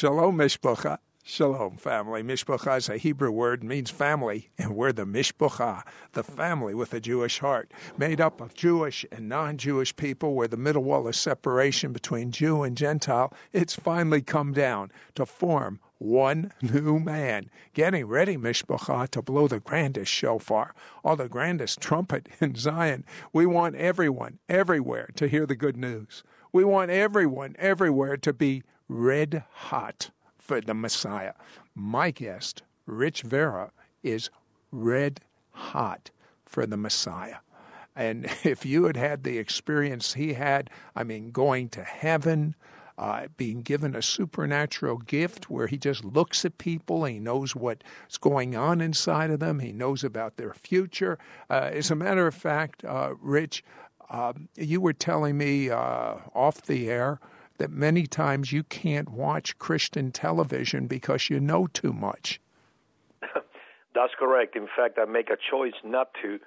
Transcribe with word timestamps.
Shalom, 0.00 0.38
Mishpacha. 0.38 0.96
Shalom, 1.22 1.76
family. 1.76 2.22
Mishpacha 2.22 2.78
is 2.78 2.88
a 2.88 2.96
Hebrew 2.96 3.30
word, 3.30 3.62
means 3.62 3.90
family, 3.90 4.48
and 4.56 4.74
we're 4.74 4.92
the 4.92 5.04
Mishpacha, 5.04 5.82
the 6.12 6.22
family 6.22 6.74
with 6.74 6.94
a 6.94 7.00
Jewish 7.00 7.40
heart, 7.40 7.70
made 7.98 8.18
up 8.18 8.40
of 8.40 8.54
Jewish 8.54 9.04
and 9.12 9.28
non 9.28 9.58
Jewish 9.58 9.94
people, 9.94 10.32
where 10.32 10.48
the 10.48 10.56
middle 10.56 10.84
wall 10.84 11.06
of 11.06 11.16
separation 11.16 11.92
between 11.92 12.30
Jew 12.30 12.62
and 12.62 12.78
Gentile, 12.78 13.34
it's 13.52 13.74
finally 13.74 14.22
come 14.22 14.54
down 14.54 14.90
to 15.16 15.26
form 15.26 15.80
one 15.98 16.50
new 16.62 16.98
man, 16.98 17.50
getting 17.74 18.06
ready, 18.06 18.38
Mishpacha, 18.38 19.06
to 19.10 19.20
blow 19.20 19.48
the 19.48 19.60
grandest 19.60 20.10
shofar, 20.10 20.74
or 21.02 21.14
the 21.14 21.28
grandest 21.28 21.78
trumpet 21.78 22.26
in 22.40 22.54
Zion. 22.54 23.04
We 23.34 23.44
want 23.44 23.76
everyone, 23.76 24.38
everywhere, 24.48 25.10
to 25.16 25.28
hear 25.28 25.44
the 25.44 25.56
good 25.56 25.76
news. 25.76 26.22
We 26.52 26.64
want 26.64 26.90
everyone, 26.90 27.54
everywhere, 27.58 28.16
to 28.16 28.32
be 28.32 28.62
red 28.90 29.44
hot 29.52 30.10
for 30.36 30.60
the 30.60 30.74
Messiah. 30.74 31.34
My 31.76 32.10
guest, 32.10 32.62
Rich 32.86 33.22
Vera, 33.22 33.70
is 34.02 34.30
red 34.72 35.20
hot 35.52 36.10
for 36.44 36.66
the 36.66 36.76
Messiah. 36.76 37.36
And 37.94 38.26
if 38.44 38.66
you 38.66 38.84
had 38.84 38.96
had 38.96 39.22
the 39.22 39.38
experience 39.38 40.14
he 40.14 40.32
had, 40.32 40.70
I 40.96 41.04
mean, 41.04 41.30
going 41.30 41.68
to 41.70 41.84
heaven, 41.84 42.56
uh, 42.98 43.28
being 43.36 43.62
given 43.62 43.94
a 43.94 44.02
supernatural 44.02 44.98
gift 44.98 45.48
where 45.48 45.68
he 45.68 45.78
just 45.78 46.04
looks 46.04 46.44
at 46.44 46.58
people, 46.58 47.04
he 47.04 47.20
knows 47.20 47.54
what's 47.54 48.18
going 48.20 48.56
on 48.56 48.80
inside 48.80 49.30
of 49.30 49.38
them, 49.38 49.60
he 49.60 49.72
knows 49.72 50.02
about 50.02 50.36
their 50.36 50.52
future. 50.52 51.16
Uh, 51.48 51.70
as 51.72 51.92
a 51.92 51.94
matter 51.94 52.26
of 52.26 52.34
fact, 52.34 52.84
uh, 52.84 53.14
Rich, 53.20 53.62
um, 54.10 54.48
you 54.56 54.80
were 54.80 54.92
telling 54.92 55.38
me 55.38 55.70
uh, 55.70 56.16
off 56.34 56.62
the 56.62 56.90
air 56.90 57.20
that 57.60 57.70
many 57.70 58.06
times 58.06 58.52
you 58.52 58.64
can't 58.64 59.10
watch 59.10 59.56
Christian 59.58 60.10
television 60.10 60.86
because 60.86 61.30
you 61.30 61.38
know 61.38 61.68
too 61.68 61.92
much. 61.92 62.40
That's 63.22 64.12
correct. 64.18 64.56
In 64.56 64.66
fact, 64.74 64.98
I 64.98 65.04
make 65.04 65.30
a 65.30 65.36
choice 65.50 65.74
not 65.84 66.08
to 66.22 66.40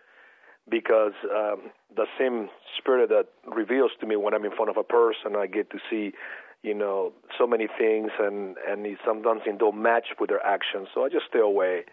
because 0.69 1.13
um, 1.23 1.71
the 1.95 2.05
same 2.17 2.49
spirit 2.77 3.09
that 3.09 3.27
reveals 3.45 3.91
to 3.99 4.07
me 4.07 4.15
when 4.15 4.33
I'm 4.33 4.43
in 4.43 4.55
front 4.55 4.69
of 4.69 4.77
a 4.77 4.83
person, 4.83 5.35
I 5.37 5.45
get 5.45 5.69
to 5.69 5.77
see, 5.89 6.13
you 6.63 6.73
know, 6.73 7.13
so 7.37 7.45
many 7.45 7.67
things, 7.77 8.11
and 8.19 8.55
and 8.67 8.85
sometimes 9.05 9.41
they 9.45 9.51
don't 9.51 9.81
match 9.81 10.07
with 10.19 10.29
their 10.29 10.43
actions. 10.43 10.87
So 10.93 11.05
I 11.05 11.09
just 11.09 11.25
stay 11.29 11.39
away. 11.39 11.83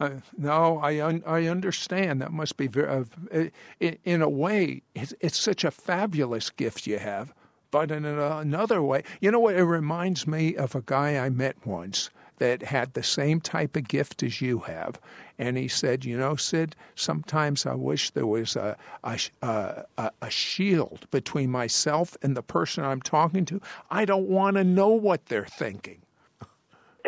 Uh, 0.00 0.10
no, 0.36 0.78
I 0.78 1.00
un- 1.00 1.22
I 1.26 1.46
understand. 1.46 2.20
That 2.20 2.32
must 2.32 2.56
be 2.56 2.66
very, 2.66 2.88
uh, 2.88 3.44
in, 3.80 3.98
in 4.04 4.22
a 4.22 4.28
way, 4.28 4.82
it's, 4.94 5.14
it's 5.20 5.38
such 5.38 5.64
a 5.64 5.70
fabulous 5.70 6.50
gift 6.50 6.86
you 6.86 6.98
have 6.98 7.32
but 7.70 7.90
in 7.90 8.04
another 8.04 8.82
way, 8.82 9.02
you 9.20 9.30
know 9.30 9.40
what? 9.40 9.56
It 9.56 9.64
reminds 9.64 10.26
me 10.26 10.56
of 10.56 10.74
a 10.74 10.82
guy 10.82 11.18
I 11.18 11.28
met 11.28 11.66
once 11.66 12.10
that 12.38 12.62
had 12.62 12.94
the 12.94 13.02
same 13.02 13.40
type 13.40 13.76
of 13.76 13.88
gift 13.88 14.22
as 14.22 14.40
you 14.40 14.60
have. 14.60 15.00
And 15.38 15.56
he 15.56 15.68
said, 15.68 16.04
You 16.04 16.16
know, 16.16 16.36
Sid, 16.36 16.74
sometimes 16.94 17.66
I 17.66 17.74
wish 17.74 18.10
there 18.10 18.26
was 18.26 18.56
a, 18.56 18.76
a, 19.04 19.18
a, 19.42 20.10
a 20.22 20.30
shield 20.30 21.06
between 21.10 21.50
myself 21.50 22.16
and 22.22 22.36
the 22.36 22.42
person 22.42 22.84
I'm 22.84 23.02
talking 23.02 23.44
to. 23.46 23.60
I 23.90 24.04
don't 24.04 24.28
want 24.28 24.56
to 24.56 24.64
know 24.64 24.88
what 24.88 25.26
they're 25.26 25.46
thinking. 25.46 26.02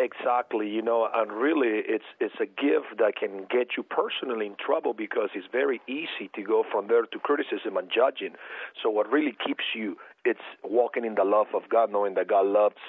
Exactly, 0.01 0.67
you 0.67 0.81
know, 0.81 1.07
and 1.13 1.31
really, 1.31 1.83
it's 1.85 2.05
it's 2.19 2.33
a 2.41 2.47
gift 2.47 2.97
that 2.97 3.13
can 3.19 3.45
get 3.51 3.77
you 3.77 3.83
personally 3.83 4.47
in 4.47 4.55
trouble 4.55 4.95
because 4.95 5.29
it's 5.35 5.45
very 5.51 5.79
easy 5.87 6.27
to 6.33 6.41
go 6.41 6.63
from 6.71 6.87
there 6.87 7.03
to 7.03 7.19
criticism 7.19 7.77
and 7.77 7.87
judging. 7.93 8.33
So, 8.81 8.89
what 8.89 9.11
really 9.11 9.35
keeps 9.45 9.63
you, 9.75 9.97
it's 10.25 10.47
walking 10.63 11.05
in 11.05 11.13
the 11.13 11.23
love 11.23 11.47
of 11.53 11.69
God, 11.69 11.91
knowing 11.91 12.15
that 12.15 12.27
God 12.27 12.47
loves 12.47 12.81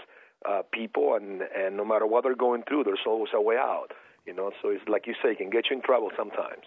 uh, 0.48 0.62
people, 0.72 1.14
and 1.14 1.42
and 1.54 1.76
no 1.76 1.84
matter 1.84 2.06
what 2.06 2.24
they're 2.24 2.34
going 2.34 2.62
through, 2.66 2.84
there's 2.84 3.04
always 3.06 3.32
a 3.34 3.42
way 3.42 3.56
out. 3.56 3.92
You 4.24 4.32
know, 4.32 4.50
so 4.62 4.70
it's 4.70 4.88
like 4.88 5.06
you 5.06 5.12
say, 5.22 5.32
it 5.32 5.38
can 5.38 5.50
get 5.50 5.66
you 5.68 5.76
in 5.76 5.82
trouble 5.82 6.12
sometimes. 6.16 6.64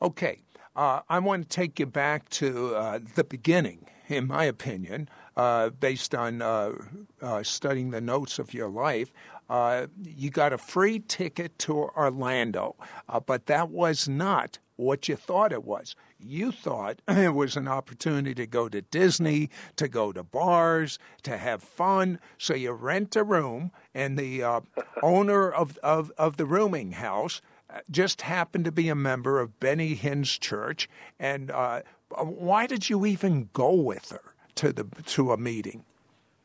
Okay, 0.00 0.42
uh, 0.76 1.00
I 1.08 1.18
want 1.18 1.42
to 1.42 1.48
take 1.48 1.80
you 1.80 1.86
back 1.86 2.28
to 2.30 2.76
uh, 2.76 3.00
the 3.16 3.24
beginning, 3.24 3.86
in 4.08 4.28
my 4.28 4.44
opinion, 4.44 5.08
uh, 5.36 5.70
based 5.70 6.14
on 6.14 6.42
uh, 6.42 6.72
uh, 7.20 7.42
studying 7.42 7.90
the 7.90 8.00
notes 8.00 8.38
of 8.38 8.52
your 8.54 8.68
life 8.68 9.12
uh, 9.48 9.86
you 10.02 10.30
got 10.30 10.52
a 10.52 10.58
free 10.58 11.00
ticket 11.00 11.58
to 11.60 11.74
Orlando, 11.74 12.76
uh, 13.08 13.20
but 13.20 13.46
that 13.46 13.70
was 13.70 14.08
not 14.08 14.58
what 14.76 15.08
you 15.08 15.16
thought 15.16 15.52
it 15.52 15.64
was. 15.64 15.94
You 16.18 16.52
thought 16.52 17.00
it 17.08 17.34
was 17.34 17.56
an 17.56 17.68
opportunity 17.68 18.34
to 18.34 18.46
go 18.46 18.68
to 18.68 18.82
Disney, 18.82 19.50
to 19.76 19.88
go 19.88 20.12
to 20.12 20.22
bars, 20.22 20.98
to 21.22 21.36
have 21.36 21.62
fun. 21.62 22.18
So 22.38 22.54
you 22.54 22.72
rent 22.72 23.16
a 23.16 23.24
room, 23.24 23.70
and 23.94 24.18
the 24.18 24.42
uh, 24.42 24.60
owner 25.02 25.50
of, 25.50 25.78
of, 25.78 26.10
of 26.18 26.36
the 26.36 26.46
rooming 26.46 26.92
house 26.92 27.40
uh, 27.70 27.80
just 27.90 28.22
happened 28.22 28.64
to 28.66 28.72
be 28.72 28.88
a 28.88 28.94
member 28.94 29.40
of 29.40 29.58
Benny 29.60 29.94
Hinn's 29.94 30.38
church. 30.38 30.88
And 31.18 31.50
uh, 31.50 31.82
why 32.10 32.66
did 32.66 32.90
you 32.90 33.06
even 33.06 33.48
go 33.52 33.72
with 33.72 34.10
her 34.10 34.34
to 34.56 34.72
the 34.72 34.84
to 35.06 35.32
a 35.32 35.36
meeting? 35.36 35.84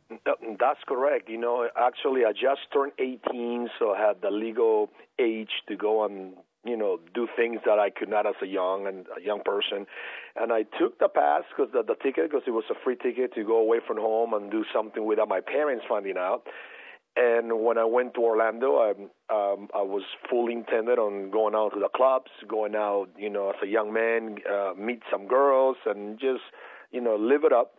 That's 0.09 0.79
correct. 0.87 1.29
You 1.29 1.37
know, 1.37 1.67
actually, 1.77 2.21
I 2.25 2.31
just 2.31 2.61
turned 2.73 2.93
18, 2.99 3.69
so 3.77 3.91
I 3.91 4.07
had 4.07 4.21
the 4.21 4.31
legal 4.31 4.89
age 5.19 5.51
to 5.67 5.75
go 5.75 6.05
and 6.05 6.33
you 6.63 6.77
know 6.77 6.99
do 7.13 7.27
things 7.35 7.59
that 7.65 7.79
I 7.79 7.89
could 7.89 8.09
not 8.09 8.25
as 8.25 8.35
a 8.41 8.45
young 8.45 8.87
and 8.87 9.05
a 9.17 9.21
young 9.21 9.41
person. 9.43 9.85
And 10.35 10.53
I 10.53 10.63
took 10.79 10.99
the 10.99 11.09
pass 11.09 11.43
because 11.49 11.71
the, 11.73 11.83
the 11.83 11.95
ticket 12.01 12.29
because 12.29 12.43
it 12.47 12.51
was 12.51 12.63
a 12.69 12.75
free 12.83 12.95
ticket 12.95 13.33
to 13.35 13.43
go 13.43 13.57
away 13.59 13.79
from 13.85 13.97
home 13.97 14.33
and 14.33 14.49
do 14.49 14.63
something 14.73 15.05
without 15.05 15.27
my 15.27 15.41
parents 15.41 15.85
finding 15.87 16.17
out. 16.17 16.43
And 17.17 17.63
when 17.63 17.77
I 17.77 17.85
went 17.85 18.13
to 18.13 18.21
Orlando, 18.21 18.77
I 18.77 18.91
um, 19.33 19.67
I 19.75 19.81
was 19.81 20.03
fully 20.29 20.53
intended 20.53 20.99
on 20.99 21.31
going 21.31 21.55
out 21.55 21.73
to 21.73 21.79
the 21.79 21.89
clubs, 21.93 22.31
going 22.47 22.75
out, 22.75 23.07
you 23.17 23.29
know, 23.29 23.49
as 23.49 23.55
a 23.61 23.67
young 23.67 23.91
man, 23.91 24.37
uh, 24.49 24.73
meet 24.77 25.01
some 25.11 25.27
girls, 25.27 25.75
and 25.85 26.17
just 26.17 26.43
you 26.91 27.01
know 27.01 27.17
live 27.17 27.43
it 27.43 27.51
up 27.51 27.73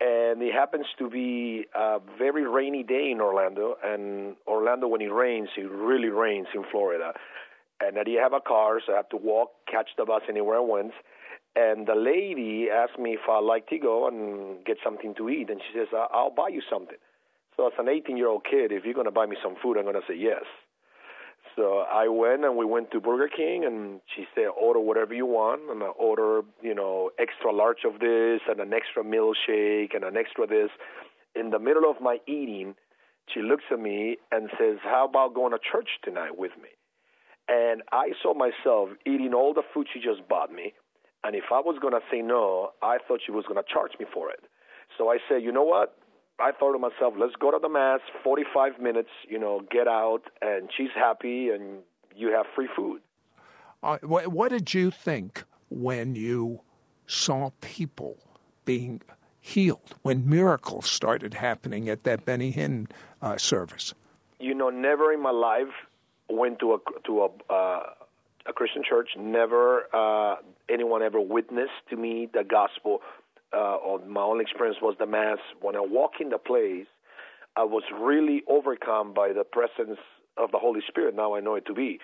and 0.00 0.42
it 0.42 0.52
happens 0.52 0.86
to 0.98 1.08
be 1.08 1.66
a 1.74 1.98
very 2.18 2.46
rainy 2.46 2.82
day 2.82 3.10
in 3.10 3.20
Orlando. 3.20 3.76
And 3.82 4.36
Orlando, 4.46 4.88
when 4.88 5.00
it 5.00 5.12
rains, 5.12 5.48
it 5.56 5.70
really 5.70 6.08
rains 6.08 6.48
in 6.54 6.64
Florida. 6.70 7.12
And 7.80 7.98
I 7.98 8.04
didn't 8.04 8.22
have 8.22 8.32
a 8.32 8.40
car, 8.40 8.80
so 8.84 8.92
I 8.92 8.96
had 8.96 9.10
to 9.10 9.16
walk, 9.16 9.50
catch 9.70 9.90
the 9.96 10.04
bus 10.04 10.22
anywhere 10.28 10.58
I 10.58 10.60
went. 10.60 10.92
And 11.56 11.86
the 11.86 11.94
lady 11.94 12.68
asked 12.70 12.98
me 12.98 13.14
if 13.14 13.28
I'd 13.28 13.44
like 13.44 13.68
to 13.68 13.78
go 13.78 14.08
and 14.08 14.64
get 14.64 14.78
something 14.82 15.14
to 15.16 15.28
eat, 15.28 15.50
and 15.50 15.60
she 15.60 15.78
says, 15.78 15.88
"I'll 15.92 16.30
buy 16.30 16.48
you 16.48 16.62
something." 16.68 16.98
So 17.56 17.68
as 17.68 17.72
an 17.78 17.86
18-year-old 17.86 18.44
kid, 18.44 18.72
if 18.72 18.84
you're 18.84 18.94
going 18.94 19.06
to 19.06 19.12
buy 19.12 19.26
me 19.26 19.36
some 19.40 19.54
food, 19.62 19.76
I'm 19.76 19.84
going 19.84 19.94
to 19.94 20.06
say 20.08 20.16
yes. 20.16 20.42
So 21.56 21.84
I 21.90 22.08
went 22.08 22.44
and 22.44 22.56
we 22.56 22.64
went 22.64 22.90
to 22.90 23.00
Burger 23.00 23.28
King, 23.28 23.64
and 23.64 24.00
she 24.14 24.26
said, 24.34 24.46
"Order 24.56 24.80
whatever 24.80 25.14
you 25.14 25.26
want." 25.26 25.70
And 25.70 25.82
I 25.82 25.86
order, 25.86 26.42
you 26.62 26.74
know, 26.74 27.10
extra 27.18 27.52
large 27.52 27.84
of 27.84 28.00
this 28.00 28.40
and 28.48 28.58
an 28.60 28.72
extra 28.72 29.04
milkshake 29.04 29.94
and 29.94 30.04
an 30.04 30.16
extra 30.16 30.46
this. 30.46 30.70
In 31.34 31.50
the 31.50 31.58
middle 31.58 31.88
of 31.88 32.00
my 32.00 32.20
eating, 32.26 32.74
she 33.32 33.40
looks 33.40 33.64
at 33.70 33.78
me 33.78 34.18
and 34.32 34.50
says, 34.58 34.78
"How 34.82 35.04
about 35.04 35.34
going 35.34 35.52
to 35.52 35.58
church 35.58 35.88
tonight 36.02 36.36
with 36.36 36.52
me?" 36.60 36.70
And 37.48 37.82
I 37.92 38.12
saw 38.22 38.34
myself 38.34 38.90
eating 39.06 39.34
all 39.34 39.54
the 39.54 39.62
food 39.62 39.86
she 39.92 40.00
just 40.00 40.26
bought 40.28 40.50
me, 40.50 40.74
and 41.22 41.36
if 41.36 41.52
I 41.52 41.60
was 41.60 41.78
going 41.78 41.94
to 41.94 42.02
say 42.10 42.20
no, 42.20 42.72
I 42.82 42.98
thought 42.98 43.20
she 43.24 43.32
was 43.32 43.46
going 43.46 43.62
to 43.62 43.72
charge 43.72 43.92
me 43.98 44.06
for 44.12 44.30
it. 44.30 44.40
So 44.98 45.08
I 45.10 45.18
said, 45.28 45.42
"You 45.42 45.52
know 45.52 45.64
what? 45.64 45.96
I 46.38 46.50
thought 46.52 46.72
to 46.72 46.78
myself, 46.78 47.14
let's 47.18 47.34
go 47.36 47.50
to 47.50 47.58
the 47.60 47.68
mass, 47.68 48.00
45 48.22 48.80
minutes, 48.80 49.10
you 49.28 49.38
know, 49.38 49.62
get 49.70 49.86
out, 49.86 50.22
and 50.42 50.68
she's 50.76 50.90
happy, 50.94 51.50
and 51.50 51.78
you 52.14 52.32
have 52.32 52.46
free 52.54 52.68
food. 52.74 53.00
Uh, 53.82 53.98
what, 54.02 54.28
what 54.28 54.50
did 54.50 54.74
you 54.74 54.90
think 54.90 55.44
when 55.68 56.14
you 56.14 56.60
saw 57.06 57.50
people 57.60 58.18
being 58.64 59.00
healed, 59.40 59.94
when 60.02 60.28
miracles 60.28 60.86
started 60.86 61.34
happening 61.34 61.88
at 61.88 62.02
that 62.04 62.24
Benny 62.24 62.52
Hinn 62.52 62.90
uh, 63.20 63.36
service? 63.36 63.94
You 64.40 64.54
know, 64.54 64.70
never 64.70 65.12
in 65.12 65.22
my 65.22 65.30
life 65.30 65.72
went 66.28 66.58
to 66.60 66.74
a 66.74 66.78
to 67.06 67.20
a 67.20 67.52
uh, 67.52 67.82
a 68.46 68.52
Christian 68.52 68.82
church. 68.88 69.10
Never 69.18 69.84
uh, 69.92 70.36
anyone 70.68 71.02
ever 71.02 71.20
witnessed 71.20 71.72
to 71.90 71.96
me 71.96 72.28
the 72.32 72.44
gospel 72.44 73.00
uh, 73.54 73.76
or 73.76 74.04
my 74.06 74.22
only 74.22 74.42
experience 74.42 74.78
was 74.82 74.96
the 74.98 75.06
mass. 75.06 75.38
When 75.60 75.76
I 75.76 75.80
walk 75.80 76.12
in 76.20 76.30
the 76.30 76.38
place, 76.38 76.86
I 77.56 77.64
was 77.64 77.84
really 77.98 78.42
overcome 78.48 79.14
by 79.14 79.32
the 79.32 79.44
presence 79.44 79.98
of 80.36 80.50
the 80.50 80.58
Holy 80.58 80.80
Spirit. 80.88 81.14
Now 81.14 81.34
I 81.34 81.40
know 81.40 81.54
it 81.54 81.66
to 81.66 81.74
be. 81.74 82.00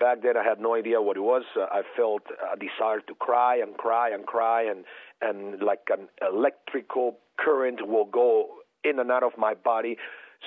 Back 0.00 0.22
then, 0.22 0.36
I 0.36 0.42
had 0.42 0.60
no 0.60 0.74
idea 0.74 1.00
what 1.00 1.16
it 1.16 1.20
was. 1.20 1.44
Uh, 1.56 1.66
I 1.70 1.82
felt 1.96 2.22
a 2.52 2.56
desire 2.58 3.00
to 3.06 3.14
cry 3.14 3.56
and 3.56 3.76
cry 3.76 4.10
and 4.10 4.26
cry, 4.26 4.62
and 4.64 4.84
and 5.20 5.62
like 5.62 5.88
an 5.90 6.08
electrical 6.26 7.18
current 7.38 7.86
will 7.86 8.06
go 8.06 8.48
in 8.82 8.98
and 8.98 9.10
out 9.10 9.22
of 9.22 9.32
my 9.38 9.54
body. 9.54 9.96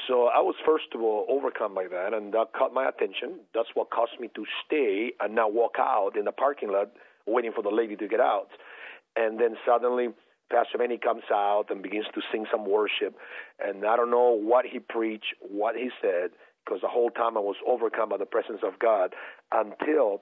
So 0.07 0.27
I 0.27 0.39
was 0.39 0.55
first 0.65 0.87
of 0.93 1.01
all 1.01 1.25
overcome 1.29 1.73
by 1.73 1.87
that, 1.87 2.13
and 2.13 2.33
that 2.33 2.47
caught 2.57 2.73
my 2.73 2.89
attention. 2.89 3.39
That's 3.53 3.69
what 3.73 3.89
caused 3.89 4.19
me 4.19 4.29
to 4.35 4.45
stay 4.65 5.11
and 5.19 5.33
not 5.33 5.53
walk 5.53 5.75
out 5.79 6.11
in 6.17 6.25
the 6.25 6.31
parking 6.31 6.69
lot 6.71 6.91
waiting 7.25 7.51
for 7.53 7.61
the 7.61 7.69
lady 7.69 7.95
to 7.95 8.07
get 8.07 8.19
out. 8.19 8.49
And 9.15 9.39
then 9.39 9.55
suddenly 9.65 10.09
Pastor 10.51 10.77
Benny 10.77 10.97
comes 10.97 11.23
out 11.31 11.65
and 11.69 11.83
begins 11.83 12.05
to 12.15 12.21
sing 12.31 12.45
some 12.51 12.69
worship, 12.69 13.15
and 13.59 13.85
I 13.85 13.95
don't 13.95 14.11
know 14.11 14.31
what 14.31 14.65
he 14.65 14.79
preached, 14.79 15.35
what 15.41 15.75
he 15.75 15.89
said, 16.01 16.31
because 16.63 16.81
the 16.81 16.87
whole 16.87 17.09
time 17.09 17.37
I 17.37 17.41
was 17.41 17.57
overcome 17.67 18.09
by 18.09 18.17
the 18.17 18.25
presence 18.25 18.61
of 18.63 18.79
God 18.79 19.13
until 19.51 20.21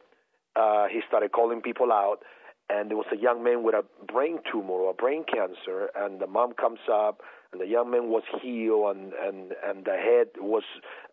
uh, 0.55 0.87
he 0.87 1.01
started 1.07 1.31
calling 1.31 1.61
people 1.61 1.91
out. 1.91 2.17
And 2.67 2.89
there 2.89 2.97
was 2.97 3.05
a 3.13 3.17
young 3.17 3.43
man 3.43 3.61
with 3.61 3.75
a 3.75 3.83
brain 4.11 4.39
tumor 4.51 4.73
or 4.73 4.89
a 4.89 4.93
brain 4.95 5.23
cancer, 5.31 5.89
and 5.95 6.19
the 6.19 6.25
mom 6.25 6.53
comes 6.53 6.79
up, 6.91 7.21
and 7.51 7.61
the 7.61 7.67
young 7.67 7.91
man 7.91 8.09
was 8.09 8.23
healed, 8.41 8.97
and 8.97 9.13
and 9.13 9.53
and 9.63 9.85
the 9.85 9.91
head 9.91 10.29
was 10.39 10.63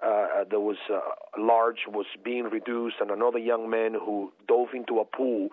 uh, 0.02 0.44
there 0.48 0.60
was 0.60 0.78
uh, 0.90 1.00
large 1.36 1.80
was 1.86 2.06
being 2.24 2.44
reduced, 2.44 2.96
and 3.00 3.10
another 3.10 3.38
young 3.38 3.68
man 3.68 3.92
who 3.92 4.32
dove 4.48 4.68
into 4.74 4.98
a 4.98 5.04
pool 5.04 5.50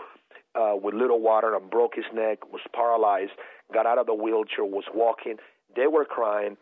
uh, 0.56 0.76
with 0.76 0.94
little 0.94 1.20
water 1.22 1.56
and 1.56 1.70
broke 1.70 1.96
his 1.96 2.06
neck, 2.14 2.52
was 2.52 2.62
paralyzed, 2.74 3.32
got 3.74 3.86
out 3.86 3.98
of 3.98 4.08
the 4.08 4.14
wheelchair, 4.14 4.66
was 4.66 4.86
walking. 4.94 5.38
They 5.76 5.88
were 5.88 6.06
crying. 6.06 6.58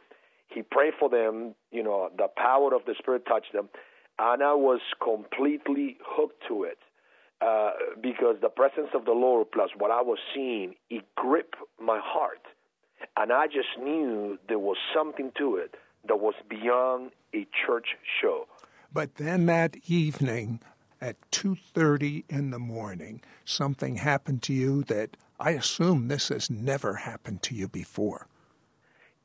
He 0.48 0.62
prayed 0.62 0.94
for 1.00 1.10
them. 1.10 1.56
You 1.72 1.84
know, 1.84 2.10
the 2.18 2.28
power 2.36 2.74
of 2.74 2.86
the 2.86 2.95
Spirit 2.98 3.25
touched 3.25 3.54
them. 3.54 3.69
And 4.19 4.44
I 4.44 4.54
was 4.54 4.81
completely 5.01 5.98
hooked 6.04 6.44
to 6.48 6.63
it 6.63 6.80
uh, 7.42 7.72
because 8.01 8.38
the 8.42 8.50
presence 8.50 8.89
of 8.94 9.06
the 9.06 9.12
Lord 9.12 9.48
plus 9.51 9.69
what 9.78 9.92
I 9.92 10.01
was 10.01 10.18
seeing, 10.34 10.74
it 10.89 11.04
gripped 11.16 11.56
my 11.80 12.00
heart. 12.04 12.42
And 13.16 13.31
I 13.31 13.45
just 13.45 13.78
knew 13.80 14.39
there 14.48 14.60
was 14.60 14.78
something 14.94 15.31
to 15.38 15.56
it 15.56 15.75
that 16.07 16.16
was 16.16 16.34
beyond 16.50 17.12
a 17.34 17.45
church 17.66 17.89
show. 18.22 18.48
But 18.92 19.16
then 19.16 19.45
that 19.48 19.78
evening, 19.88 20.62
at 21.02 21.16
2:30 21.32 22.26
in 22.30 22.52
the 22.52 22.60
morning 22.60 23.22
something 23.46 23.96
happened 23.98 24.42
to 24.44 24.54
you 24.54 24.84
that 24.84 25.18
I 25.40 25.52
assume 25.52 26.08
this 26.08 26.30
has 26.30 26.50
never 26.50 26.96
happened 26.96 27.44
to 27.44 27.56
you 27.56 27.68
before. 27.68 28.28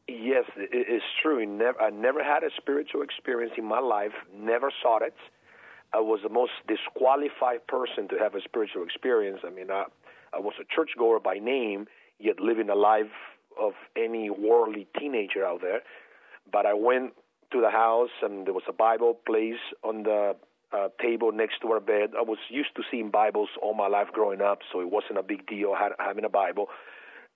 Yes, 0.08 0.44
it's 0.56 1.04
true. 1.22 1.40
I 1.80 1.90
never 1.90 2.22
had 2.22 2.42
a 2.42 2.50
spiritual 2.56 3.02
experience 3.02 3.54
in 3.56 3.64
my 3.64 3.78
life. 3.78 4.12
Never 4.34 4.70
saw 4.82 4.98
it. 4.98 5.14
I 5.94 6.00
was 6.00 6.20
the 6.22 6.28
most 6.28 6.52
disqualified 6.66 7.66
person 7.66 8.08
to 8.08 8.18
have 8.18 8.34
a 8.34 8.40
spiritual 8.40 8.82
experience. 8.82 9.40
I 9.46 9.50
mean, 9.50 9.70
I, 9.70 9.84
I 10.32 10.40
was 10.40 10.54
a 10.60 10.64
churchgoer 10.64 11.20
by 11.20 11.34
name, 11.34 11.86
yet 12.18 12.40
living 12.40 12.68
a 12.68 12.74
life 12.74 13.12
of 13.60 13.72
any 13.96 14.28
worldly 14.30 14.86
teenager 14.98 15.44
out 15.44 15.60
there. 15.60 15.82
But 16.50 16.66
I 16.66 16.74
went 16.74 17.12
to 17.52 17.60
the 17.60 17.70
house, 17.70 18.10
and 18.22 18.46
there 18.46 18.54
was 18.54 18.64
a 18.68 18.72
Bible 18.72 19.18
placed 19.26 19.60
on 19.84 20.02
the 20.02 20.34
uh, 20.72 20.88
table 21.00 21.32
next 21.32 21.60
to 21.62 21.68
our 21.68 21.80
bed. 21.80 22.10
I 22.18 22.22
was 22.22 22.38
used 22.48 22.74
to 22.76 22.82
seeing 22.90 23.10
Bibles 23.10 23.50
all 23.60 23.74
my 23.74 23.88
life 23.88 24.08
growing 24.12 24.40
up, 24.40 24.60
so 24.72 24.80
it 24.80 24.90
wasn't 24.90 25.18
a 25.18 25.22
big 25.22 25.46
deal 25.46 25.74
having 25.98 26.24
a 26.24 26.28
Bible. 26.28 26.66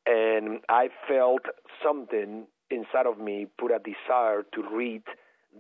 And 0.06 0.61
I 0.69 0.88
felt 1.09 1.43
something 1.83 2.47
inside 2.71 3.06
of 3.06 3.19
me 3.19 3.47
put 3.59 3.71
a 3.71 3.79
desire 3.79 4.43
to 4.55 4.62
read 4.73 5.03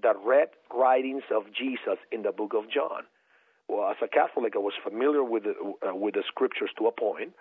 the 0.02 0.14
red 0.24 0.48
writings 0.74 1.22
of 1.34 1.44
Jesus 1.46 1.98
in 2.12 2.22
the 2.22 2.32
book 2.32 2.52
of 2.54 2.70
John. 2.70 3.02
Well, 3.68 3.90
as 3.90 3.96
a 4.02 4.08
Catholic, 4.08 4.54
I 4.54 4.58
was 4.58 4.74
familiar 4.82 5.24
with 5.24 5.44
the, 5.44 5.54
uh, 5.88 5.94
with 5.94 6.14
the 6.14 6.22
scriptures 6.28 6.70
to 6.78 6.86
a 6.86 6.92
point, 6.92 7.32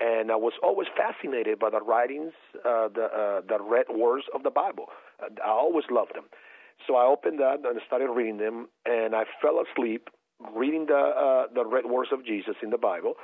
and 0.00 0.30
I 0.30 0.36
was 0.36 0.52
always 0.62 0.88
fascinated 0.96 1.58
by 1.58 1.70
the 1.70 1.80
writings, 1.80 2.32
uh, 2.64 2.88
the 2.88 3.04
uh, 3.04 3.40
the 3.46 3.62
red 3.62 3.86
words 3.90 4.24
of 4.34 4.42
the 4.42 4.50
Bible. 4.50 4.86
I 5.20 5.48
always 5.48 5.84
loved 5.90 6.14
them. 6.14 6.24
So 6.86 6.96
I 6.96 7.06
opened 7.06 7.38
that 7.40 7.64
and 7.64 7.80
started 7.86 8.10
reading 8.10 8.38
them, 8.38 8.68
and 8.84 9.14
I 9.14 9.24
fell 9.40 9.60
asleep 9.60 10.10
reading 10.54 10.86
the 10.86 10.94
uh, 10.94 11.46
the 11.54 11.64
red 11.64 11.86
words 11.86 12.10
of 12.12 12.24
Jesus 12.24 12.56
in 12.62 12.70
the 12.70 12.78
Bible. 12.78 13.14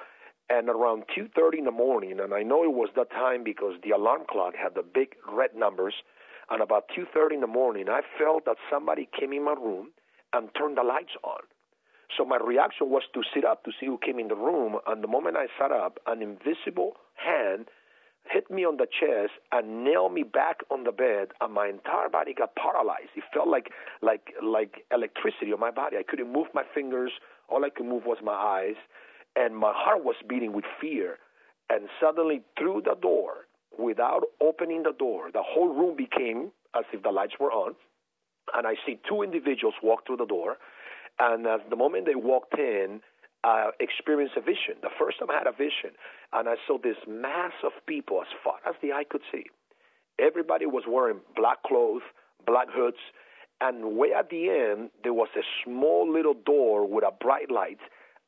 And 0.48 0.68
around 0.68 1.04
2:30 1.16 1.58
in 1.58 1.64
the 1.64 1.70
morning, 1.70 2.18
and 2.18 2.34
I 2.34 2.42
know 2.42 2.64
it 2.64 2.72
was 2.72 2.88
that 2.96 3.10
time 3.10 3.44
because 3.44 3.74
the 3.82 3.90
alarm 3.90 4.22
clock 4.28 4.54
had 4.56 4.74
the 4.74 4.82
big 4.82 5.14
red 5.30 5.54
numbers. 5.54 5.94
And 6.50 6.60
about 6.62 6.88
2:30 6.96 7.34
in 7.34 7.40
the 7.40 7.46
morning, 7.46 7.88
I 7.88 8.00
felt 8.18 8.44
that 8.46 8.56
somebody 8.68 9.08
came 9.18 9.32
in 9.32 9.44
my 9.44 9.52
room 9.52 9.92
and 10.32 10.52
turned 10.54 10.76
the 10.76 10.82
lights 10.82 11.14
on. 11.22 11.42
So 12.16 12.24
my 12.24 12.38
reaction 12.38 12.90
was 12.90 13.02
to 13.14 13.22
sit 13.32 13.44
up 13.44 13.62
to 13.64 13.72
see 13.78 13.86
who 13.86 13.98
came 13.98 14.18
in 14.18 14.28
the 14.28 14.34
room. 14.34 14.78
And 14.86 15.02
the 15.02 15.08
moment 15.08 15.36
I 15.36 15.46
sat 15.58 15.70
up, 15.70 16.00
an 16.06 16.22
invisible 16.22 16.96
hand 17.14 17.68
hit 18.28 18.50
me 18.50 18.64
on 18.64 18.76
the 18.76 18.86
chest 18.86 19.32
and 19.52 19.84
nailed 19.84 20.12
me 20.12 20.22
back 20.22 20.58
on 20.70 20.84
the 20.84 20.92
bed 20.92 21.28
and 21.40 21.52
my 21.52 21.68
entire 21.68 22.08
body 22.08 22.34
got 22.34 22.54
paralyzed. 22.54 23.10
It 23.16 23.24
felt 23.32 23.48
like 23.48 23.70
like 24.02 24.32
like 24.42 24.84
electricity 24.92 25.52
on 25.52 25.60
my 25.60 25.70
body. 25.70 25.96
I 25.96 26.02
couldn't 26.02 26.32
move 26.32 26.46
my 26.54 26.62
fingers. 26.74 27.12
All 27.48 27.64
i 27.64 27.70
could 27.70 27.86
move 27.86 28.04
was 28.06 28.18
my 28.22 28.32
eyes. 28.32 28.76
And 29.36 29.56
my 29.56 29.72
heart 29.74 30.04
was 30.04 30.16
beating 30.28 30.52
with 30.52 30.64
fear. 30.80 31.18
And 31.68 31.88
suddenly 32.00 32.42
through 32.58 32.82
the 32.84 32.96
door 33.00 33.46
without 33.78 34.22
opening 34.40 34.82
the 34.82 34.92
door 34.92 35.30
the 35.32 35.42
whole 35.42 35.68
room 35.68 35.96
became 35.96 36.50
as 36.76 36.84
if 36.92 37.02
the 37.02 37.10
lights 37.10 37.34
were 37.40 37.52
on. 37.52 37.74
And 38.54 38.66
i 38.66 38.74
see 38.86 38.98
two 39.08 39.22
individuals 39.22 39.74
walk 39.82 40.06
through 40.06 40.18
the 40.18 40.26
door. 40.26 40.56
And 41.18 41.46
at 41.46 41.68
the 41.68 41.76
moment 41.76 42.06
they 42.06 42.14
walked 42.14 42.58
in 42.58 43.00
uh, 43.44 43.70
experienced 43.80 44.36
a 44.36 44.40
vision. 44.40 44.76
The 44.82 44.90
first 44.98 45.18
time 45.18 45.30
I 45.30 45.38
had 45.38 45.46
a 45.46 45.52
vision, 45.52 45.96
and 46.32 46.48
I 46.48 46.56
saw 46.66 46.78
this 46.78 46.96
mass 47.08 47.52
of 47.64 47.72
people 47.86 48.20
as 48.20 48.28
far 48.44 48.56
as 48.68 48.74
the 48.82 48.92
eye 48.92 49.04
could 49.08 49.22
see. 49.32 49.44
Everybody 50.18 50.66
was 50.66 50.84
wearing 50.86 51.20
black 51.34 51.62
clothes, 51.62 52.02
black 52.46 52.68
hoods, 52.70 52.98
and 53.60 53.96
way 53.96 54.12
at 54.16 54.30
the 54.30 54.48
end, 54.48 54.90
there 55.02 55.14
was 55.14 55.28
a 55.36 55.44
small 55.64 56.10
little 56.10 56.34
door 56.34 56.86
with 56.86 57.04
a 57.04 57.12
bright 57.12 57.50
light. 57.50 57.78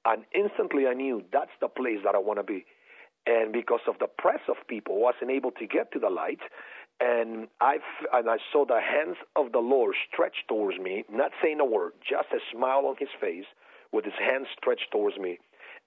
And 0.04 0.24
instantly 0.34 0.86
I 0.86 0.94
knew 0.94 1.22
that's 1.32 1.52
the 1.60 1.68
place 1.68 1.98
that 2.04 2.14
I 2.14 2.18
want 2.18 2.38
to 2.38 2.42
be. 2.42 2.64
And 3.26 3.52
because 3.52 3.80
of 3.86 3.94
the 4.00 4.08
press 4.08 4.40
of 4.48 4.56
people, 4.68 4.96
I 4.96 5.12
wasn't 5.12 5.30
able 5.30 5.52
to 5.52 5.66
get 5.66 5.92
to 5.92 5.98
the 5.98 6.10
light. 6.10 6.40
And 7.00 7.48
I, 7.60 7.78
and 8.12 8.28
I 8.28 8.36
saw 8.52 8.64
the 8.66 8.80
hands 8.80 9.16
of 9.36 9.52
the 9.52 9.58
Lord 9.58 9.94
stretched 10.12 10.48
towards 10.48 10.78
me, 10.78 11.04
not 11.10 11.30
saying 11.42 11.60
a 11.60 11.64
word, 11.64 11.92
just 12.00 12.28
a 12.32 12.38
smile 12.52 12.84
on 12.86 12.96
his 12.98 13.08
face 13.20 13.46
with 13.92 14.04
his 14.04 14.14
hands 14.18 14.48
stretched 14.56 14.90
towards 14.90 15.18
me. 15.18 15.38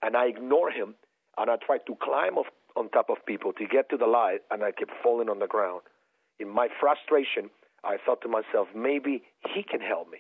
And 0.01 0.15
I 0.15 0.27
ignored 0.27 0.73
him 0.73 0.95
and 1.37 1.49
I 1.49 1.55
tried 1.57 1.85
to 1.87 1.95
climb 2.01 2.37
off, 2.37 2.47
on 2.75 2.89
top 2.89 3.09
of 3.09 3.25
people 3.25 3.53
to 3.53 3.65
get 3.65 3.89
to 3.89 3.97
the 3.97 4.05
light 4.05 4.39
and 4.51 4.63
I 4.63 4.71
kept 4.71 4.91
falling 5.01 5.29
on 5.29 5.39
the 5.39 5.47
ground. 5.47 5.81
In 6.39 6.49
my 6.49 6.67
frustration, 6.79 7.49
I 7.83 7.97
thought 8.03 8.21
to 8.21 8.27
myself, 8.27 8.67
maybe 8.75 9.23
he 9.53 9.63
can 9.63 9.79
help 9.79 10.11
me. 10.11 10.19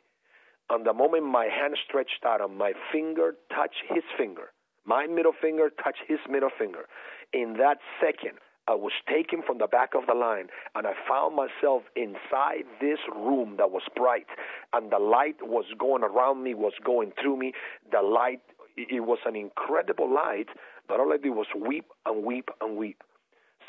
And 0.69 0.85
the 0.85 0.93
moment 0.93 1.25
my 1.25 1.45
hand 1.45 1.77
stretched 1.87 2.25
out 2.25 2.41
and 2.41 2.57
my 2.57 2.73
finger 2.91 3.35
touched 3.53 3.83
his 3.89 4.03
finger, 4.17 4.51
my 4.85 5.05
middle 5.07 5.33
finger 5.39 5.69
touched 5.83 6.03
his 6.07 6.19
middle 6.29 6.49
finger, 6.57 6.85
in 7.33 7.57
that 7.57 7.77
second, 7.99 8.37
I 8.67 8.73
was 8.73 8.93
taken 9.07 9.43
from 9.45 9.59
the 9.59 9.67
back 9.67 9.93
of 9.93 10.07
the 10.07 10.15
line 10.15 10.47
and 10.73 10.87
I 10.87 10.93
found 11.07 11.35
myself 11.35 11.83
inside 11.95 12.65
this 12.81 12.97
room 13.15 13.55
that 13.57 13.69
was 13.69 13.83
bright 13.95 14.25
and 14.73 14.91
the 14.91 14.97
light 14.97 15.37
was 15.41 15.65
going 15.77 16.03
around 16.03 16.43
me, 16.43 16.55
was 16.55 16.73
going 16.83 17.13
through 17.21 17.37
me. 17.37 17.53
The 17.91 18.01
light, 18.01 18.41
it 18.75 19.03
was 19.03 19.19
an 19.25 19.35
incredible 19.35 20.11
light, 20.11 20.47
but 20.87 20.99
all 20.99 21.13
I 21.13 21.17
did 21.17 21.29
was 21.29 21.47
weep 21.55 21.85
and 22.07 22.25
weep 22.25 22.49
and 22.59 22.75
weep. 22.75 23.03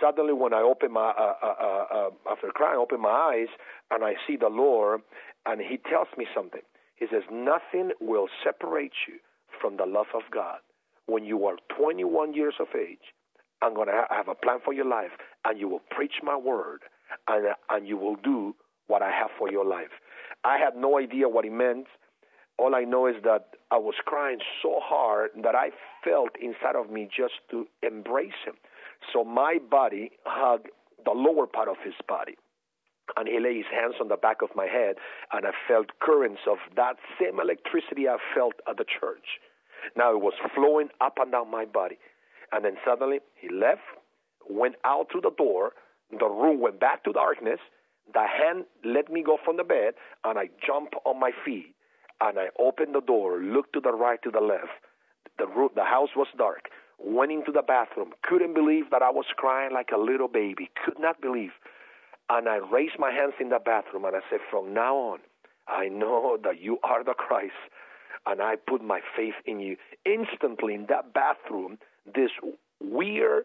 Suddenly, 0.00 0.34
when 0.34 0.52
I 0.52 0.60
open 0.60 0.92
my, 0.92 1.10
uh, 1.10 1.34
uh, 1.42 1.54
uh, 1.60 1.84
uh, 1.94 2.10
after 2.30 2.48
crying, 2.48 2.76
I 2.76 2.82
open 2.82 3.00
my 3.00 3.08
eyes 3.10 3.48
and 3.90 4.04
I 4.04 4.14
see 4.26 4.36
the 4.36 4.48
Lord 4.48 5.00
and 5.44 5.60
He 5.60 5.78
tells 5.78 6.08
me 6.16 6.26
something. 6.34 6.62
He 6.96 7.06
says, 7.10 7.22
Nothing 7.30 7.92
will 8.00 8.28
separate 8.42 8.92
you 9.06 9.18
from 9.60 9.76
the 9.76 9.86
love 9.86 10.06
of 10.14 10.22
God. 10.32 10.58
When 11.06 11.24
you 11.24 11.44
are 11.46 11.56
21 11.78 12.34
years 12.34 12.54
of 12.60 12.68
age, 12.74 13.12
I'm 13.62 13.74
going 13.74 13.88
to 13.88 14.04
have 14.10 14.28
a 14.28 14.34
plan 14.34 14.58
for 14.64 14.72
your 14.72 14.84
life, 14.86 15.12
and 15.44 15.58
you 15.58 15.68
will 15.68 15.82
preach 15.90 16.14
my 16.22 16.36
word, 16.36 16.80
and, 17.28 17.46
and 17.70 17.88
you 17.88 17.96
will 17.96 18.16
do 18.16 18.54
what 18.86 19.02
I 19.02 19.10
have 19.10 19.30
for 19.38 19.50
your 19.50 19.64
life. 19.64 19.90
I 20.44 20.58
had 20.58 20.76
no 20.76 20.98
idea 20.98 21.28
what 21.28 21.44
it 21.44 21.52
meant. 21.52 21.86
All 22.58 22.74
I 22.74 22.84
know 22.84 23.06
is 23.06 23.16
that 23.24 23.48
I 23.70 23.78
was 23.78 23.94
crying 24.04 24.38
so 24.62 24.80
hard 24.82 25.30
that 25.42 25.54
I 25.54 25.70
felt 26.04 26.30
inside 26.40 26.76
of 26.76 26.90
me 26.90 27.08
just 27.14 27.34
to 27.50 27.66
embrace 27.82 28.38
him. 28.46 28.54
So 29.12 29.24
my 29.24 29.58
body 29.70 30.12
hugged 30.24 30.68
the 31.04 31.12
lower 31.12 31.46
part 31.46 31.68
of 31.68 31.76
his 31.84 31.94
body. 32.08 32.36
And 33.16 33.28
he 33.28 33.38
laid 33.38 33.56
his 33.56 33.66
hands 33.70 33.94
on 34.00 34.08
the 34.08 34.16
back 34.16 34.42
of 34.42 34.50
my 34.56 34.66
head, 34.66 34.96
and 35.32 35.46
I 35.46 35.50
felt 35.68 35.86
currents 36.00 36.40
of 36.50 36.58
that 36.74 36.96
same 37.20 37.38
electricity 37.38 38.08
I 38.08 38.16
felt 38.34 38.54
at 38.68 38.78
the 38.78 38.84
church. 38.84 39.38
Now 39.96 40.12
it 40.12 40.20
was 40.20 40.34
flowing 40.54 40.88
up 41.00 41.18
and 41.18 41.30
down 41.30 41.50
my 41.50 41.64
body. 41.64 41.98
And 42.52 42.64
then 42.64 42.76
suddenly 42.84 43.20
he 43.34 43.48
left, 43.48 43.82
went 44.48 44.76
out 44.84 45.08
through 45.10 45.22
the 45.22 45.34
door. 45.36 45.72
The 46.10 46.26
room 46.26 46.60
went 46.60 46.80
back 46.80 47.04
to 47.04 47.12
darkness. 47.12 47.58
The 48.12 48.24
hand 48.26 48.64
let 48.84 49.10
me 49.10 49.22
go 49.22 49.36
from 49.44 49.56
the 49.56 49.64
bed, 49.64 49.94
and 50.24 50.38
I 50.38 50.48
jumped 50.64 50.94
on 51.04 51.18
my 51.18 51.32
feet. 51.44 51.74
And 52.20 52.38
I 52.38 52.46
opened 52.58 52.94
the 52.94 53.00
door, 53.00 53.40
looked 53.40 53.72
to 53.74 53.80
the 53.80 53.92
right, 53.92 54.22
to 54.22 54.30
the 54.30 54.40
left. 54.40 54.72
The, 55.38 55.46
room, 55.46 55.70
the 55.74 55.84
house 55.84 56.10
was 56.16 56.28
dark. 56.38 56.70
Went 56.98 57.32
into 57.32 57.52
the 57.52 57.62
bathroom. 57.62 58.12
Couldn't 58.22 58.54
believe 58.54 58.90
that 58.90 59.02
I 59.02 59.10
was 59.10 59.26
crying 59.36 59.72
like 59.74 59.90
a 59.94 59.98
little 59.98 60.28
baby. 60.28 60.70
Could 60.82 60.98
not 60.98 61.20
believe. 61.20 61.50
And 62.30 62.48
I 62.48 62.56
raised 62.56 62.98
my 62.98 63.10
hands 63.10 63.34
in 63.38 63.50
the 63.50 63.58
bathroom 63.58 64.04
and 64.04 64.16
I 64.16 64.20
said, 64.30 64.40
From 64.50 64.72
now 64.72 64.96
on, 64.96 65.18
I 65.68 65.88
know 65.88 66.38
that 66.42 66.60
you 66.60 66.78
are 66.82 67.04
the 67.04 67.14
Christ, 67.14 67.52
and 68.24 68.40
I 68.40 68.56
put 68.56 68.82
my 68.82 69.00
faith 69.16 69.34
in 69.44 69.60
you. 69.60 69.76
Instantly 70.04 70.74
in 70.74 70.86
that 70.88 71.12
bathroom, 71.12 71.78
this 72.14 72.30
weird 72.80 73.44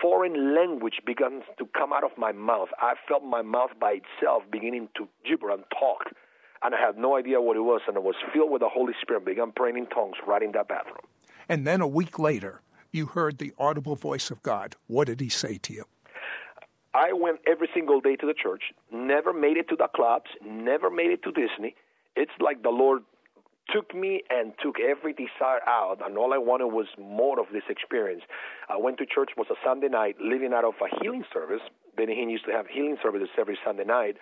foreign 0.00 0.54
language 0.54 1.00
began 1.06 1.42
to 1.58 1.66
come 1.76 1.92
out 1.92 2.04
of 2.04 2.10
my 2.18 2.32
mouth. 2.32 2.68
I 2.78 2.94
felt 3.08 3.22
my 3.24 3.42
mouth 3.42 3.70
by 3.80 4.00
itself 4.02 4.42
beginning 4.50 4.88
to 4.96 5.08
gibber 5.28 5.50
and 5.50 5.64
talk. 5.70 6.12
And 6.62 6.74
I 6.74 6.80
had 6.80 6.96
no 6.98 7.16
idea 7.16 7.40
what 7.40 7.56
it 7.56 7.60
was, 7.60 7.82
and 7.86 7.96
I 7.96 8.00
was 8.00 8.16
filled 8.32 8.50
with 8.50 8.60
the 8.60 8.68
Holy 8.68 8.94
Spirit, 9.00 9.24
began 9.24 9.52
praying 9.52 9.76
in 9.76 9.86
tongues 9.86 10.16
right 10.26 10.42
in 10.42 10.52
that 10.52 10.68
bathroom. 10.68 11.06
And 11.48 11.66
then 11.66 11.80
a 11.80 11.86
week 11.86 12.18
later, 12.18 12.62
you 12.92 13.06
heard 13.06 13.38
the 13.38 13.52
audible 13.58 13.94
voice 13.94 14.30
of 14.30 14.42
God. 14.42 14.74
What 14.86 15.06
did 15.06 15.20
he 15.20 15.28
say 15.28 15.58
to 15.58 15.72
you? 15.72 15.84
I 16.94 17.12
went 17.12 17.40
every 17.46 17.68
single 17.74 18.00
day 18.00 18.16
to 18.16 18.26
the 18.26 18.32
church, 18.32 18.72
never 18.90 19.34
made 19.34 19.58
it 19.58 19.68
to 19.68 19.76
the 19.76 19.88
clubs, 19.94 20.30
never 20.44 20.88
made 20.88 21.10
it 21.10 21.22
to 21.24 21.30
Disney. 21.30 21.74
It's 22.16 22.32
like 22.40 22.62
the 22.62 22.70
Lord 22.70 23.02
took 23.72 23.94
me 23.94 24.22
and 24.30 24.52
took 24.62 24.76
every 24.80 25.12
desire 25.12 25.60
out, 25.66 25.98
and 26.04 26.16
all 26.16 26.32
I 26.32 26.38
wanted 26.38 26.66
was 26.66 26.86
more 26.98 27.40
of 27.40 27.46
this 27.52 27.64
experience. 27.68 28.22
I 28.68 28.76
went 28.76 28.98
to 28.98 29.06
church, 29.06 29.30
was 29.36 29.48
a 29.50 29.56
Sunday 29.64 29.88
night, 29.88 30.16
living 30.20 30.52
out 30.52 30.64
of 30.64 30.74
a 30.80 31.02
healing 31.02 31.24
service. 31.32 31.62
Benny 31.96 32.14
Hinn 32.14 32.30
used 32.30 32.44
to 32.46 32.52
have 32.52 32.66
healing 32.66 32.96
services 33.02 33.28
every 33.38 33.58
Sunday 33.64 33.84
night, 33.84 34.16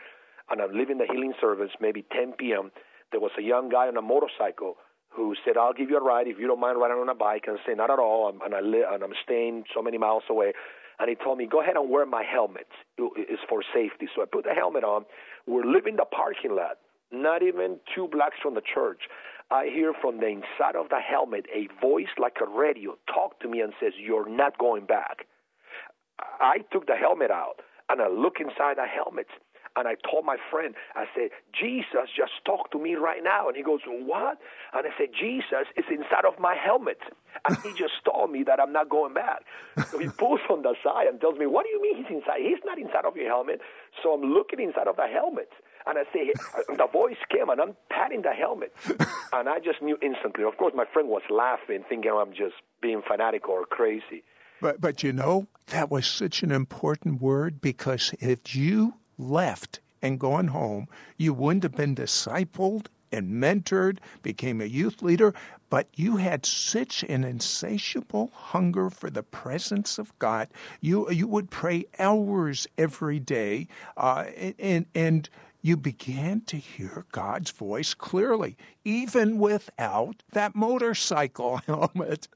and 0.50 0.60
I'm 0.60 0.72
leaving 0.72 0.98
the 0.98 1.06
healing 1.06 1.34
service 1.40 1.70
maybe 1.80 2.04
10 2.12 2.32
p.m. 2.38 2.70
There 3.10 3.20
was 3.20 3.32
a 3.38 3.42
young 3.42 3.68
guy 3.68 3.88
on 3.88 3.96
a 3.96 4.02
motorcycle 4.02 4.76
who 5.10 5.34
said, 5.44 5.56
"I'll 5.56 5.72
give 5.72 5.90
you 5.90 5.96
a 5.98 6.02
ride 6.02 6.26
if 6.26 6.38
you 6.38 6.46
don't 6.46 6.60
mind 6.60 6.78
riding 6.80 6.96
on 6.98 7.08
a 7.08 7.14
bike." 7.14 7.44
And 7.46 7.58
I 7.58 7.60
said, 7.66 7.76
"Not 7.76 7.90
at 7.90 7.98
all," 7.98 8.28
and 8.28 8.54
I 8.54 8.60
li- 8.60 8.84
and 8.88 9.02
I'm 9.02 9.14
staying 9.22 9.64
so 9.74 9.82
many 9.82 9.98
miles 9.98 10.24
away. 10.28 10.52
And 10.98 11.08
he 11.08 11.16
told 11.16 11.38
me, 11.38 11.46
"Go 11.46 11.60
ahead 11.60 11.76
and 11.76 11.90
wear 11.90 12.06
my 12.06 12.22
helmet. 12.24 12.68
It's 12.98 13.42
for 13.48 13.62
safety." 13.72 14.08
So 14.14 14.22
I 14.22 14.24
put 14.26 14.44
the 14.44 14.54
helmet 14.54 14.84
on. 14.84 15.06
We're 15.46 15.64
leaving 15.64 15.96
the 15.96 16.04
parking 16.04 16.54
lot, 16.54 16.78
not 17.12 17.42
even 17.42 17.78
two 17.94 18.08
blocks 18.08 18.36
from 18.42 18.54
the 18.54 18.62
church. 18.62 19.08
I 19.50 19.66
hear 19.66 19.92
from 20.00 20.18
the 20.20 20.26
inside 20.28 20.76
of 20.76 20.88
the 20.88 21.00
helmet 21.00 21.46
a 21.54 21.68
voice 21.80 22.12
like 22.18 22.38
a 22.40 22.48
radio 22.48 22.96
talk 23.12 23.40
to 23.40 23.48
me 23.48 23.60
and 23.60 23.72
says, 23.80 23.92
You're 23.98 24.28
not 24.28 24.58
going 24.58 24.86
back. 24.86 25.26
I 26.40 26.58
took 26.72 26.86
the 26.86 26.96
helmet 26.96 27.30
out 27.30 27.60
and 27.88 28.00
I 28.00 28.08
look 28.08 28.40
inside 28.40 28.76
the 28.76 28.86
helmet 28.86 29.26
and 29.76 29.88
I 29.88 29.96
told 30.08 30.24
my 30.24 30.36
friend, 30.50 30.74
I 30.94 31.06
said, 31.16 31.30
Jesus 31.52 32.06
just 32.16 32.32
talked 32.46 32.70
to 32.72 32.78
me 32.78 32.94
right 32.94 33.22
now. 33.24 33.48
And 33.48 33.56
he 33.56 33.62
goes, 33.62 33.80
What? 33.86 34.38
And 34.72 34.86
I 34.86 34.90
said, 34.96 35.08
Jesus 35.18 35.66
is 35.76 35.84
inside 35.90 36.24
of 36.24 36.38
my 36.38 36.54
helmet. 36.54 36.98
And 37.46 37.58
he 37.58 37.70
just 37.74 37.98
told 38.06 38.30
me 38.30 38.44
that 38.44 38.60
I'm 38.60 38.72
not 38.72 38.88
going 38.88 39.14
back. 39.14 39.42
So 39.90 39.98
he 39.98 40.08
pulls 40.08 40.40
on 40.48 40.62
the 40.62 40.74
side 40.84 41.08
and 41.08 41.20
tells 41.20 41.38
me, 41.38 41.46
What 41.46 41.66
do 41.66 41.70
you 41.70 41.82
mean 41.82 41.96
he's 41.96 42.14
inside? 42.14 42.38
He's 42.38 42.62
not 42.64 42.78
inside 42.78 43.04
of 43.04 43.16
your 43.16 43.26
helmet. 43.26 43.60
So 44.02 44.14
I'm 44.14 44.22
looking 44.22 44.60
inside 44.60 44.86
of 44.86 44.94
the 44.96 45.08
helmet. 45.10 45.50
And 45.86 45.98
I 45.98 46.04
say, 46.12 46.32
the 46.76 46.86
voice 46.92 47.16
came, 47.30 47.48
and 47.48 47.60
I'm 47.60 47.76
patting 47.90 48.22
the 48.22 48.32
helmet. 48.32 48.74
and 49.32 49.48
I 49.48 49.58
just 49.58 49.82
knew 49.82 49.98
instantly. 50.02 50.44
Of 50.44 50.56
course, 50.56 50.72
my 50.74 50.84
friend 50.92 51.08
was 51.08 51.22
laughing, 51.30 51.84
thinking 51.88 52.10
I'm 52.10 52.32
just 52.32 52.54
being 52.80 53.02
fanatic 53.06 53.48
or 53.48 53.64
crazy. 53.64 54.24
But, 54.60 54.80
but 54.80 55.02
you 55.02 55.12
know, 55.12 55.46
that 55.68 55.90
was 55.90 56.06
such 56.06 56.42
an 56.42 56.50
important 56.50 57.20
word 57.20 57.60
because 57.60 58.14
if 58.20 58.54
you 58.54 58.94
left 59.18 59.80
and 60.00 60.18
gone 60.18 60.48
home, 60.48 60.88
you 61.16 61.34
wouldn't 61.34 61.64
have 61.64 61.76
been 61.76 61.94
discipled 61.94 62.86
and 63.14 63.30
mentored, 63.30 63.98
became 64.22 64.60
a 64.60 64.64
youth 64.64 65.02
leader, 65.02 65.32
but 65.70 65.88
you 65.94 66.16
had 66.16 66.44
such 66.44 67.02
an 67.04 67.24
insatiable 67.24 68.30
hunger 68.34 68.90
for 68.90 69.08
the 69.08 69.22
presence 69.22 69.98
of 69.98 70.16
God. 70.18 70.48
You 70.80 71.10
you 71.10 71.26
would 71.28 71.50
pray 71.50 71.86
hours 71.98 72.66
every 72.76 73.20
day, 73.20 73.68
uh, 73.96 74.24
and 74.58 74.86
and 74.94 75.28
you 75.64 75.78
began 75.78 76.42
to 76.42 76.59
hear 76.59 77.06
God's 77.11 77.50
voice 77.50 77.94
clearly, 77.94 78.54
even 78.85 79.38
without 79.38 80.23
that 80.33 80.54
motorcycle 80.54 81.56
helmet. 81.66 82.28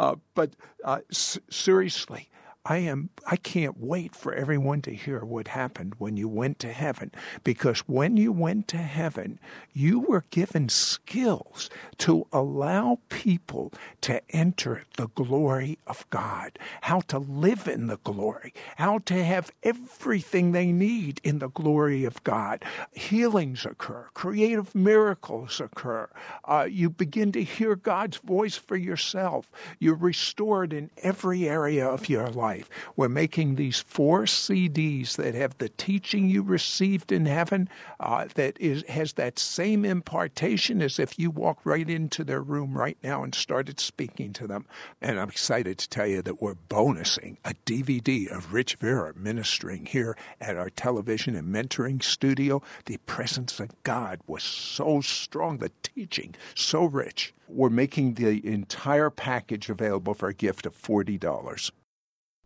Uh, 0.00 0.16
but 0.34 0.56
uh, 0.84 0.98
s- 1.08 1.38
seriously, 1.48 2.28
I 2.64 2.78
am 2.78 3.10
I 3.26 3.36
can't 3.36 3.80
wait 3.80 4.14
for 4.14 4.32
everyone 4.32 4.82
to 4.82 4.94
hear 4.94 5.24
what 5.24 5.48
happened 5.48 5.94
when 5.98 6.16
you 6.16 6.28
went 6.28 6.60
to 6.60 6.72
heaven. 6.72 7.10
Because 7.42 7.80
when 7.80 8.16
you 8.16 8.30
went 8.30 8.68
to 8.68 8.76
heaven 8.76 9.40
you 9.72 9.98
were 9.98 10.24
given 10.30 10.68
skills 10.68 11.70
to 11.98 12.26
allow 12.32 12.98
people 13.08 13.72
to 14.02 14.22
enter 14.30 14.84
the 14.96 15.08
glory 15.08 15.78
of 15.88 16.08
God. 16.10 16.56
How 16.82 17.00
to 17.00 17.18
live 17.18 17.66
in 17.66 17.88
the 17.88 17.98
glory. 18.04 18.54
How 18.76 18.98
to 19.06 19.24
have 19.24 19.50
everything 19.64 20.52
they 20.52 20.70
need 20.70 21.20
in 21.24 21.40
the 21.40 21.48
glory 21.48 22.04
of 22.04 22.22
God. 22.22 22.64
Healings 22.92 23.66
occur. 23.66 24.06
Creative 24.14 24.72
miracles 24.74 25.60
occur. 25.60 26.08
Uh, 26.44 26.68
you 26.70 26.90
begin 26.90 27.32
to 27.32 27.42
hear 27.42 27.74
God's 27.74 28.18
voice 28.18 28.56
for 28.56 28.76
yourself. 28.76 29.50
You're 29.80 29.96
restored 29.96 30.72
in 30.72 30.90
every 30.98 31.48
area 31.48 31.86
of 31.88 32.08
your 32.08 32.28
life 32.28 32.51
life. 32.52 32.68
We're 32.96 33.08
making 33.08 33.54
these 33.54 33.80
four 33.80 34.24
CDs 34.24 35.16
that 35.16 35.34
have 35.34 35.56
the 35.58 35.70
teaching 35.70 36.28
you 36.28 36.42
received 36.42 37.10
in 37.10 37.24
heaven 37.26 37.68
uh, 37.98 38.28
that 38.34 38.60
is 38.60 38.84
has 38.88 39.14
that 39.14 39.38
same 39.38 39.84
impartation 39.84 40.82
as 40.82 40.98
if 40.98 41.18
you 41.18 41.30
walked 41.30 41.64
right 41.64 41.88
into 41.88 42.24
their 42.24 42.42
room 42.42 42.76
right 42.76 42.98
now 43.02 43.24
and 43.24 43.34
started 43.34 43.80
speaking 43.80 44.32
to 44.34 44.46
them. 44.46 44.66
And 45.00 45.18
I'm 45.18 45.30
excited 45.30 45.78
to 45.78 45.88
tell 45.88 46.06
you 46.06 46.20
that 46.22 46.42
we're 46.42 46.56
bonusing 46.68 47.38
a 47.44 47.54
DVD 47.64 48.30
of 48.30 48.52
Rich 48.52 48.76
Vera 48.76 49.12
ministering 49.16 49.86
here 49.86 50.16
at 50.40 50.56
our 50.56 50.70
television 50.70 51.34
and 51.34 51.54
mentoring 51.54 52.02
studio. 52.02 52.62
The 52.84 52.98
presence 52.98 53.60
of 53.60 53.70
God 53.82 54.20
was 54.26 54.42
so 54.42 55.00
strong, 55.00 55.58
the 55.58 55.72
teaching 55.82 56.34
so 56.54 56.84
rich. 56.84 57.32
We're 57.48 57.70
making 57.70 58.14
the 58.14 58.46
entire 58.46 59.10
package 59.10 59.68
available 59.68 60.14
for 60.14 60.28
a 60.28 60.34
gift 60.34 60.66
of 60.66 60.74
$40 60.80 61.70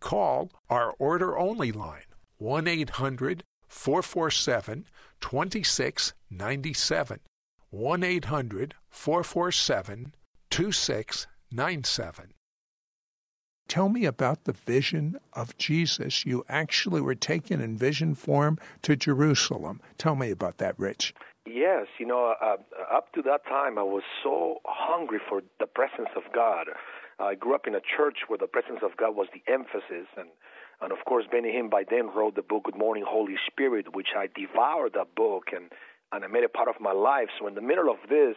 call 0.00 0.50
our 0.68 0.94
order 0.98 1.38
only 1.38 1.72
line 1.72 2.02
1 2.38 2.66
800 2.66 3.44
447 3.68 4.86
2697. 5.20 7.20
1 7.70 8.02
800 8.02 8.74
447 8.88 10.14
2697. 10.50 12.32
Tell 13.68 13.88
me 13.88 14.04
about 14.04 14.44
the 14.44 14.52
vision 14.52 15.18
of 15.32 15.56
Jesus. 15.58 16.24
You 16.24 16.44
actually 16.48 17.00
were 17.00 17.16
taken 17.16 17.60
in 17.60 17.76
vision 17.76 18.14
form 18.14 18.58
to 18.82 18.94
Jerusalem. 18.94 19.80
Tell 19.98 20.14
me 20.14 20.30
about 20.30 20.58
that, 20.58 20.78
Rich. 20.78 21.14
Yes, 21.46 21.86
you 21.98 22.06
know, 22.06 22.34
uh, 22.40 22.56
up 22.92 23.12
to 23.14 23.22
that 23.22 23.44
time, 23.46 23.78
I 23.78 23.82
was 23.82 24.02
so 24.22 24.60
hungry 24.64 25.18
for 25.28 25.42
the 25.58 25.66
presence 25.66 26.10
of 26.16 26.22
God. 26.32 26.66
I 27.18 27.34
grew 27.34 27.54
up 27.54 27.66
in 27.66 27.74
a 27.74 27.80
church 27.80 28.18
where 28.28 28.38
the 28.38 28.46
presence 28.46 28.80
of 28.82 28.96
God 28.96 29.16
was 29.16 29.28
the 29.32 29.42
emphasis, 29.50 30.08
and 30.16 30.28
and 30.80 30.92
of 30.92 30.98
course 31.06 31.24
Benny 31.30 31.52
Hinn 31.52 31.70
by 31.70 31.84
then 31.88 32.10
wrote 32.14 32.36
the 32.36 32.42
book 32.42 32.64
Good 32.64 32.76
Morning 32.76 33.04
Holy 33.06 33.36
Spirit, 33.46 33.94
which 33.94 34.08
I 34.16 34.28
devoured 34.34 34.92
that 34.94 35.14
book 35.14 35.44
and 35.54 35.70
and 36.12 36.24
I 36.24 36.28
made 36.28 36.44
it 36.44 36.52
part 36.52 36.68
of 36.68 36.80
my 36.80 36.92
life. 36.92 37.28
So 37.38 37.46
in 37.46 37.54
the 37.54 37.60
middle 37.60 37.90
of 37.90 37.96
this, 38.08 38.36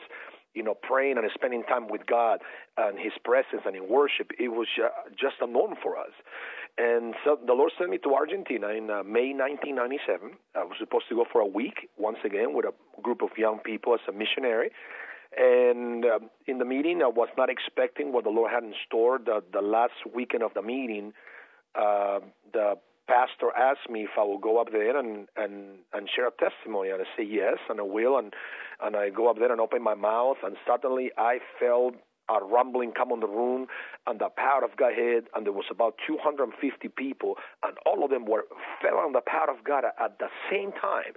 you 0.53 0.63
know, 0.63 0.73
praying 0.73 1.17
and 1.17 1.29
spending 1.33 1.63
time 1.63 1.87
with 1.87 2.05
God 2.07 2.39
and 2.77 2.97
His 2.97 3.13
presence 3.23 3.61
and 3.65 3.75
in 3.75 3.87
worship, 3.87 4.31
it 4.39 4.49
was 4.49 4.67
just 5.11 5.35
a 5.41 5.47
norm 5.47 5.75
for 5.81 5.97
us. 5.97 6.13
And 6.77 7.13
so 7.25 7.37
the 7.45 7.53
Lord 7.53 7.71
sent 7.77 7.89
me 7.89 7.97
to 7.99 8.13
Argentina 8.15 8.69
in 8.69 8.89
uh, 8.89 9.03
May 9.03 9.33
1997. 9.35 10.31
I 10.55 10.63
was 10.63 10.77
supposed 10.79 11.05
to 11.09 11.15
go 11.15 11.25
for 11.29 11.41
a 11.41 11.45
week 11.45 11.89
once 11.97 12.19
again 12.23 12.53
with 12.53 12.65
a 12.65 12.73
group 13.01 13.21
of 13.21 13.29
young 13.37 13.59
people 13.59 13.93
as 13.93 13.99
a 14.07 14.13
missionary. 14.13 14.71
And 15.37 16.05
uh, 16.05 16.19
in 16.47 16.57
the 16.57 16.65
meeting, 16.65 17.01
I 17.03 17.07
was 17.07 17.29
not 17.37 17.49
expecting 17.49 18.11
what 18.11 18.23
the 18.23 18.31
Lord 18.31 18.51
had 18.51 18.63
in 18.63 18.73
store. 18.85 19.19
The, 19.23 19.43
the 19.53 19.61
last 19.61 19.93
weekend 20.13 20.43
of 20.43 20.53
the 20.55 20.61
meeting, 20.61 21.13
uh, 21.75 22.19
the 22.51 22.75
pastor 23.07 23.51
asked 23.55 23.89
me 23.89 24.03
if 24.03 24.11
I 24.17 24.23
will 24.23 24.39
go 24.39 24.59
up 24.59 24.71
there 24.71 24.97
and, 24.97 25.27
and, 25.37 25.79
and 25.93 26.09
share 26.15 26.27
a 26.27 26.31
testimony. 26.31 26.89
And 26.89 27.01
I 27.01 27.05
say 27.15 27.23
yes, 27.23 27.57
and 27.69 27.79
I 27.79 27.83
will. 27.83 28.17
And, 28.17 28.33
and 28.81 28.95
I 28.95 29.09
go 29.09 29.29
up 29.29 29.37
there 29.37 29.51
and 29.51 29.61
open 29.61 29.83
my 29.83 29.95
mouth, 29.95 30.37
and 30.43 30.55
suddenly 30.67 31.11
I 31.17 31.37
felt 31.59 31.95
a 32.29 32.43
rumbling 32.43 32.91
come 32.91 33.11
on 33.11 33.19
the 33.19 33.27
room, 33.27 33.67
and 34.05 34.19
the 34.19 34.29
power 34.35 34.63
of 34.63 34.77
God 34.77 34.93
hit, 34.95 35.25
and 35.35 35.45
there 35.45 35.53
was 35.53 35.65
about 35.71 35.95
250 36.05 36.87
people, 36.89 37.35
and 37.63 37.75
all 37.85 38.03
of 38.03 38.11
them 38.11 38.25
were 38.25 38.45
fell 38.81 38.97
on 38.97 39.13
the 39.13 39.21
power 39.25 39.49
of 39.49 39.63
God 39.63 39.83
at 39.85 40.19
the 40.19 40.27
same 40.49 40.71
time. 40.71 41.13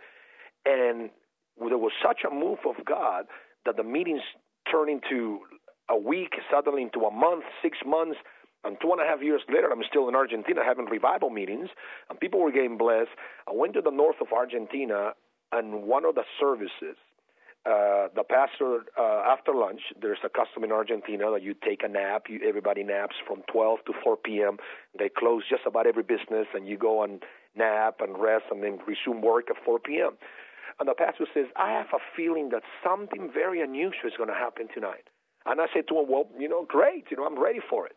And 0.65 1.11
there 1.59 1.79
was 1.79 1.93
such 2.03 2.21
a 2.25 2.35
move 2.35 2.61
of 2.67 2.85
God 2.85 3.27
that 3.67 3.77
the 3.77 3.83
meetings 3.83 4.23
turn 4.71 4.89
into 4.89 5.41
a 5.89 5.97
week, 5.97 6.35
suddenly 6.51 6.83
into 6.83 7.01
a 7.01 7.11
month, 7.11 7.45
six 7.63 7.79
months, 7.85 8.19
and 8.65 8.77
two 8.81 8.93
and 8.93 9.01
a 9.01 9.05
half 9.05 9.23
years 9.23 9.43
later, 9.49 9.71
I'm 9.71 9.83
still 9.89 10.09
in 10.09 10.15
Argentina 10.15 10.61
having 10.65 10.87
revival 10.87 11.31
meetings, 11.31 11.69
and 12.09 12.19
people 12.21 12.41
were 12.41 12.53
getting 12.53 12.79
blessed. 12.79 13.11
I 13.49 13.53
went 13.53 13.75
to 13.75 13.81
the 13.81 13.91
north 13.91 14.17
of 14.21 14.29
Argentina, 14.33 15.13
and 15.51 15.83
one 15.83 16.05
of 16.05 16.15
the 16.15 16.23
services, 16.39 16.97
uh, 17.67 18.09
the 18.15 18.23
pastor, 18.29 18.85
uh, 18.99 19.23
after 19.27 19.55
lunch, 19.55 19.81
there's 20.01 20.19
a 20.25 20.29
custom 20.29 20.65
in 20.65 20.73
Argentina 20.73 21.31
that 21.33 21.43
you 21.43 21.55
take 21.55 21.83
a 21.83 21.89
nap. 21.89 22.25
You, 22.29 22.41
everybody 22.47 22.83
naps 22.83 23.17
from 23.27 23.43
12 23.53 23.81
to 23.87 23.93
4 24.03 24.17
p.m. 24.17 24.57
They 24.99 25.09
close 25.09 25.43
just 25.49 25.63
about 25.67 25.87
every 25.87 26.03
business, 26.03 26.47
and 26.55 26.67
you 26.67 26.79
go 26.79 27.03
and 27.03 27.23
nap 27.57 27.97
and 28.01 28.21
rest, 28.21 28.45
and 28.51 28.63
then 28.63 28.79
resume 28.87 29.23
work 29.23 29.51
at 29.51 29.57
4 29.65 29.79
p.m. 29.81 30.13
And 30.79 30.89
the 30.89 30.95
pastor 30.95 31.27
says, 31.35 31.47
I 31.57 31.71
have 31.73 31.89
a 31.93 31.99
feeling 32.17 32.51
that 32.51 32.63
something 32.85 33.31
very 33.33 33.61
unusual 33.63 34.07
is 34.07 34.15
going 34.17 34.29
to 34.29 34.35
happen 34.35 34.69
tonight. 34.73 35.09
And 35.47 35.61
I 35.61 35.67
said 35.75 35.89
to 35.89 35.99
him, 35.99 36.07
Well, 36.09 36.29
you 36.39 36.49
know, 36.49 36.65
great. 36.67 37.07
You 37.11 37.17
know, 37.17 37.25
I'm 37.27 37.41
ready 37.41 37.61
for 37.69 37.87
it. 37.87 37.97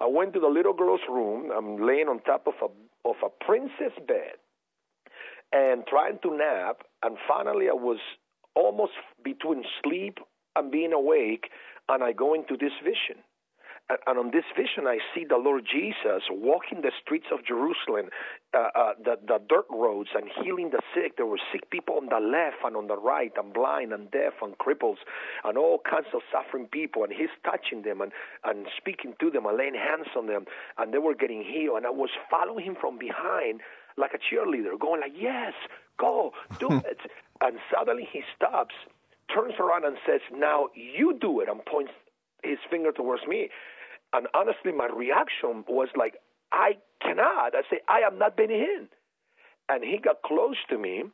I 0.00 0.06
went 0.06 0.32
to 0.34 0.40
the 0.40 0.48
little 0.48 0.72
girl's 0.72 1.00
room. 1.08 1.50
I'm 1.56 1.84
laying 1.86 2.08
on 2.08 2.20
top 2.20 2.46
of 2.46 2.54
a 2.62 3.08
of 3.08 3.16
a 3.24 3.44
princess 3.44 3.92
bed 4.06 4.36
and 5.52 5.86
trying 5.86 6.18
to 6.22 6.36
nap. 6.36 6.82
And 7.02 7.16
finally, 7.28 7.68
I 7.68 7.74
was 7.74 7.98
almost 8.54 8.92
between 9.22 9.64
sleep 9.82 10.18
and 10.56 10.70
being 10.70 10.92
awake, 10.92 11.50
and 11.88 12.02
I 12.02 12.12
go 12.12 12.34
into 12.34 12.56
this 12.56 12.72
vision. 12.82 13.22
And 13.88 14.18
on 14.18 14.30
this 14.32 14.44
vision, 14.54 14.86
I 14.86 14.98
see 15.14 15.24
the 15.24 15.38
Lord 15.38 15.64
Jesus 15.64 16.28
walking 16.30 16.82
the 16.82 16.92
streets 17.00 17.28
of 17.32 17.42
Jerusalem, 17.42 18.10
uh, 18.52 18.68
uh, 18.74 18.92
the, 19.02 19.16
the 19.26 19.40
dirt 19.48 19.64
roads, 19.70 20.10
and 20.14 20.28
healing 20.44 20.70
the 20.70 20.82
sick. 20.94 21.16
There 21.16 21.24
were 21.24 21.40
sick 21.50 21.70
people 21.70 21.96
on 21.96 22.10
the 22.10 22.20
left 22.20 22.56
and 22.62 22.76
on 22.76 22.88
the 22.88 22.98
right, 22.98 23.32
and 23.38 23.52
blind 23.54 23.94
and 23.94 24.10
deaf 24.10 24.34
and 24.42 24.58
cripples, 24.58 24.98
and 25.42 25.56
all 25.56 25.80
kinds 25.88 26.08
of 26.12 26.20
suffering 26.30 26.66
people. 26.66 27.02
And 27.02 27.12
He's 27.12 27.32
touching 27.44 27.80
them 27.80 28.02
and, 28.02 28.12
and 28.44 28.66
speaking 28.76 29.14
to 29.20 29.30
them 29.30 29.46
and 29.46 29.56
laying 29.56 29.74
hands 29.74 30.08
on 30.14 30.26
them, 30.26 30.44
and 30.76 30.92
they 30.92 30.98
were 30.98 31.14
getting 31.14 31.42
healed. 31.42 31.78
And 31.78 31.86
I 31.86 31.90
was 31.90 32.10
following 32.30 32.66
Him 32.66 32.76
from 32.78 32.98
behind 32.98 33.62
like 33.96 34.12
a 34.12 34.18
cheerleader, 34.18 34.78
going 34.78 35.00
like, 35.00 35.16
"Yes, 35.16 35.54
go, 35.98 36.32
do 36.58 36.68
it." 36.84 36.98
and 37.40 37.58
suddenly 37.72 38.06
He 38.12 38.20
stops, 38.36 38.74
turns 39.34 39.54
around, 39.58 39.86
and 39.86 39.96
says, 40.06 40.20
"Now 40.30 40.68
you 40.74 41.16
do 41.18 41.40
it," 41.40 41.48
and 41.48 41.64
points 41.64 41.92
his 42.42 42.58
finger 42.70 42.92
towards 42.92 43.26
me. 43.26 43.50
And 44.12 44.26
honestly, 44.34 44.72
my 44.72 44.86
reaction 44.86 45.64
was 45.68 45.88
like, 45.96 46.14
I 46.52 46.78
cannot. 47.02 47.54
I 47.54 47.62
say, 47.70 47.80
I 47.88 48.00
am 48.00 48.18
not 48.18 48.36
Benny 48.36 48.54
Hinn. 48.54 48.88
And 49.68 49.84
he 49.84 49.98
got 49.98 50.22
close 50.22 50.56
to 50.70 50.78
me 50.78 51.04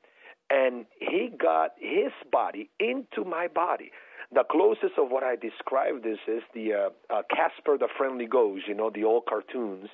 and 0.50 0.86
he 1.00 1.30
got 1.36 1.72
his 1.78 2.12
body 2.30 2.70
into 2.78 3.24
my 3.28 3.48
body. 3.48 3.90
The 4.32 4.44
closest 4.50 4.98
of 4.98 5.10
what 5.10 5.22
I 5.22 5.36
described 5.36 6.02
this 6.02 6.18
is 6.26 6.42
the 6.54 6.72
uh, 6.72 7.14
uh, 7.14 7.22
Casper 7.30 7.78
the 7.78 7.88
Friendly 7.96 8.26
Ghost, 8.26 8.64
you 8.66 8.74
know, 8.74 8.90
the 8.92 9.04
old 9.04 9.26
cartoons, 9.28 9.88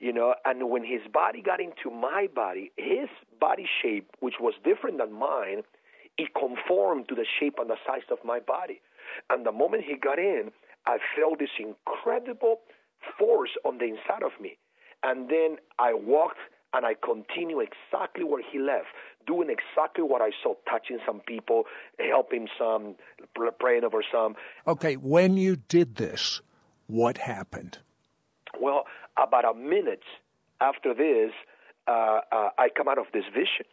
you 0.00 0.12
know. 0.12 0.34
And 0.44 0.70
when 0.70 0.84
his 0.84 1.00
body 1.12 1.42
got 1.42 1.60
into 1.60 1.90
my 1.90 2.28
body, 2.34 2.70
his 2.76 3.08
body 3.40 3.66
shape, 3.82 4.08
which 4.20 4.34
was 4.40 4.54
different 4.64 4.98
than 4.98 5.12
mine, 5.12 5.62
it 6.16 6.28
conformed 6.34 7.08
to 7.08 7.14
the 7.14 7.26
shape 7.38 7.54
and 7.58 7.68
the 7.68 7.76
size 7.86 8.02
of 8.10 8.18
my 8.24 8.40
body. 8.40 8.80
And 9.30 9.44
the 9.44 9.52
moment 9.52 9.84
he 9.86 9.96
got 9.96 10.18
in, 10.18 10.52
I 10.86 10.98
felt 11.16 11.38
this 11.38 11.50
incredible 11.58 12.60
force 13.18 13.50
on 13.64 13.78
the 13.78 13.84
inside 13.84 14.22
of 14.24 14.32
me. 14.40 14.58
And 15.02 15.28
then 15.28 15.56
I 15.78 15.94
walked 15.94 16.38
and 16.74 16.86
I 16.86 16.94
continued 16.94 17.60
exactly 17.60 18.24
where 18.24 18.42
he 18.42 18.58
left, 18.58 18.86
doing 19.26 19.50
exactly 19.50 20.02
what 20.02 20.22
I 20.22 20.30
saw, 20.42 20.54
touching 20.68 20.98
some 21.04 21.20
people, 21.20 21.64
helping 21.98 22.48
some, 22.58 22.94
praying 23.60 23.84
over 23.84 24.02
some. 24.10 24.34
Okay, 24.66 24.94
when 24.94 25.36
you 25.36 25.56
did 25.56 25.96
this, 25.96 26.40
what 26.86 27.18
happened? 27.18 27.78
Well, 28.58 28.84
about 29.16 29.44
a 29.44 29.54
minute 29.54 30.04
after 30.60 30.94
this, 30.94 31.32
uh, 31.86 32.20
uh, 32.30 32.50
I 32.56 32.68
come 32.74 32.88
out 32.88 32.98
of 32.98 33.06
this 33.12 33.24
vision. 33.32 33.66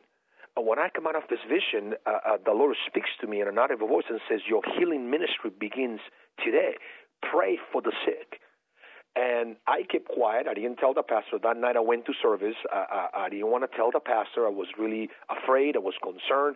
And 0.57 0.67
when 0.67 0.79
I 0.79 0.89
come 0.93 1.07
out 1.07 1.15
of 1.15 1.23
this 1.29 1.39
vision, 1.47 1.93
uh, 2.05 2.19
uh 2.25 2.37
the 2.43 2.51
Lord 2.51 2.75
speaks 2.85 3.09
to 3.21 3.27
me 3.27 3.39
in 3.39 3.47
an 3.47 3.57
audible 3.57 3.87
voice 3.87 4.05
and 4.09 4.19
says, 4.27 4.41
Your 4.47 4.61
healing 4.77 5.09
ministry 5.09 5.51
begins 5.57 6.01
today 6.43 6.75
pray 7.21 7.57
for 7.71 7.81
the 7.81 7.91
sick. 8.05 8.39
And 9.15 9.57
I 9.67 9.83
kept 9.89 10.07
quiet. 10.07 10.47
I 10.47 10.53
didn't 10.53 10.77
tell 10.77 10.93
the 10.93 11.03
pastor. 11.03 11.39
That 11.41 11.57
night 11.57 11.75
I 11.75 11.81
went 11.81 12.05
to 12.05 12.13
service. 12.21 12.55
I, 12.71 13.09
I, 13.13 13.25
I 13.25 13.29
didn't 13.29 13.47
want 13.47 13.69
to 13.69 13.75
tell 13.75 13.91
the 13.91 13.99
pastor. 13.99 14.45
I 14.45 14.49
was 14.49 14.67
really 14.77 15.09
afraid. 15.29 15.75
I 15.75 15.79
was 15.79 15.95
concerned. 16.01 16.55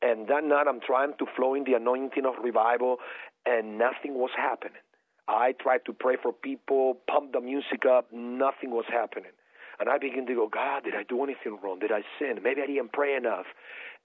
And 0.00 0.28
that 0.28 0.44
night 0.44 0.66
I'm 0.68 0.80
trying 0.80 1.12
to 1.18 1.26
flow 1.36 1.54
in 1.54 1.64
the 1.64 1.74
anointing 1.74 2.24
of 2.24 2.34
revival, 2.42 2.96
and 3.44 3.78
nothing 3.78 4.14
was 4.14 4.30
happening. 4.36 4.80
I 5.26 5.52
tried 5.60 5.84
to 5.86 5.92
pray 5.92 6.16
for 6.22 6.32
people, 6.32 6.98
pump 7.08 7.32
the 7.32 7.40
music 7.40 7.84
up. 7.84 8.10
Nothing 8.12 8.70
was 8.70 8.86
happening. 8.88 9.32
And 9.80 9.88
I 9.88 9.98
begin 9.98 10.26
to 10.26 10.34
go, 10.34 10.48
God, 10.48 10.84
did 10.84 10.94
I 10.94 11.02
do 11.02 11.22
anything 11.22 11.58
wrong? 11.62 11.78
Did 11.78 11.92
I 11.92 12.02
sin? 12.18 12.40
Maybe 12.42 12.62
I 12.62 12.66
didn't 12.66 12.92
pray 12.92 13.14
enough. 13.14 13.46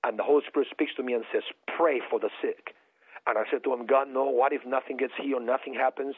And 0.04 0.20
the 0.20 0.24
Holy 0.24 0.44
Spirit 0.48 0.68
speaks 0.70 0.92
to 0.98 1.04
me 1.04 1.14
and 1.14 1.24
says, 1.32 1.44
Pray 1.78 2.02
for 2.10 2.20
the 2.20 2.30
sick. 2.42 2.76
And 3.28 3.38
I 3.38 3.44
said 3.50 3.64
to 3.64 3.74
him, 3.74 3.86
God, 3.86 4.08
no, 4.10 4.26
what 4.26 4.54
if 4.54 4.62
nothing 4.66 4.98
gets 4.98 5.14
healed, 5.22 5.44
nothing 5.44 5.74
happens? 5.74 6.16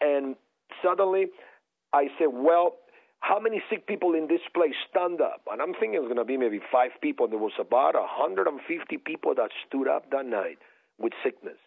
And 0.00 0.36
suddenly 0.82 1.26
I 1.92 2.08
said, 2.18 2.28
well, 2.32 2.76
how 3.20 3.38
many 3.38 3.62
sick 3.70 3.86
people 3.86 4.14
in 4.14 4.26
this 4.26 4.40
place 4.52 4.74
stand 4.90 5.20
up? 5.20 5.42
And 5.50 5.62
I'm 5.62 5.74
thinking 5.74 5.94
it's 5.94 6.04
going 6.04 6.16
to 6.16 6.24
be 6.24 6.36
maybe 6.36 6.60
five 6.72 6.90
people. 7.00 7.28
There 7.28 7.38
was 7.38 7.52
about 7.60 7.94
150 7.94 8.96
people 8.98 9.34
that 9.36 9.50
stood 9.66 9.86
up 9.86 10.10
that 10.10 10.26
night 10.26 10.58
with 10.98 11.12
sickness. 11.22 11.58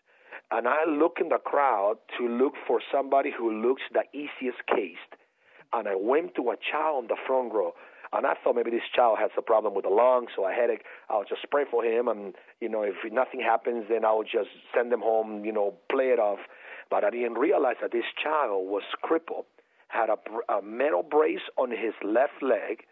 And 0.52 0.68
I 0.68 0.84
look 0.88 1.18
in 1.22 1.30
the 1.30 1.38
crowd 1.38 1.96
to 2.20 2.28
look 2.28 2.54
for 2.68 2.82
somebody 2.92 3.32
who 3.36 3.52
looks 3.66 3.82
the 3.94 4.04
easiest 4.12 4.66
case. 4.68 5.02
And 5.72 5.88
I 5.88 5.96
went 5.96 6.36
to 6.36 6.52
a 6.52 6.56
child 6.60 7.04
on 7.04 7.08
the 7.08 7.18
front 7.26 7.54
row. 7.54 7.74
And 8.14 8.26
I 8.26 8.34
thought 8.44 8.56
maybe 8.56 8.72
this 8.72 8.88
child 8.94 9.18
has 9.20 9.32
a 9.38 9.42
problem 9.42 9.74
with 9.74 9.86
the 9.86 9.92
lungs 9.92 10.32
or 10.38 10.52
a 10.52 10.56
headache. 10.56 10.84
I'll 11.10 11.24
just 11.24 11.50
pray 11.52 11.64
for 11.70 11.84
him, 11.84 12.08
and 12.08 12.36
you 12.60 12.70
know, 12.70 12.84
if 12.84 12.96
nothing 13.12 13.42
happens, 13.42 13.86
then 13.90 14.06
I'll 14.06 14.24
just 14.24 14.50
send 14.76 14.92
him 14.92 15.02
home. 15.02 15.46
You 15.46 15.52
know, 15.52 15.74
play 15.90 16.06
it 16.06 16.20
off. 16.20 16.40
But 16.90 17.04
I 17.04 17.10
didn't 17.10 17.36
realize 17.36 17.78
that 17.82 17.92
this 17.92 18.06
child 18.22 18.70
was 18.70 18.84
crippled, 19.02 19.46
had 19.88 20.10
a, 20.10 20.18
a 20.54 20.62
metal 20.62 21.04
brace 21.04 21.46
on 21.58 21.72
his 21.72 21.94
left 22.04 22.42
leg, 22.42 22.84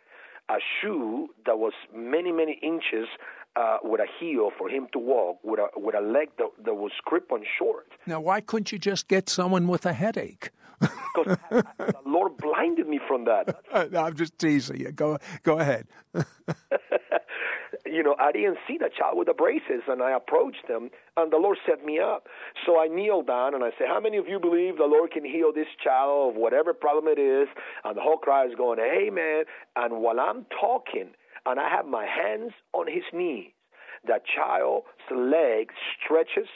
a 0.50 0.58
shoe 0.82 1.30
that 1.46 1.60
was 1.60 1.74
many 1.96 2.32
many 2.32 2.60
inches 2.62 3.08
uh, 3.56 3.78
with 3.84 4.02
a 4.02 4.08
heel 4.20 4.50
for 4.58 4.68
him 4.70 4.88
to 4.94 5.00
walk, 5.00 5.40
with 5.44 5.60
a 5.60 5.68
with 5.76 5.96
a 5.96 6.02
leg 6.02 6.30
that, 6.38 6.50
that 6.66 6.74
was 6.74 6.92
grip 7.06 7.32
on 7.32 7.44
short. 7.58 7.88
Now, 8.08 8.20
why 8.20 8.42
couldn't 8.42 8.72
you 8.72 8.80
just 8.80 9.08
get 9.08 9.30
someone 9.30 9.68
with 9.68 9.86
a 9.86 9.94
headache? 9.94 10.50
Because 10.80 11.38
the 11.78 11.96
Lord 12.06 12.38
blinded 12.38 12.88
me 12.88 13.00
from 13.08 13.26
that. 13.26 13.56
I'm 13.96 14.16
just 14.16 14.38
teasing 14.38 14.80
you. 14.80 14.92
Go, 14.92 15.18
go 15.44 15.60
ahead. 15.60 15.88
you 17.86 18.04
know, 18.04 18.16
I 18.20 18.32
didn't 18.32 18.58
see 18.68 18.78
the 18.78 18.90
child 18.98 19.18
with 19.18 19.28
the 19.28 19.34
braces, 19.34 19.84
and 19.88 20.02
I 20.02 20.16
approached 20.16 20.68
him, 20.68 20.90
and 21.18 21.32
the 21.32 21.38
Lord 21.38 21.58
set 21.68 21.86
me 21.86 22.00
up. 22.00 22.28
So 22.66 22.80
I 22.80 22.88
kneeled 22.88 23.28
down 23.28 23.54
and 23.54 23.64
I 23.64 23.72
said, 23.78 23.88
"How 23.88 24.00
many 24.00 24.18
of 24.18 24.28
you 24.28 24.40
believe 24.40 24.78
the 24.78 24.86
Lord 24.86 25.12
can 25.12 25.26
heal 25.26 25.52
this 25.54 25.68
child 25.84 26.32
of 26.32 26.36
whatever 26.36 26.74
problem 26.74 27.08
it 27.08 27.20
is?" 27.20 27.48
And 27.84 27.98
the 27.98 28.02
whole 28.02 28.18
crowd 28.18 28.50
is 28.50 28.56
going, 28.56 28.80
"Amen!" 28.80 29.44
And 29.76 30.02
while 30.02 30.20
I'm 30.20 30.46
talking, 30.60 31.12
and 31.46 31.60
I 31.60 31.70
have 31.70 31.86
my 31.86 32.06
hands 32.06 32.54
on 32.74 32.88
his 32.88 33.04
knees, 33.14 33.52
the 34.06 34.20
child's 34.36 34.88
leg 35.12 35.72
stretches 35.96 36.50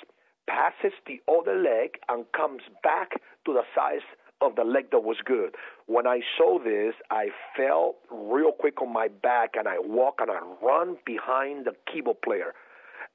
passes 0.47 0.93
the 1.05 1.21
other 1.27 1.55
leg 1.55 1.99
and 2.09 2.25
comes 2.31 2.63
back 2.83 3.21
to 3.45 3.53
the 3.53 3.63
size 3.75 4.05
of 4.41 4.55
the 4.55 4.63
leg 4.63 4.91
that 4.91 4.99
was 4.99 5.17
good. 5.25 5.55
When 5.87 6.05
I 6.05 6.21
saw 6.37 6.59
this, 6.59 6.93
I 7.09 7.27
fell 7.55 7.95
real 8.11 8.51
quick 8.51 8.81
on 8.81 8.93
my 8.93 9.07
back 9.07 9.51
and 9.57 9.67
I 9.67 9.79
walk 9.79 10.19
and 10.19 10.29
I 10.29 10.39
run 10.63 10.97
behind 11.05 11.65
the 11.65 11.73
keyboard 11.91 12.21
player. 12.21 12.53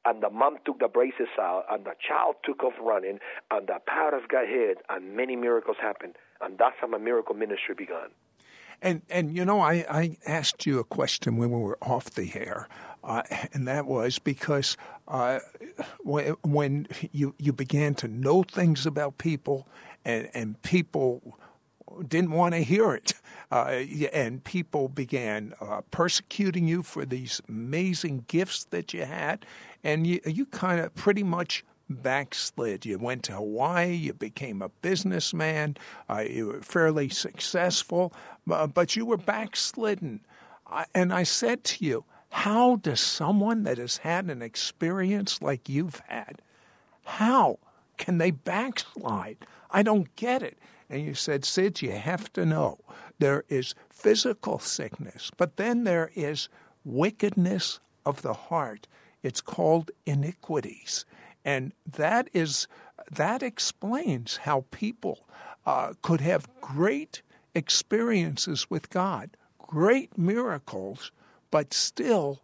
And 0.04 0.22
the 0.22 0.30
mom 0.30 0.56
took 0.64 0.80
the 0.80 0.88
braces 0.88 1.28
out 1.38 1.64
and 1.70 1.84
the 1.84 1.94
child 2.06 2.36
took 2.44 2.64
off 2.64 2.72
running 2.80 3.20
and 3.50 3.68
the 3.68 3.78
power 3.86 4.20
got 4.28 4.48
hit 4.48 4.78
and 4.88 5.16
many 5.16 5.36
miracles 5.36 5.76
happened. 5.80 6.16
And 6.40 6.58
that's 6.58 6.74
how 6.80 6.88
my 6.88 6.98
miracle 6.98 7.36
ministry 7.36 7.74
began. 7.76 8.10
And 8.82 9.02
and 9.08 9.36
you 9.36 9.44
know, 9.44 9.60
I, 9.60 9.84
I 9.88 10.16
asked 10.26 10.66
you 10.66 10.80
a 10.80 10.84
question 10.84 11.36
when 11.36 11.52
we 11.52 11.60
were 11.60 11.78
off 11.80 12.10
the 12.10 12.32
air, 12.34 12.68
uh, 13.04 13.22
and 13.52 13.66
that 13.66 13.86
was 13.86 14.18
because 14.18 14.76
uh, 15.08 15.40
when, 16.00 16.36
when 16.42 16.86
you 17.12 17.34
you 17.38 17.52
began 17.52 17.94
to 17.96 18.08
know 18.08 18.42
things 18.42 18.86
about 18.86 19.18
people, 19.18 19.66
and 20.04 20.28
and 20.34 20.60
people 20.62 21.36
didn't 22.08 22.30
want 22.30 22.54
to 22.54 22.60
hear 22.60 22.92
it, 22.92 23.14
uh, 23.50 23.82
and 24.12 24.42
people 24.44 24.88
began 24.88 25.52
uh, 25.60 25.80
persecuting 25.90 26.68
you 26.68 26.82
for 26.82 27.04
these 27.04 27.40
amazing 27.48 28.24
gifts 28.28 28.64
that 28.64 28.94
you 28.94 29.04
had, 29.04 29.44
and 29.82 30.06
you 30.06 30.20
you 30.24 30.46
kind 30.46 30.80
of 30.80 30.94
pretty 30.94 31.24
much 31.24 31.64
backslid. 31.90 32.86
You 32.86 32.98
went 32.98 33.24
to 33.24 33.32
Hawaii, 33.32 33.92
you 33.94 34.14
became 34.14 34.62
a 34.62 34.68
businessman, 34.68 35.76
uh, 36.08 36.24
you 36.28 36.46
were 36.46 36.62
fairly 36.62 37.08
successful, 37.08 38.12
uh, 38.50 38.66
but 38.66 38.96
you 38.96 39.04
were 39.04 39.18
backslidden. 39.18 40.20
and 40.94 41.12
I 41.12 41.24
said 41.24 41.64
to 41.64 41.84
you, 41.84 42.04
how 42.32 42.76
does 42.76 42.98
someone 42.98 43.62
that 43.64 43.76
has 43.76 43.98
had 43.98 44.30
an 44.30 44.40
experience 44.40 45.42
like 45.42 45.68
you've 45.68 46.00
had, 46.08 46.40
how 47.04 47.58
can 47.98 48.16
they 48.16 48.30
backslide? 48.30 49.36
I 49.70 49.82
don't 49.82 50.16
get 50.16 50.42
it. 50.42 50.58
And 50.88 51.02
you 51.02 51.12
said, 51.12 51.44
Sid, 51.44 51.82
you 51.82 51.92
have 51.92 52.32
to 52.32 52.46
know 52.46 52.78
there 53.18 53.44
is 53.50 53.74
physical 53.90 54.58
sickness, 54.58 55.30
but 55.36 55.58
then 55.58 55.84
there 55.84 56.10
is 56.14 56.48
wickedness 56.86 57.80
of 58.06 58.22
the 58.22 58.32
heart. 58.32 58.88
It's 59.22 59.42
called 59.42 59.90
iniquities. 60.06 61.04
And 61.44 61.72
that 61.86 62.30
is 62.32 62.66
that 63.10 63.42
explains 63.42 64.38
how 64.38 64.64
people 64.70 65.26
uh, 65.66 65.92
could 66.00 66.22
have 66.22 66.48
great 66.62 67.20
experiences 67.54 68.70
with 68.70 68.88
God, 68.88 69.36
great 69.58 70.16
miracles, 70.16 71.12
but 71.52 71.72
still, 71.72 72.42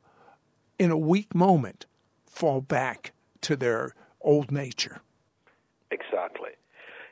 in 0.79 0.93
a 0.93 0.97
weak 0.97 1.35
moment, 1.35 1.87
fall 2.27 2.61
back 2.61 3.13
to 3.41 3.57
their 3.57 3.95
old 4.21 4.53
nature. 4.53 5.01
Exactly. 5.91 6.51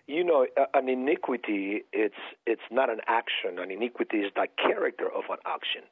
You 0.07 0.23
know, 0.23 0.47
an 0.75 0.89
iniquity 0.89 1.83
it's 1.93 2.15
it's 2.47 2.69
not 2.71 2.91
an 2.91 3.01
action. 3.09 3.59
An 3.59 3.73
iniquity 3.73 4.19
is 4.19 4.33
the 4.37 4.47
character 4.57 5.11
of 5.11 5.25
an 5.31 5.39
action. 5.45 5.83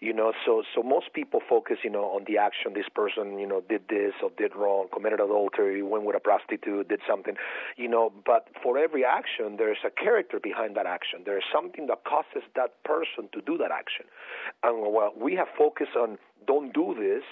You 0.00 0.12
know, 0.12 0.32
so 0.44 0.62
so 0.74 0.82
most 0.82 1.12
people 1.12 1.40
focus, 1.48 1.78
you 1.84 1.90
know, 1.90 2.04
on 2.04 2.24
the 2.26 2.38
action. 2.38 2.72
This 2.74 2.88
person, 2.94 3.38
you 3.38 3.46
know, 3.46 3.62
did 3.68 3.82
this 3.88 4.12
or 4.22 4.30
did 4.36 4.54
wrong, 4.56 4.86
committed 4.92 5.20
adultery, 5.20 5.82
went 5.82 6.04
with 6.04 6.16
a 6.16 6.20
prostitute, 6.20 6.88
did 6.88 7.00
something, 7.08 7.34
you 7.76 7.88
know. 7.88 8.12
But 8.24 8.48
for 8.62 8.78
every 8.78 9.04
action, 9.04 9.56
there 9.56 9.72
is 9.72 9.78
a 9.84 9.90
character 9.90 10.40
behind 10.40 10.76
that 10.76 10.86
action. 10.86 11.20
There 11.24 11.38
is 11.38 11.44
something 11.52 11.86
that 11.86 12.04
causes 12.04 12.42
that 12.56 12.82
person 12.84 13.28
to 13.32 13.40
do 13.40 13.58
that 13.58 13.70
action. 13.70 14.06
And 14.62 14.92
well 14.92 15.12
we 15.18 15.34
have 15.34 15.48
focused 15.56 15.96
on 15.96 16.18
don't 16.46 16.72
do 16.74 16.94
this, 16.98 17.24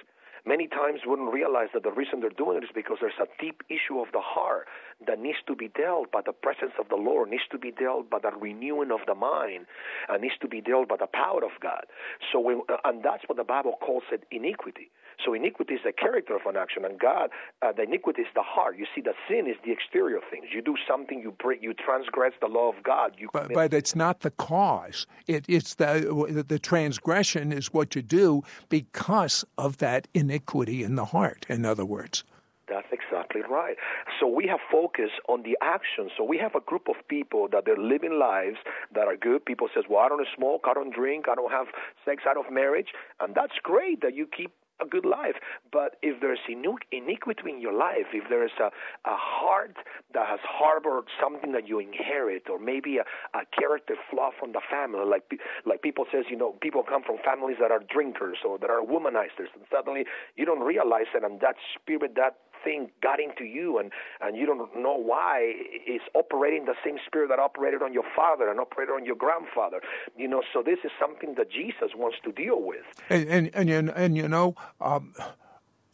many 0.47 0.67
times 0.67 1.01
wouldn't 1.07 1.33
realize 1.33 1.69
that 1.75 1.83
the 1.83 1.93
reason 1.93 2.21
they're 2.21 2.31
doing 2.31 2.59
it 2.59 2.65
is 2.65 2.71
because 2.75 2.99
there's 3.01 3.21
a 3.21 3.27
deep 3.43 3.63
issue 3.69 3.99
of 4.01 4.09
the 4.13 4.21
heart 4.21 4.67
that 5.07 5.19
needs 5.19 5.39
to 5.47 5.55
be 5.57 5.69
dealt 5.69 6.11
by 6.13 6.21
the 6.25 6.33
presence 6.33 6.73
of 6.79 6.89
the 6.89 6.97
Lord, 6.97 7.31
needs 7.31 7.47
to 7.51 7.59
be 7.59 7.71
dealt 7.71 8.11
by 8.11 8.19
the 8.19 8.31
renewing 8.31 8.91
of 8.91 9.01
the 9.07 9.15
mind, 9.15 9.67
and 10.09 10.23
needs 10.23 10.35
to 10.41 10.49
be 10.49 10.61
dealt 10.61 10.89
by 10.89 10.97
the 10.97 11.07
power 11.07 11.45
of 11.45 11.53
God. 11.61 11.85
So, 12.33 12.65
and 12.85 13.03
that's 13.03 13.25
what 13.27 13.37
the 13.39 13.45
Bible 13.45 13.75
calls 13.81 14.05
it 14.13 14.25
iniquity. 14.31 14.91
So 15.25 15.35
iniquity 15.35 15.75
is 15.75 15.81
the 15.85 15.93
character 15.93 16.35
of 16.37 16.43
an 16.47 16.57
action, 16.57 16.85
and 16.85 16.99
God, 16.99 17.31
uh, 17.63 17.73
the 17.73 17.83
iniquity 17.83 18.23
is 18.23 18.29
the 18.35 18.43
heart. 18.43 18.77
You 18.79 18.87
see, 18.95 19.01
the 19.01 19.15
sin 19.29 19.47
is 19.47 19.57
the 19.65 19.73
exterior 19.73 20.21
things. 20.31 20.47
You 20.53 20.63
do 20.63 20.77
something, 20.89 21.21
you 21.21 21.33
break, 21.33 21.63
you 21.63 21.75
transgress 21.75 22.33
the 22.41 22.49
law 22.49 22.69
of 22.69 22.83
God. 22.83 23.15
You 23.19 23.29
but, 23.33 23.53
but 23.53 23.75
it's 23.75 23.95
not 23.95 24.21
the 24.21 24.31
cause. 24.31 25.07
It, 25.27 25.45
it's 25.49 25.75
the 25.75 26.45
the 26.47 26.59
transgression 26.59 27.53
is 27.53 27.73
what 27.73 27.95
you 27.95 28.03
do 28.03 28.43
because 28.69 29.45
of 29.59 29.79
that 29.79 30.09
iniquity 30.15 30.83
in 30.83 30.95
the 30.97 31.07
heart. 31.07 31.47
In 31.49 31.65
other 31.65 31.85
words. 31.85 32.25
That's 32.69 32.87
exactly 32.91 33.43
right. 33.51 33.77
So 34.19 34.27
we 34.27 34.47
have 34.47 34.61
focused 34.71 35.21
on 35.29 35.43
the 35.43 35.59
action. 35.61 36.09
So 36.17 36.25
we 36.25 36.39
have 36.39 36.55
a 36.55 36.61
group 36.61 36.89
of 36.89 36.97
people 37.09 37.49
that 37.53 37.65
they're 37.67 37.77
living 37.77 38.19
lives 38.19 38.57
that 38.95 39.07
are 39.09 39.17
good. 39.17 39.45
People 39.45 39.69
says, 39.75 39.85
"Well, 39.91 40.01
I 40.01 40.09
don't 40.09 40.27
smoke, 40.35 40.65
I 40.67 40.73
don't 40.73 40.95
drink, 40.95 41.29
I 41.29 41.35
don't 41.35 41.51
have 41.51 41.67
sex 42.05 42.23
out 42.27 42.39
of 42.39 42.51
marriage," 42.51 42.89
and 43.21 43.35
that's 43.35 43.59
great 43.63 44.01
that 44.01 44.15
you 44.15 44.27
keep 44.27 44.53
a 44.83 44.87
good 44.89 45.05
life. 45.05 45.37
But 45.71 45.97
if 46.03 46.21
there's 46.21 46.41
iniquity 46.49 47.43
in 47.49 47.61
your 47.61 47.73
life, 47.73 48.13
if 48.13 48.29
there's 48.29 48.53
a, 48.61 48.67
a 48.67 49.17
heart 49.17 49.77
that 50.15 50.27
has 50.27 50.41
harbored 50.43 51.05
something 51.21 51.53
that 51.53 51.69
you 51.69 51.79
inherit, 51.79 52.49
or 52.51 52.59
maybe 52.59 52.99
a, 52.99 53.05
a 53.39 53.43
character 53.59 53.95
flaw 54.11 54.31
from 54.39 54.53
the 54.53 54.61
family, 54.71 55.05
like 55.07 55.25
like 55.65 55.83
people 55.83 56.05
says, 56.13 56.25
you 56.29 56.37
know, 56.37 56.53
people 56.61 56.83
come 56.83 57.03
from 57.03 57.17
families 57.25 57.57
that 57.61 57.71
are 57.71 57.81
drinkers 57.91 58.39
or 58.47 58.59
that 58.59 58.71
are 58.71 58.83
womanizers, 58.83 59.51
and 59.55 59.65
suddenly 59.71 60.05
you 60.37 60.45
don't 60.45 60.63
realize 60.63 61.07
it, 61.15 61.25
and 61.25 61.41
that 61.41 61.57
spirit, 61.75 62.15
that 62.17 62.37
thing 62.65 62.91
got 63.03 63.21
into 63.21 63.45
you 63.45 63.79
and, 63.79 63.93
and 64.21 64.37
you 64.37 64.47
don't 64.47 64.59
know 64.77 64.97
why 64.97 65.53
it's 65.87 66.05
operating 66.15 66.65
the 66.65 66.75
same 66.85 66.99
spirit 67.07 67.29
that 67.29 67.39
operated 67.39 67.83
on 67.83 67.93
your 67.93 68.05
father 68.15 68.49
and 68.49 68.61
operated 68.61 68.95
on 68.95 69.05
your 69.05 69.17
grandfather. 69.17 69.81
You 70.17 70.29
know, 70.29 70.43
so 70.53 70.63
this 70.63 70.79
is 70.85 70.91
something 71.01 71.35
that 71.37 71.51
Jesus 71.51 71.91
wants 71.97 72.19
to 72.25 72.33
deal 72.33 72.63
with. 72.63 72.85
And 73.11 73.29
and 73.29 73.51
and, 73.55 73.71
and, 73.71 73.91
and 73.91 74.17
you 74.17 74.29
know, 74.29 74.55
um, 74.81 75.15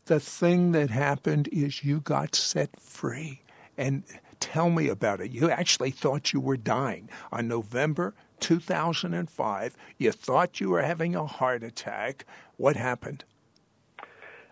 the 0.07 0.21
thing 0.21 0.73
that 0.73 0.91
happened 0.91 1.49
is 1.53 1.85
you 1.85 2.01
got 2.01 2.35
set 2.35 2.81
free. 2.81 3.43
And 3.77 4.03
tell 4.41 4.71
me 4.71 4.89
about 4.89 5.21
it. 5.21 5.31
You 5.31 5.51
actually 5.51 5.91
thought 5.91 6.33
you 6.33 6.41
were 6.41 6.57
dying 6.57 7.09
on 7.31 7.49
November 7.49 8.15
2005. 8.41 9.77
You 9.99 10.13
thought 10.13 10.61
you 10.61 10.71
were 10.71 10.83
having 10.83 11.15
a 11.15 11.27
heart 11.27 11.63
attack. 11.63 12.25
What 12.57 12.77
happened? 12.77 13.25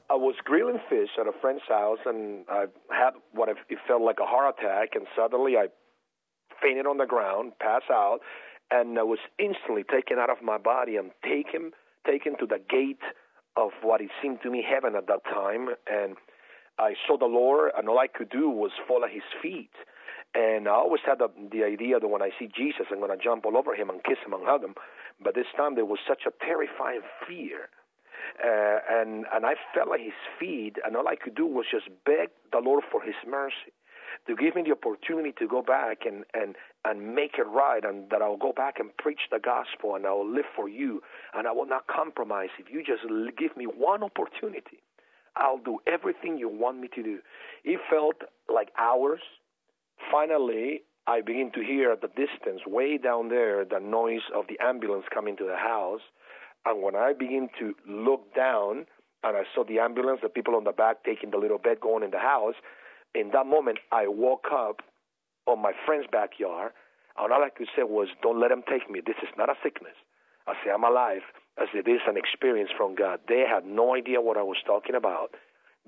I 0.08 0.14
was 0.14 0.36
grilling 0.44 0.78
fish 0.88 1.10
at 1.20 1.26
a 1.26 1.32
friend's 1.40 1.62
house, 1.68 1.98
and 2.06 2.44
I 2.48 2.66
had 2.90 3.14
what 3.32 3.48
it 3.48 3.56
felt 3.88 4.02
like 4.02 4.18
a 4.20 4.26
heart 4.26 4.54
attack, 4.58 4.90
and 4.94 5.06
suddenly 5.16 5.56
I 5.56 5.66
fainted 6.62 6.86
on 6.86 6.98
the 6.98 7.06
ground, 7.06 7.52
passed 7.60 7.90
out, 7.90 8.20
and 8.70 8.98
I 8.98 9.02
was 9.02 9.18
instantly 9.38 9.82
taken 9.82 10.18
out 10.18 10.30
of 10.30 10.42
my 10.42 10.58
body 10.58 10.96
and 10.96 11.10
taken 11.22 11.72
taken 12.06 12.38
to 12.38 12.46
the 12.46 12.60
gate 12.70 13.02
of 13.56 13.70
what 13.82 14.00
it 14.00 14.10
seemed 14.22 14.40
to 14.42 14.50
me 14.50 14.62
heaven 14.62 14.94
at 14.94 15.08
that 15.08 15.24
time, 15.24 15.70
and 15.90 16.14
I 16.78 16.94
saw 17.06 17.18
the 17.18 17.26
Lord, 17.26 17.72
and 17.76 17.88
all 17.88 17.98
I 17.98 18.06
could 18.06 18.30
do 18.30 18.48
was 18.48 18.70
fall 18.86 19.04
at 19.04 19.10
His 19.10 19.26
feet. 19.42 19.72
And 20.34 20.68
I 20.68 20.72
always 20.72 21.00
had 21.06 21.18
the, 21.18 21.28
the 21.50 21.64
idea 21.64 21.98
that 21.98 22.06
when 22.06 22.22
I 22.22 22.30
see 22.38 22.46
Jesus, 22.54 22.86
I'm 22.92 23.00
going 23.00 23.16
to 23.16 23.22
jump 23.22 23.46
all 23.46 23.56
over 23.56 23.74
him 23.74 23.88
and 23.88 24.04
kiss 24.04 24.18
him 24.24 24.34
and 24.34 24.44
hug 24.44 24.62
him. 24.62 24.74
But 25.22 25.34
this 25.34 25.46
time 25.56 25.76
there 25.76 25.86
was 25.86 25.98
such 26.06 26.22
a 26.26 26.44
terrifying 26.44 27.00
fear 27.26 27.70
uh, 28.44 28.78
and 28.90 29.26
and 29.32 29.46
I 29.46 29.54
fell 29.74 29.94
at 29.94 30.00
his 30.00 30.18
feet, 30.38 30.76
and 30.84 30.96
all 30.96 31.08
I 31.08 31.16
could 31.16 31.34
do 31.34 31.46
was 31.46 31.66
just 31.70 31.88
beg 32.04 32.28
the 32.52 32.58
Lord 32.58 32.84
for 32.90 33.02
His 33.02 33.14
mercy, 33.26 33.72
to 34.26 34.36
give 34.36 34.54
me 34.54 34.62
the 34.62 34.72
opportunity 34.72 35.32
to 35.38 35.46
go 35.48 35.62
back 35.62 36.06
and 36.06 36.24
and 36.34 36.56
and 36.84 37.14
make 37.14 37.34
it 37.38 37.46
right, 37.46 37.84
and 37.84 38.10
that 38.10 38.22
I'll 38.22 38.36
go 38.36 38.52
back 38.52 38.78
and 38.78 38.96
preach 38.96 39.22
the 39.30 39.38
gospel, 39.38 39.94
and 39.94 40.06
I 40.06 40.12
will 40.12 40.30
live 40.30 40.46
for 40.54 40.68
you, 40.68 41.02
and 41.34 41.46
I 41.46 41.52
will 41.52 41.66
not 41.66 41.86
compromise. 41.86 42.50
If 42.58 42.70
you 42.70 42.82
just 42.84 43.02
give 43.38 43.56
me 43.56 43.64
one 43.66 44.02
opportunity, 44.02 44.82
I'll 45.36 45.58
do 45.58 45.78
everything 45.86 46.38
you 46.38 46.48
want 46.48 46.80
me 46.80 46.88
to 46.94 47.02
do. 47.02 47.18
It 47.64 47.80
felt 47.90 48.22
like 48.52 48.70
hours. 48.78 49.20
Finally, 50.10 50.82
I 51.06 51.20
begin 51.20 51.50
to 51.54 51.60
hear 51.62 51.92
at 51.92 52.00
the 52.00 52.08
distance, 52.08 52.62
way 52.66 52.98
down 52.98 53.28
there, 53.28 53.64
the 53.64 53.78
noise 53.78 54.22
of 54.34 54.46
the 54.48 54.58
ambulance 54.64 55.04
coming 55.12 55.36
to 55.36 55.44
the 55.44 55.56
house. 55.56 56.00
And 56.66 56.82
when 56.82 56.96
I 56.96 57.12
begin 57.12 57.48
to 57.60 57.74
look 57.88 58.34
down 58.34 58.86
and 59.22 59.36
I 59.36 59.44
saw 59.54 59.64
the 59.64 59.78
ambulance, 59.78 60.20
the 60.22 60.28
people 60.28 60.56
on 60.56 60.64
the 60.64 60.72
back 60.72 61.04
taking 61.04 61.30
the 61.30 61.38
little 61.38 61.58
bed 61.58 61.80
going 61.80 62.02
in 62.02 62.10
the 62.10 62.18
house, 62.18 62.54
in 63.14 63.30
that 63.32 63.46
moment 63.46 63.78
I 63.92 64.08
woke 64.08 64.46
up 64.52 64.82
on 65.46 65.62
my 65.62 65.72
friend's 65.86 66.06
backyard. 66.10 66.72
And 67.18 67.32
all 67.32 67.42
I 67.42 67.50
could 67.50 67.68
say 67.74 67.82
was, 67.84 68.08
Don't 68.20 68.40
let 68.40 68.48
them 68.48 68.62
take 68.68 68.90
me. 68.90 69.00
This 69.04 69.16
is 69.22 69.30
not 69.38 69.48
a 69.48 69.54
sickness. 69.62 69.94
I 70.46 70.54
say, 70.64 70.70
I'm 70.70 70.84
alive. 70.84 71.22
I 71.56 71.66
said, 71.72 71.84
This 71.86 72.02
is 72.02 72.08
an 72.08 72.16
experience 72.16 72.70
from 72.76 72.94
God. 72.94 73.20
They 73.28 73.44
had 73.48 73.64
no 73.64 73.94
idea 73.94 74.20
what 74.20 74.36
I 74.36 74.42
was 74.42 74.58
talking 74.66 74.96
about. 74.96 75.30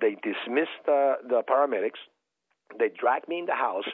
They 0.00 0.16
dismissed 0.22 0.78
the, 0.86 1.14
the 1.28 1.42
paramedics. 1.42 2.00
They 2.78 2.88
dragged 2.88 3.28
me 3.28 3.40
in 3.40 3.46
the 3.46 3.54
house, 3.54 3.86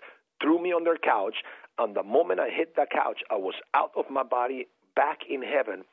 threw 0.43 0.63
me 0.63 0.73
on 0.73 0.85
their 0.85 0.99
couch, 0.99 1.37
and 1.79 1.97
the 1.97 2.03
moment 2.03 2.41
I 2.41 2.51
hit 2.51 2.77
the 2.77 2.87
couch, 2.93 3.21
I 3.31 3.37
was 3.37 3.55
out 3.73 3.93
of 3.97 4.05
my 4.11 4.23
body, 4.23 4.67
back 4.95 5.21
in 5.29 5.43
heaven, 5.43 5.85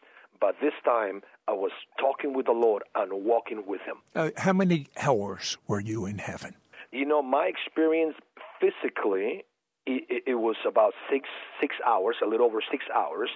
but 0.41 0.55
this 0.59 0.73
time 0.83 1.21
I 1.47 1.53
was 1.53 1.71
talking 1.99 2.33
with 2.33 2.47
the 2.47 2.51
Lord 2.51 2.83
and 2.95 3.23
walking 3.23 3.63
with 3.65 3.81
Him. 3.81 3.97
Uh, 4.15 4.31
how 4.35 4.51
many 4.51 4.87
hours 4.97 5.57
were 5.67 5.79
you 5.79 6.07
in 6.07 6.17
heaven? 6.17 6.55
You 6.91 7.05
know, 7.05 7.21
my 7.21 7.45
experience 7.45 8.15
physically, 8.59 9.45
it, 9.85 10.23
it 10.27 10.35
was 10.35 10.57
about 10.67 10.93
six 11.09 11.29
six 11.61 11.75
hours, 11.87 12.17
a 12.21 12.27
little 12.27 12.47
over 12.47 12.59
six 12.69 12.83
hours. 12.93 13.29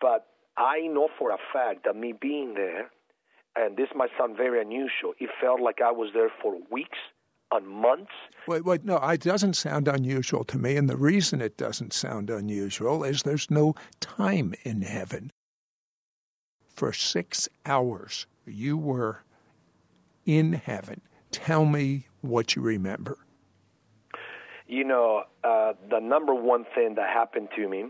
But 0.00 0.28
I 0.56 0.86
know 0.86 1.08
for 1.18 1.32
a 1.32 1.38
fact 1.52 1.84
that 1.84 1.96
me 1.96 2.14
being 2.18 2.54
there, 2.54 2.90
and 3.56 3.76
this 3.76 3.88
might 3.94 4.10
sound 4.16 4.36
very 4.36 4.62
unusual, 4.62 5.12
it 5.18 5.30
felt 5.40 5.60
like 5.60 5.80
I 5.84 5.90
was 5.90 6.10
there 6.14 6.30
for 6.40 6.56
weeks 6.70 6.98
on 7.50 7.66
months. 7.66 8.12
Wait, 8.48 8.64
wait, 8.64 8.84
no, 8.84 8.96
it 8.96 9.20
doesn't 9.20 9.54
sound 9.54 9.86
unusual 9.86 10.44
to 10.44 10.58
me. 10.58 10.76
And 10.76 10.88
the 10.88 10.96
reason 10.96 11.40
it 11.40 11.56
doesn't 11.56 11.92
sound 11.92 12.30
unusual 12.30 13.04
is 13.04 13.22
there's 13.22 13.50
no 13.50 13.74
time 14.00 14.54
in 14.64 14.82
heaven 14.82 15.30
for 16.74 16.92
six 16.92 17.48
hours. 17.64 18.26
You 18.46 18.76
were 18.76 19.22
in 20.26 20.52
heaven. 20.52 21.00
Tell 21.30 21.64
me 21.64 22.06
what 22.20 22.54
you 22.54 22.62
remember. 22.62 23.18
You 24.66 24.84
know, 24.84 25.24
uh, 25.42 25.74
the 25.90 26.00
number 26.00 26.34
one 26.34 26.64
thing 26.74 26.94
that 26.96 27.08
happened 27.08 27.48
to 27.56 27.68
me, 27.68 27.86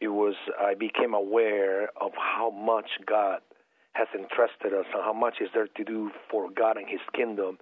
it 0.00 0.08
was 0.08 0.34
I 0.60 0.74
became 0.74 1.14
aware 1.14 1.88
of 2.00 2.12
how 2.16 2.50
much 2.50 2.90
God 3.06 3.40
has 3.92 4.08
entrusted 4.14 4.74
us 4.74 4.84
and 4.92 5.02
how 5.02 5.12
much 5.12 5.36
is 5.40 5.48
there 5.54 5.68
to 5.68 5.84
do 5.84 6.10
for 6.30 6.50
God 6.50 6.76
and 6.76 6.86
His 6.88 7.00
kingdom, 7.14 7.58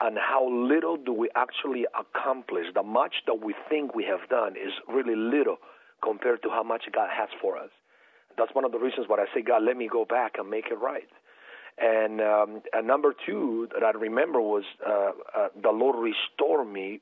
and 0.00 0.18
how 0.18 0.48
little 0.50 0.96
do 0.96 1.12
we 1.12 1.30
actually 1.34 1.86
accomplish. 1.98 2.66
The 2.74 2.82
much 2.82 3.14
that 3.26 3.42
we 3.42 3.54
think 3.70 3.94
we 3.94 4.04
have 4.04 4.28
done 4.28 4.52
is 4.52 4.72
really 4.88 5.16
little 5.16 5.56
compared 6.02 6.42
to 6.42 6.50
how 6.50 6.62
much 6.62 6.84
God 6.92 7.08
has 7.10 7.28
for 7.40 7.56
us 7.56 7.70
that's 8.38 8.54
one 8.54 8.64
of 8.64 8.72
the 8.72 8.78
reasons 8.78 9.06
why 9.08 9.18
I 9.18 9.26
say, 9.34 9.42
God, 9.42 9.62
let 9.62 9.76
me 9.76 9.88
go 9.90 10.04
back 10.04 10.34
and 10.38 10.48
make 10.48 10.66
it 10.70 10.78
right. 10.80 11.08
And, 11.80 12.20
um, 12.20 12.62
and 12.72 12.86
number 12.86 13.14
two 13.26 13.68
that 13.74 13.84
I 13.84 13.90
remember 13.90 14.40
was 14.40 14.64
uh, 14.86 15.10
uh, 15.36 15.48
the 15.62 15.70
Lord 15.70 15.96
restored 15.96 16.66
me, 16.66 17.00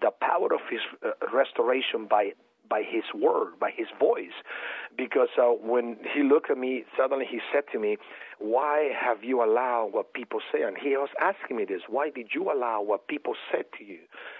the 0.00 0.10
power 0.20 0.52
of 0.52 0.60
His 0.70 0.80
uh, 1.04 1.10
restoration 1.34 2.06
by 2.08 2.30
by 2.70 2.82
His 2.82 3.02
word, 3.14 3.58
by 3.60 3.70
His 3.76 3.88
voice. 3.98 4.38
Because 4.96 5.28
uh, 5.36 5.50
when 5.50 5.98
He 6.14 6.22
looked 6.22 6.50
at 6.50 6.56
me, 6.56 6.84
suddenly 6.96 7.26
He 7.28 7.40
said 7.52 7.64
to 7.72 7.78
me, 7.78 7.98
Why 8.38 8.90
have 8.98 9.22
you 9.22 9.44
allowed 9.44 9.90
what 9.92 10.14
people 10.14 10.40
say? 10.52 10.62
And 10.62 10.78
He 10.78 10.90
was 10.90 11.10
asking 11.20 11.56
me 11.56 11.64
this 11.66 11.82
Why 11.88 12.08
did 12.08 12.28
you 12.34 12.50
allow 12.50 12.80
what 12.80 13.08
people 13.08 13.34
said 13.52 13.66
to 13.78 13.84
you 13.84 13.98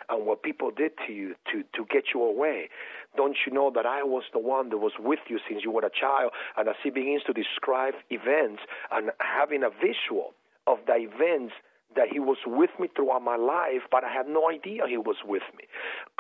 and 0.09 0.25
what 0.25 0.43
people 0.43 0.71
did 0.71 0.93
to 1.07 1.13
you 1.13 1.35
to, 1.53 1.63
to 1.75 1.85
get 1.91 2.05
you 2.15 2.23
away? 2.23 2.71
Don't 3.17 3.37
you 3.45 3.53
know 3.53 3.71
that 3.75 3.85
I 3.85 4.03
was 4.05 4.23
the 4.33 4.39
one 4.39 4.71
that 4.71 4.79
was 4.79 4.93
with 4.99 5.21
you 5.29 5.39
since 5.49 5.63
you 5.65 5.73
were 5.73 5.85
a 5.85 5.91
child? 5.91 6.31
And 6.57 6.69
as 6.69 6.77
He 6.83 6.91
begins 6.91 7.23
to 7.27 7.33
describe 7.33 7.95
events 8.09 8.63
and 8.91 9.11
having 9.21 9.63
a 9.65 9.71
visual 9.71 10.33
of 10.67 10.79
the 10.87 10.95
events 10.95 11.55
that 11.97 12.09
he 12.13 12.21
was 12.21 12.39
with 12.47 12.71
me 12.79 12.89
throughout 12.95 13.23
my 13.23 13.37
life, 13.37 13.83
but 13.91 14.05
I 14.05 14.13
had 14.13 14.29
no 14.29 14.49
idea 14.49 14.87
he 14.89 14.97
was 14.97 15.17
with 15.25 15.43
me. 15.59 15.65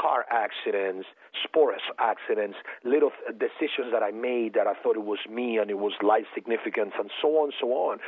Car 0.01 0.27
accidents, 0.31 1.07
sports 1.45 1.83
accidents, 1.99 2.57
little 2.85 3.11
decisions 3.39 3.93
that 3.93 4.03
I 4.03 4.11
made 4.11 4.55
that 4.55 4.67
I 4.67 4.75
thought 4.75 4.97
it 4.97 5.05
was 5.05 5.21
me 5.31 5.59
and 5.59 5.71
it 5.71 5.79
was 5.79 5.93
life 6.03 6.25
significance, 6.35 6.93
and 6.99 7.11
so 7.23 7.29
on, 7.39 7.53
so 7.61 7.69
on. 7.69 7.99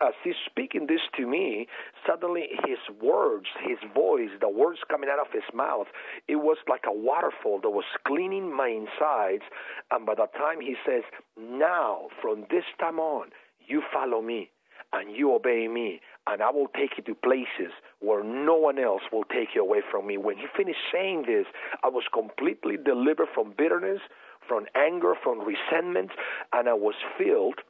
As 0.00 0.14
he's 0.22 0.38
speaking 0.46 0.86
this 0.86 1.00
to 1.16 1.26
me, 1.26 1.66
suddenly 2.06 2.48
his 2.64 2.78
words, 3.02 3.46
his 3.66 3.78
voice, 3.92 4.30
the 4.40 4.48
words 4.48 4.80
coming 4.88 5.10
out 5.10 5.18
of 5.18 5.32
his 5.32 5.42
mouth, 5.52 5.88
it 6.28 6.36
was 6.36 6.58
like 6.68 6.84
a 6.86 6.92
waterfall 6.92 7.60
that 7.62 7.70
was 7.70 7.84
cleaning 8.06 8.54
my 8.54 8.68
insides. 8.68 9.42
And 9.90 10.06
by 10.06 10.14
the 10.14 10.28
time 10.38 10.60
he 10.60 10.76
says, 10.86 11.02
Now, 11.36 12.08
from 12.22 12.46
this 12.50 12.64
time 12.78 13.00
on, 13.00 13.30
you 13.66 13.82
follow 13.92 14.22
me 14.22 14.50
and 14.92 15.14
you 15.14 15.34
obey 15.34 15.68
me, 15.68 16.00
and 16.28 16.42
I 16.42 16.50
will 16.50 16.68
take 16.68 16.98
you 16.98 17.04
to 17.04 17.14
places 17.14 17.72
where 18.00 18.22
no 18.22 18.54
one 18.54 18.78
else 18.78 19.02
will 19.12 19.24
take 19.24 19.54
you 19.54 19.62
away 19.62 19.80
from 19.90 20.06
me. 20.06 20.18
When 20.18 20.36
he 20.36 20.44
finished 20.56 20.78
saying 20.92 21.24
this, 21.26 21.46
I 21.82 21.88
was 21.88 22.04
completely 22.12 22.76
delivered 22.76 23.28
from 23.34 23.54
bitterness, 23.56 24.00
from 24.46 24.66
anger, 24.74 25.14
from 25.22 25.40
resentment, 25.40 26.10
and 26.52 26.68
I 26.68 26.74
was 26.74 26.94
filled 27.16 27.60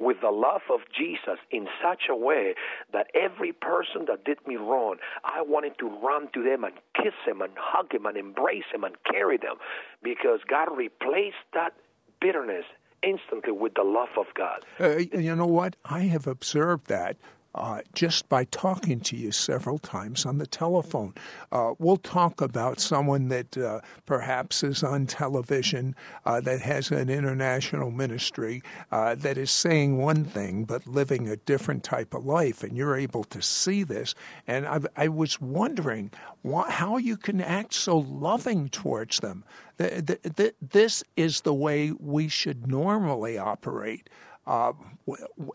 with 0.00 0.18
the 0.20 0.30
love 0.30 0.60
of 0.72 0.80
Jesus 0.96 1.38
in 1.50 1.66
such 1.82 2.02
a 2.10 2.16
way 2.16 2.54
that 2.92 3.06
every 3.14 3.52
person 3.52 4.04
that 4.06 4.24
did 4.24 4.38
me 4.46 4.56
wrong, 4.56 4.96
I 5.24 5.42
wanted 5.42 5.78
to 5.78 5.88
run 5.88 6.28
to 6.34 6.42
them 6.42 6.62
and 6.62 6.74
kiss 6.94 7.14
them 7.26 7.40
and 7.40 7.52
hug 7.56 7.90
them 7.92 8.06
and 8.06 8.16
embrace 8.16 8.64
them 8.70 8.84
and 8.84 8.94
carry 9.10 9.38
them 9.38 9.56
because 10.02 10.40
God 10.48 10.68
replaced 10.76 11.36
that 11.54 11.72
bitterness 12.20 12.64
instantly 13.02 13.52
with 13.52 13.74
the 13.74 13.82
love 13.82 14.08
of 14.18 14.26
God. 14.34 14.64
Uh, 14.78 14.98
you 15.18 15.34
know 15.34 15.46
what? 15.46 15.76
I 15.84 16.00
have 16.00 16.26
observed 16.26 16.88
that. 16.88 17.16
Uh, 17.58 17.80
just 17.92 18.28
by 18.28 18.44
talking 18.44 19.00
to 19.00 19.16
you 19.16 19.32
several 19.32 19.80
times 19.80 20.24
on 20.24 20.38
the 20.38 20.46
telephone. 20.46 21.12
Uh, 21.50 21.74
we'll 21.80 21.96
talk 21.96 22.40
about 22.40 22.78
someone 22.78 23.28
that 23.28 23.58
uh, 23.58 23.80
perhaps 24.06 24.62
is 24.62 24.84
on 24.84 25.06
television, 25.06 25.96
uh, 26.24 26.40
that 26.40 26.60
has 26.60 26.92
an 26.92 27.10
international 27.10 27.90
ministry, 27.90 28.62
uh, 28.92 29.16
that 29.16 29.36
is 29.36 29.50
saying 29.50 29.98
one 29.98 30.24
thing 30.24 30.62
but 30.62 30.86
living 30.86 31.28
a 31.28 31.36
different 31.36 31.82
type 31.82 32.14
of 32.14 32.24
life, 32.24 32.62
and 32.62 32.76
you're 32.76 32.96
able 32.96 33.24
to 33.24 33.42
see 33.42 33.82
this. 33.82 34.14
And 34.46 34.64
I, 34.64 34.78
I 34.96 35.08
was 35.08 35.40
wondering 35.40 36.12
why, 36.42 36.70
how 36.70 36.96
you 36.96 37.16
can 37.16 37.40
act 37.40 37.74
so 37.74 37.98
loving 37.98 38.68
towards 38.68 39.18
them 39.18 39.42
this 39.78 41.04
is 41.16 41.42
the 41.42 41.54
way 41.54 41.92
we 41.92 42.28
should 42.28 42.66
normally 42.66 43.38
operate, 43.38 44.08
uh, 44.46 44.72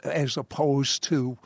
as 0.03 0.35
opposed 0.35 1.03
to. 1.03 1.37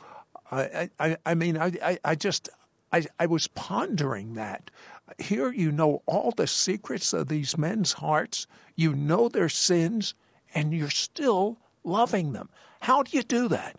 I, 0.50 0.90
I, 0.98 1.16
I 1.26 1.34
mean, 1.34 1.58
I, 1.58 1.98
I 2.04 2.14
just 2.14 2.48
I, 2.92 3.04
I 3.18 3.26
was 3.26 3.48
pondering 3.48 4.34
that. 4.34 4.70
Here 5.18 5.50
you 5.52 5.72
know 5.72 6.02
all 6.06 6.32
the 6.36 6.46
secrets 6.46 7.12
of 7.12 7.28
these 7.28 7.56
men's 7.56 7.94
hearts. 7.94 8.46
You 8.76 8.94
know 8.94 9.28
their 9.28 9.48
sins, 9.48 10.14
and 10.54 10.72
you're 10.72 10.90
still 10.90 11.58
loving 11.84 12.32
them. 12.32 12.48
How 12.80 13.02
do 13.02 13.16
you 13.16 13.22
do 13.22 13.48
that? 13.48 13.76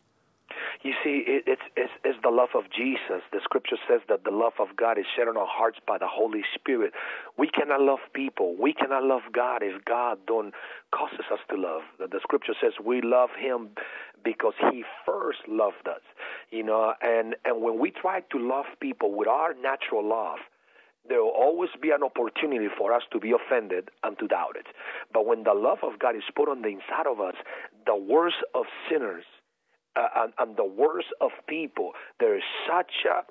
You 0.82 0.94
see, 1.04 1.24
it, 1.28 1.59
the 2.22 2.30
love 2.30 2.50
of 2.56 2.66
Jesus. 2.72 3.22
The 3.32 3.40
scripture 3.44 3.78
says 3.88 4.02
that 4.10 4.24
the 4.24 4.32
love 4.32 4.54
of 4.60 4.76
God 4.76 4.98
is 4.98 5.06
shed 5.16 5.28
on 5.28 5.38
our 5.38 5.48
hearts 5.48 5.80
by 5.86 5.98
the 5.98 6.08
Holy 6.08 6.42
Spirit. 6.56 6.94
We 7.38 7.50
cannot 7.50 7.82
love 7.82 8.00
people. 8.14 8.56
We 8.60 8.74
cannot 8.74 9.04
love 9.04 9.22
God 9.34 9.62
if 9.64 9.84
God 9.86 10.20
don't 10.28 10.54
causes 10.92 11.26
us 11.32 11.40
to 11.50 11.56
love. 11.56 11.82
The, 12.00 12.08
the 12.08 12.20
scripture 12.22 12.54
says 12.62 12.74
we 12.84 13.02
love 13.02 13.30
Him 13.38 13.70
because 14.24 14.54
He 14.72 14.84
first 15.06 15.40
loved 15.48 15.88
us. 15.88 16.02
You 16.52 16.64
know, 16.64 16.94
and 17.02 17.36
and 17.46 17.62
when 17.62 17.80
we 17.80 17.92
try 17.92 18.22
to 18.22 18.38
love 18.38 18.66
people 18.80 19.16
with 19.16 19.28
our 19.28 19.54
natural 19.54 20.08
love, 20.08 20.40
there 21.08 21.24
will 21.24 21.32
always 21.32 21.72
be 21.82 21.92
an 21.92 22.04
opportunity 22.04 22.68
for 22.78 22.94
us 22.94 23.04
to 23.12 23.20
be 23.20 23.32
offended 23.32 23.90
and 24.04 24.18
to 24.20 24.28
doubt 24.28 24.56
it. 24.56 24.68
But 25.14 25.26
when 25.26 25.44
the 25.44 25.54
love 25.54 25.80
of 25.84 26.00
God 26.00 26.16
is 26.16 26.24
put 26.36 26.50
on 26.50 26.62
the 26.62 26.70
inside 26.70 27.08
of 27.10 27.20
us, 27.20 27.36
the 27.86 27.96
worst 27.96 28.38
of 28.54 28.66
sinners 28.90 29.26
uh, 29.96 30.08
and, 30.18 30.34
and 30.40 30.58
the 30.58 30.66
worst 30.66 31.08
of 31.22 31.32
people. 31.48 31.92
There 32.20 32.36
is 32.36 32.44
such 32.68 33.06
a 33.06 33.24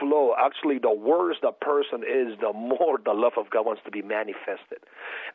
flow. 0.00 0.34
Actually, 0.38 0.78
the 0.78 0.94
worse 0.94 1.36
the 1.42 1.52
person 1.52 2.02
is, 2.02 2.38
the 2.40 2.52
more 2.52 2.98
the 3.04 3.12
love 3.12 3.34
of 3.36 3.50
God 3.50 3.66
wants 3.66 3.82
to 3.84 3.90
be 3.90 4.02
manifested. 4.02 4.80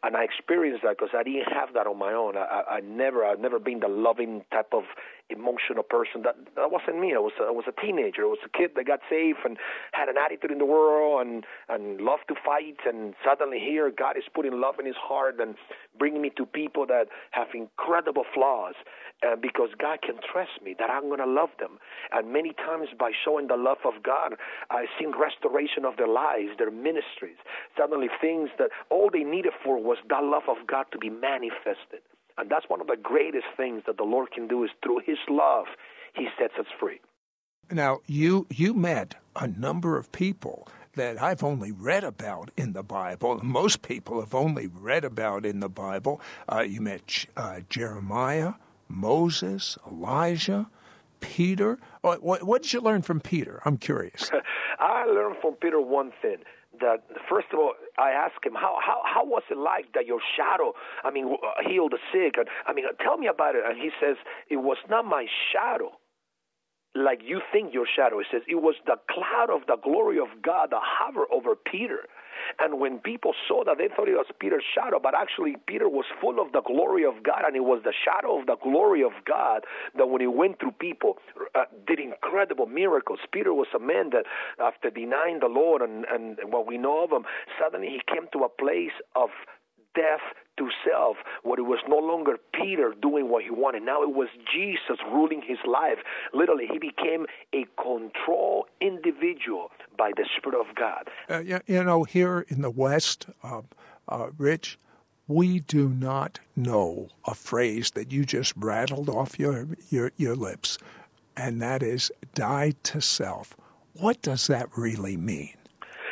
And 0.03 0.15
I 0.15 0.23
experienced 0.23 0.83
that 0.83 0.97
because 0.97 1.13
I 1.17 1.23
didn't 1.23 1.51
have 1.53 1.73
that 1.73 1.87
on 1.87 1.97
my 1.97 2.13
own. 2.13 2.37
I, 2.37 2.63
I, 2.67 2.75
I 2.77 2.79
never, 2.81 3.23
I've 3.23 3.39
never 3.39 3.59
been 3.59 3.79
the 3.79 3.87
loving 3.87 4.43
type 4.51 4.73
of 4.73 4.83
emotional 5.31 5.83
person. 5.83 6.21
That 6.23 6.35
that 6.55 6.71
wasn't 6.71 6.99
me. 6.99 7.13
I 7.15 7.19
was, 7.19 7.33
I 7.39 7.51
was 7.51 7.65
a 7.67 7.81
teenager. 7.81 8.23
I 8.23 8.31
was 8.31 8.43
a 8.45 8.49
kid 8.49 8.71
that 8.75 8.85
got 8.85 8.99
saved 9.09 9.39
and 9.45 9.57
had 9.93 10.09
an 10.09 10.15
attitude 10.17 10.51
in 10.51 10.57
the 10.57 10.65
world 10.65 11.25
and 11.25 11.45
and 11.69 12.01
loved 12.01 12.27
to 12.29 12.35
fight. 12.35 12.77
And 12.85 13.13
suddenly 13.25 13.59
here, 13.59 13.91
God 13.91 14.17
is 14.17 14.23
putting 14.33 14.59
love 14.59 14.75
in 14.79 14.85
His 14.85 14.99
heart 14.99 15.35
and 15.39 15.55
bringing 15.97 16.21
me 16.21 16.31
to 16.37 16.45
people 16.45 16.85
that 16.87 17.05
have 17.31 17.47
incredible 17.53 18.25
flaws. 18.33 18.75
Uh, 19.23 19.35
because 19.35 19.69
God 19.77 20.01
can 20.01 20.15
trust 20.33 20.49
me 20.63 20.75
that 20.79 20.89
I'm 20.89 21.03
going 21.03 21.19
to 21.19 21.29
love 21.29 21.49
them. 21.59 21.77
And 22.11 22.33
many 22.33 22.53
times 22.53 22.87
by 22.97 23.11
showing 23.23 23.45
the 23.45 23.55
love 23.55 23.77
of 23.85 24.01
God, 24.01 24.33
I've 24.71 24.89
seen 24.99 25.13
restoration 25.13 25.85
of 25.85 25.95
their 25.97 26.07
lives, 26.07 26.57
their 26.57 26.71
ministries. 26.71 27.37
Suddenly 27.77 28.07
things 28.19 28.49
that 28.57 28.71
all 28.89 29.11
they 29.13 29.23
needed 29.23 29.53
for 29.63 29.77
was 29.77 29.99
the 30.09 30.17
love 30.23 30.49
of 30.49 30.65
God 30.65 30.85
to 30.91 30.97
be 30.97 31.11
manifested. 31.11 32.01
And 32.41 32.49
that's 32.49 32.67
one 32.67 32.81
of 32.81 32.87
the 32.87 32.97
greatest 32.97 33.45
things 33.55 33.83
that 33.85 33.97
the 33.97 34.03
Lord 34.03 34.31
can 34.31 34.47
do 34.47 34.63
is 34.63 34.71
through 34.83 35.01
his 35.05 35.19
love, 35.29 35.67
he 36.15 36.27
sets 36.39 36.55
us 36.59 36.65
free. 36.79 36.99
Now, 37.71 37.99
you 38.07 38.47
you 38.49 38.73
met 38.73 39.15
a 39.35 39.47
number 39.47 39.95
of 39.95 40.11
people 40.11 40.67
that 40.95 41.21
I've 41.21 41.43
only 41.43 41.71
read 41.71 42.03
about 42.03 42.49
in 42.57 42.73
the 42.73 42.83
Bible. 42.83 43.39
Most 43.43 43.83
people 43.83 44.19
have 44.19 44.33
only 44.33 44.67
read 44.67 45.05
about 45.05 45.45
in 45.45 45.59
the 45.59 45.69
Bible. 45.69 46.19
Uh, 46.51 46.61
you 46.61 46.81
met 46.81 47.27
uh, 47.37 47.61
Jeremiah, 47.69 48.53
Moses, 48.89 49.77
Elijah, 49.89 50.67
Peter. 51.21 51.77
What, 52.01 52.23
what, 52.23 52.43
what, 52.43 52.63
did 52.63 52.73
you 52.73 52.81
learn 52.81 53.03
from 53.03 53.21
Peter? 53.21 53.61
I'm 53.63 53.77
curious. 53.77 54.31
I 54.79 55.05
learned 55.05 55.37
from 55.41 55.53
Peter 55.53 55.79
one 55.79 56.11
thing. 56.21 56.37
That 56.81 57.03
first 57.29 57.47
of 57.53 57.59
all, 57.59 57.73
I 57.97 58.11
asked 58.11 58.45
him 58.45 58.53
how 58.53 58.77
how 58.85 59.01
how 59.05 59.25
was 59.25 59.43
it 59.49 59.57
like 59.57 59.93
that 59.93 60.05
your 60.05 60.19
shadow, 60.35 60.73
I 61.03 61.11
mean, 61.11 61.35
uh, 61.35 61.69
healed 61.69 61.93
the 61.93 61.99
sick, 62.11 62.35
and 62.37 62.47
I 62.67 62.73
mean, 62.73 62.85
uh, 62.85 62.93
tell 63.03 63.17
me 63.17 63.27
about 63.27 63.55
it. 63.55 63.63
And 63.65 63.77
he 63.77 63.91
says 64.01 64.17
it 64.49 64.57
was 64.57 64.77
not 64.89 65.05
my 65.05 65.25
shadow, 65.51 65.91
like 66.95 67.19
you 67.23 67.41
think 67.51 67.73
your 67.73 67.87
shadow. 67.87 68.19
He 68.19 68.25
says 68.31 68.41
it 68.47 68.61
was 68.61 68.75
the 68.85 68.97
cloud 69.09 69.49
of 69.49 69.67
the 69.67 69.77
glory 69.83 70.19
of 70.19 70.27
God 70.41 70.69
that 70.71 70.81
hovered 70.83 71.27
over 71.31 71.55
Peter. 71.55 72.07
And 72.59 72.79
when 72.79 72.99
people 72.99 73.33
saw 73.47 73.63
that, 73.65 73.77
they 73.77 73.87
thought 73.87 74.07
it 74.07 74.13
was 74.13 74.27
Peter's 74.39 74.63
shadow, 74.73 74.99
but 75.01 75.13
actually 75.15 75.55
Peter 75.67 75.89
was 75.89 76.05
full 76.19 76.39
of 76.39 76.51
the 76.51 76.61
glory 76.61 77.05
of 77.05 77.23
God, 77.23 77.43
and 77.45 77.55
it 77.55 77.63
was 77.63 77.81
the 77.83 77.93
shadow 77.93 78.39
of 78.39 78.47
the 78.47 78.57
glory 78.57 79.03
of 79.03 79.11
God 79.25 79.65
that 79.97 80.09
when 80.09 80.21
he 80.21 80.27
went 80.27 80.59
through 80.59 80.73
people, 80.79 81.17
uh, 81.55 81.65
did 81.87 81.99
incredible 81.99 82.65
miracles. 82.65 83.19
Peter 83.31 83.53
was 83.53 83.67
a 83.75 83.79
man 83.79 84.09
that, 84.11 84.25
after 84.59 84.89
denying 84.89 85.39
the 85.39 85.47
Lord 85.47 85.81
and, 85.81 86.05
and 86.05 86.37
what 86.45 86.67
we 86.67 86.77
know 86.77 87.03
of 87.03 87.11
him, 87.11 87.23
suddenly 87.59 87.87
he 87.87 88.01
came 88.13 88.27
to 88.33 88.39
a 88.39 88.49
place 88.49 88.95
of 89.15 89.29
death 89.95 90.21
to 90.57 90.69
self, 90.85 91.17
where 91.43 91.59
it 91.59 91.63
was 91.63 91.79
no 91.87 91.97
longer 91.97 92.37
Peter 92.53 92.93
doing 93.01 93.29
what 93.29 93.43
he 93.43 93.49
wanted. 93.49 93.83
Now 93.83 94.03
it 94.03 94.13
was 94.13 94.27
Jesus 94.53 94.99
ruling 95.11 95.41
his 95.41 95.57
life. 95.65 95.99
Literally, 96.33 96.67
he 96.71 96.77
became 96.77 97.25
a 97.53 97.65
control 97.81 98.67
individual 98.79 99.71
by 99.97 100.11
the 100.15 100.25
Spirit 100.37 100.59
of 100.59 100.75
God. 100.75 101.09
Uh, 101.29 101.59
you 101.65 101.83
know, 101.83 102.03
here 102.03 102.45
in 102.49 102.61
the 102.61 102.69
West, 102.69 103.27
uh, 103.43 103.61
uh, 104.09 104.27
Rich, 104.37 104.77
we 105.27 105.59
do 105.61 105.89
not 105.89 106.39
know 106.55 107.07
a 107.25 107.33
phrase 107.33 107.91
that 107.91 108.11
you 108.11 108.25
just 108.25 108.53
rattled 108.57 109.09
off 109.09 109.39
your, 109.39 109.67
your, 109.89 110.11
your 110.17 110.35
lips, 110.35 110.77
and 111.37 111.61
that 111.61 111.81
is 111.81 112.11
die 112.33 112.73
to 112.83 112.99
self. 112.99 113.55
What 113.93 114.21
does 114.21 114.47
that 114.47 114.69
really 114.75 115.17
mean? 115.17 115.55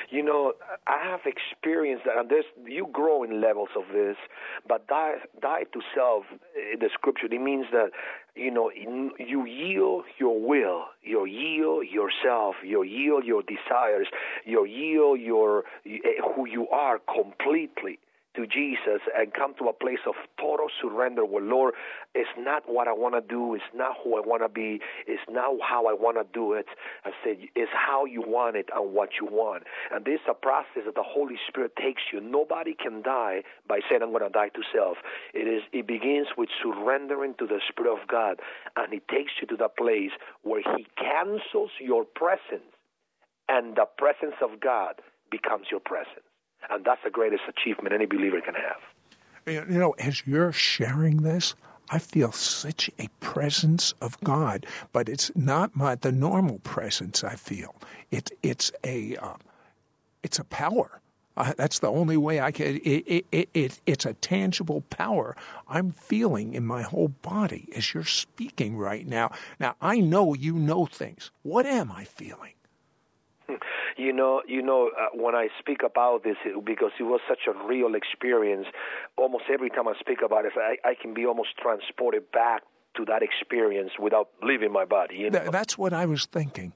You 0.10 0.24
know, 0.24 0.54
I 0.90 0.98
have 1.04 1.22
experienced 1.26 2.06
that, 2.06 2.18
and 2.18 2.30
there's 2.30 2.46
you 2.66 2.88
grow 2.92 3.22
in 3.22 3.40
levels 3.42 3.70
of 3.78 3.84
this. 3.94 4.18
But 4.68 4.88
die, 4.88 5.18
die 5.40 5.64
to 5.72 5.82
self, 5.96 6.24
in 6.74 6.80
the 6.80 6.90
scripture, 6.92 7.28
it 7.32 7.42
means 7.42 7.68
that 7.72 7.92
you 8.36 8.50
know 8.50 8.72
you 8.72 9.46
yield 9.46 10.06
your 10.18 10.40
will, 10.40 10.86
you 11.04 11.26
yield 11.28 11.86
yourself, 11.88 12.56
you 12.66 12.82
yield 12.84 13.24
your 13.24 13.44
desires, 13.44 14.08
you 14.46 14.66
yield 14.66 15.20
your 15.20 15.64
eh, 15.86 16.00
who 16.36 16.48
you 16.48 16.68
are 16.70 17.00
completely 17.00 18.00
to 18.40 18.48
Jesus 18.48 19.02
and 19.18 19.34
come 19.34 19.54
to 19.60 19.66
a 19.66 19.74
place 19.74 20.00
of 20.08 20.16
total 20.40 20.68
surrender 20.82 21.26
where, 21.26 21.44
Lord, 21.44 21.74
it's 22.16 22.30
not 22.38 22.64
what 22.68 22.88
I 22.88 22.94
want 22.94 23.16
to 23.16 23.22
do, 23.22 23.54
it's 23.56 23.72
not 23.76 23.98
who 24.04 24.16
I 24.16 24.22
want 24.26 24.44
to 24.44 24.50
be, 24.50 24.80
it's 25.08 25.22
not 25.30 25.60
how 25.62 25.88
I 25.88 25.94
want 25.94 26.18
to 26.18 26.26
do 26.34 26.54
it. 26.54 26.68
I 27.04 27.12
said, 27.24 27.38
it's 27.56 27.72
how 27.74 28.06
you 28.06 28.24
want 28.26 28.56
it 28.56 28.70
and 28.74 28.94
what 28.94 29.10
you 29.20 29.28
want. 29.28 29.64
And 29.92 30.06
this 30.06 30.16
is 30.24 30.28
a 30.30 30.34
process 30.34 30.84
that 30.86 30.96
the 30.96 31.04
Holy 31.04 31.36
Spirit 31.48 31.76
takes 31.76 32.02
you. 32.14 32.22
Nobody 32.22 32.74
can 32.74 33.02
die 33.02 33.44
by 33.68 33.80
saying, 33.90 34.02
I'm 34.02 34.12
going 34.12 34.24
to 34.24 34.30
die 34.30 34.50
to 34.50 34.62
self. 34.74 34.98
It 35.34 35.48
is. 35.48 35.64
It 35.74 35.88
begins 35.88 36.28
with 36.38 36.50
surrendering 36.64 37.36
to 37.40 37.48
the 37.48 37.60
Spirit 37.70 37.92
of 37.92 38.08
God, 38.08 38.40
and 38.78 38.94
it 38.94 39.08
takes 39.10 39.34
you 39.42 39.48
to 39.48 39.58
the 39.58 39.70
place 39.70 40.12
where 40.44 40.62
He 40.62 40.88
cancels 40.98 41.72
your 41.80 42.06
presence 42.06 42.72
and 43.50 43.76
the 43.76 43.86
presence 43.98 44.38
of 44.42 44.60
God 44.62 45.02
becomes 45.32 45.68
your 45.72 45.80
presence. 45.80 46.29
And 46.70 46.84
that's 46.86 47.02
the 47.04 47.10
greatest 47.10 47.44
achievement 47.48 47.94
any 47.94 48.06
believer 48.06 48.42
can 48.42 48.56
have. 48.56 48.82
You 49.46 49.80
know, 49.80 49.92
as 49.98 50.28
you're 50.28 50.52
sharing 50.52 51.24
this, 51.24 51.56
I 51.90 51.98
feel 52.00 52.32
such 52.32 52.90
a 53.00 53.08
presence 53.20 53.94
of 54.02 54.20
God, 54.22 54.66
but 54.94 55.10
it's 55.10 55.32
not 55.36 55.76
my 55.76 55.96
the 55.96 56.12
normal 56.12 56.60
presence 56.60 57.24
I 57.24 57.36
feel. 57.36 57.76
It 58.12 58.32
it's 58.44 58.72
a 58.84 59.16
uh, 59.18 59.38
it's 60.22 60.40
a 60.40 60.44
power. 60.44 61.02
Uh, 61.36 61.54
that's 61.56 61.80
the 61.80 61.90
only 61.90 62.18
way 62.18 62.42
I 62.42 62.52
can. 62.52 62.82
It, 62.84 63.26
it, 63.32 63.48
it, 63.54 63.80
it's 63.86 64.06
a 64.06 64.14
tangible 64.14 64.82
power 64.90 65.38
I'm 65.70 65.92
feeling 65.92 66.54
in 66.54 66.66
my 66.66 66.82
whole 66.82 67.08
body 67.08 67.70
as 67.76 67.94
you're 67.94 68.04
speaking 68.04 68.76
right 68.78 69.08
now. 69.08 69.32
Now 69.60 69.76
I 69.82 70.00
know 70.00 70.34
you 70.34 70.54
know 70.54 70.86
things. 70.86 71.32
What 71.44 71.66
am 71.66 71.92
I 71.92 72.04
feeling? 72.04 72.54
You 73.98 74.14
know, 74.14 74.42
you 74.48 74.62
know, 74.62 74.92
uh, 74.98 75.08
when 75.14 75.36
I 75.36 75.50
speak 75.60 75.84
about 75.84 76.24
this, 76.24 76.38
it, 76.46 76.64
because 76.64 76.92
it 77.00 77.04
was 77.04 77.20
such 77.28 77.48
a 77.48 77.68
real 77.68 77.96
experience, 77.96 78.68
almost 79.18 79.46
every 79.52 79.70
time 79.70 79.88
I 79.88 79.94
speak 80.00 80.20
about 80.24 80.46
it, 80.46 80.54
I, 80.56 80.78
I 80.88 80.96
can 80.96 81.14
be 81.14 81.26
almost 81.26 81.58
transported 81.58 82.32
back 82.32 82.64
to 82.96 83.06
that 83.06 83.22
experience 83.22 83.92
without 84.00 84.30
leaving 84.42 84.72
my 84.72 84.86
body. 84.86 85.18
You 85.18 85.32
know? 85.32 85.50
That's 85.52 85.78
what 85.78 85.92
I 85.92 86.06
was 86.06 86.26
thinking. 86.26 86.74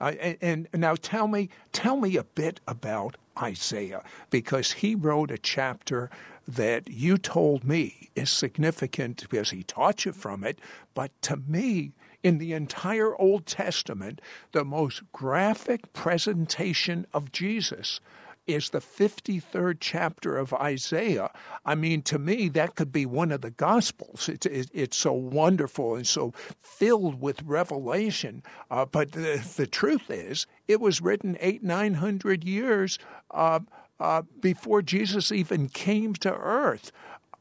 Uh, 0.00 0.14
and, 0.40 0.68
and 0.72 0.80
now 0.80 0.96
tell 0.96 1.28
me, 1.28 1.48
tell 1.72 1.96
me 1.96 2.16
a 2.16 2.24
bit 2.24 2.60
about 2.66 3.16
Isaiah, 3.40 4.02
because 4.30 4.72
he 4.72 4.94
wrote 4.94 5.30
a 5.30 5.38
chapter 5.38 6.10
that 6.46 6.88
you 6.88 7.16
told 7.18 7.64
me 7.64 8.10
is 8.14 8.30
significant 8.30 9.26
because 9.30 9.50
he 9.50 9.62
taught 9.62 10.04
you 10.04 10.12
from 10.12 10.44
it. 10.44 10.58
But 10.94 11.10
to 11.22 11.36
me, 11.36 11.92
in 12.24 12.38
the 12.38 12.54
entire 12.54 13.14
Old 13.20 13.46
Testament, 13.46 14.20
the 14.52 14.64
most 14.64 15.02
graphic 15.12 15.92
presentation 15.92 17.06
of 17.12 17.30
Jesus 17.30 18.00
is 18.46 18.70
the 18.70 18.80
53rd 18.80 19.76
chapter 19.80 20.36
of 20.36 20.52
Isaiah. 20.54 21.30
I 21.64 21.74
mean, 21.74 22.02
to 22.02 22.18
me, 22.18 22.48
that 22.50 22.74
could 22.74 22.92
be 22.92 23.06
one 23.06 23.30
of 23.30 23.42
the 23.42 23.50
Gospels. 23.50 24.28
It's, 24.28 24.46
it, 24.46 24.70
it's 24.72 24.96
so 24.96 25.12
wonderful 25.12 25.96
and 25.96 26.06
so 26.06 26.32
filled 26.60 27.20
with 27.20 27.42
revelation. 27.42 28.42
Uh, 28.70 28.86
but 28.86 29.12
the, 29.12 29.46
the, 29.56 29.66
truth 29.66 30.10
is, 30.10 30.46
it 30.66 30.80
was 30.80 31.00
written 31.00 31.36
eight, 31.40 31.62
nine 31.62 31.94
hundred 31.94 32.44
years 32.44 32.98
uh, 33.30 33.60
uh, 34.00 34.22
before 34.40 34.82
Jesus 34.82 35.30
even 35.30 35.68
came 35.68 36.14
to 36.14 36.34
earth. 36.34 36.90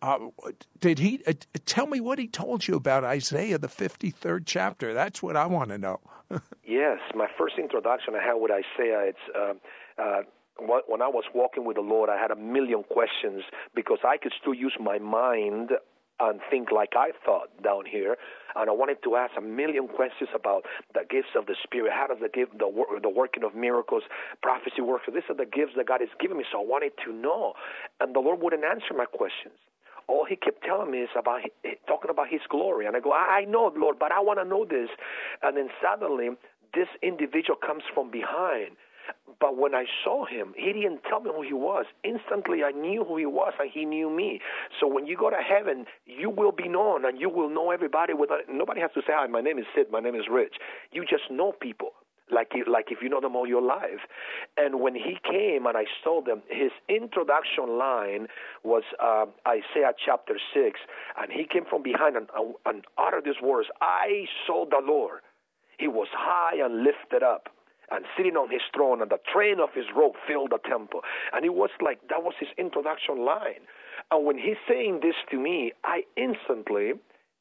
Uh, 0.03 0.19
did 0.81 0.99
he 0.99 1.21
uh, 1.25 1.31
tell 1.65 1.87
me 1.87 2.01
what 2.01 2.19
he 2.19 2.27
told 2.27 2.67
you 2.67 2.75
about 2.75 3.05
Isaiah, 3.05 3.57
the 3.57 3.69
53rd 3.69 4.43
chapter? 4.45 4.93
That's 4.93 5.23
what 5.23 5.37
I 5.37 5.45
want 5.45 5.69
to 5.69 5.77
know. 5.77 6.01
yes, 6.67 6.99
my 7.15 7.27
first 7.37 7.55
introduction 7.57 8.13
I 8.13 8.21
had 8.21 8.33
with 8.35 8.51
Isaiah, 8.51 9.07
it's. 9.07 9.25
Uh, 9.33 9.53
uh, 9.97 10.21
when 10.59 11.01
I 11.01 11.07
was 11.07 11.23
walking 11.33 11.65
with 11.65 11.77
the 11.77 11.81
Lord, 11.81 12.11
I 12.11 12.21
had 12.21 12.29
a 12.29 12.35
million 12.35 12.83
questions 12.83 13.41
because 13.73 13.97
I 14.05 14.17
could 14.17 14.33
still 14.39 14.53
use 14.53 14.75
my 14.79 14.99
mind 14.99 15.71
and 16.19 16.39
think 16.51 16.71
like 16.71 16.93
I 16.95 17.09
thought 17.25 17.49
down 17.63 17.85
here. 17.89 18.17
And 18.55 18.69
I 18.69 18.73
wanted 18.73 19.01
to 19.03 19.15
ask 19.15 19.31
a 19.35 19.41
million 19.41 19.87
questions 19.87 20.29
about 20.35 20.63
the 20.93 21.01
gifts 21.09 21.33
of 21.35 21.47
the 21.47 21.55
Spirit. 21.63 21.91
How 21.91 22.05
does 22.05 22.21
the 22.21 22.29
gift, 22.29 22.59
the, 22.59 22.69
the 23.01 23.09
working 23.09 23.43
of 23.43 23.55
miracles, 23.55 24.03
prophecy 24.43 24.81
work? 24.81 25.01
So 25.07 25.11
these 25.11 25.25
are 25.27 25.35
the 25.35 25.49
gifts 25.49 25.73
that 25.75 25.87
God 25.87 26.01
has 26.01 26.13
given 26.19 26.37
me. 26.37 26.45
So 26.51 26.61
I 26.61 26.63
wanted 26.63 26.91
to 27.03 27.11
know. 27.11 27.53
And 27.99 28.13
the 28.13 28.19
Lord 28.19 28.39
wouldn't 28.41 28.63
answer 28.63 28.93
my 28.95 29.05
questions. 29.05 29.57
All 30.07 30.25
he 30.25 30.35
kept 30.35 30.63
telling 30.63 30.91
me 30.91 30.99
is 30.99 31.09
about 31.17 31.41
talking 31.87 32.09
about 32.09 32.27
His 32.29 32.41
glory, 32.49 32.85
and 32.85 32.95
I 32.95 32.99
go, 32.99 33.13
I 33.13 33.45
know, 33.47 33.71
Lord, 33.75 33.97
but 33.99 34.11
I 34.11 34.19
want 34.19 34.39
to 34.39 34.45
know 34.45 34.65
this. 34.65 34.89
And 35.41 35.57
then 35.57 35.69
suddenly, 35.81 36.29
this 36.73 36.87
individual 37.01 37.57
comes 37.57 37.83
from 37.93 38.11
behind 38.11 38.77
but 39.39 39.57
when 39.57 39.75
I 39.75 39.85
saw 40.03 40.25
him, 40.25 40.53
he 40.55 40.71
didn't 40.71 41.01
tell 41.09 41.19
me 41.19 41.31
who 41.35 41.41
he 41.41 41.53
was. 41.53 41.85
Instantly, 42.03 42.63
I 42.63 42.71
knew 42.71 43.03
who 43.03 43.17
he 43.17 43.25
was, 43.25 43.53
and 43.59 43.69
he 43.69 43.85
knew 43.85 44.09
me. 44.09 44.39
So 44.79 44.87
when 44.87 45.05
you 45.05 45.17
go 45.17 45.29
to 45.29 45.37
heaven, 45.37 45.85
you 46.05 46.29
will 46.29 46.51
be 46.51 46.67
known, 46.67 47.05
and 47.05 47.19
you 47.19 47.29
will 47.29 47.49
know 47.49 47.71
everybody. 47.71 48.13
Without 48.13 48.41
nobody 48.49 48.81
has 48.81 48.91
to 48.93 49.01
say, 49.01 49.13
"Hi, 49.13 49.27
my 49.27 49.41
name 49.41 49.59
is 49.59 49.65
Sid. 49.75 49.91
My 49.91 49.99
name 49.99 50.15
is 50.15 50.27
Rich." 50.29 50.55
You 50.91 51.03
just 51.05 51.29
know 51.29 51.51
people 51.51 51.93
like 52.33 52.51
like 52.67 52.87
if 52.91 52.99
you 53.01 53.09
know 53.09 53.21
them 53.21 53.35
all 53.35 53.47
your 53.47 53.61
life. 53.61 54.01
And 54.57 54.79
when 54.79 54.95
he 54.95 55.17
came 55.23 55.65
and 55.65 55.77
I 55.77 55.85
saw 56.03 56.21
them, 56.21 56.41
his 56.49 56.71
introduction 56.89 57.77
line 57.77 58.27
was 58.63 58.83
uh, 59.01 59.25
Isaiah 59.47 59.93
chapter 60.03 60.35
six, 60.53 60.79
and 61.17 61.31
he 61.31 61.45
came 61.45 61.65
from 61.69 61.83
behind 61.83 62.15
and, 62.15 62.27
and 62.65 62.85
uttered 62.97 63.25
these 63.25 63.41
words: 63.41 63.69
"I 63.81 64.25
saw 64.45 64.65
the 64.65 64.81
Lord. 64.83 65.21
He 65.77 65.87
was 65.87 66.07
high 66.11 66.57
and 66.63 66.83
lifted 66.83 67.23
up." 67.23 67.49
and 67.91 68.05
sitting 68.17 68.35
on 68.35 68.49
his 68.49 68.61
throne, 68.73 69.01
and 69.03 69.11
the 69.11 69.19
train 69.31 69.59
of 69.59 69.69
his 69.75 69.85
robe 69.95 70.15
filled 70.27 70.49
the 70.49 70.57
temple. 70.67 71.01
And 71.31 71.45
it 71.45 71.53
was 71.53 71.69
like 71.79 71.99
that 72.09 72.23
was 72.23 72.33
his 72.39 72.49
introduction 72.57 73.23
line. 73.23 73.67
And 74.09 74.25
when 74.25 74.37
he's 74.37 74.57
saying 74.67 75.01
this 75.03 75.15
to 75.29 75.37
me, 75.37 75.73
I 75.83 76.03
instantly 76.17 76.93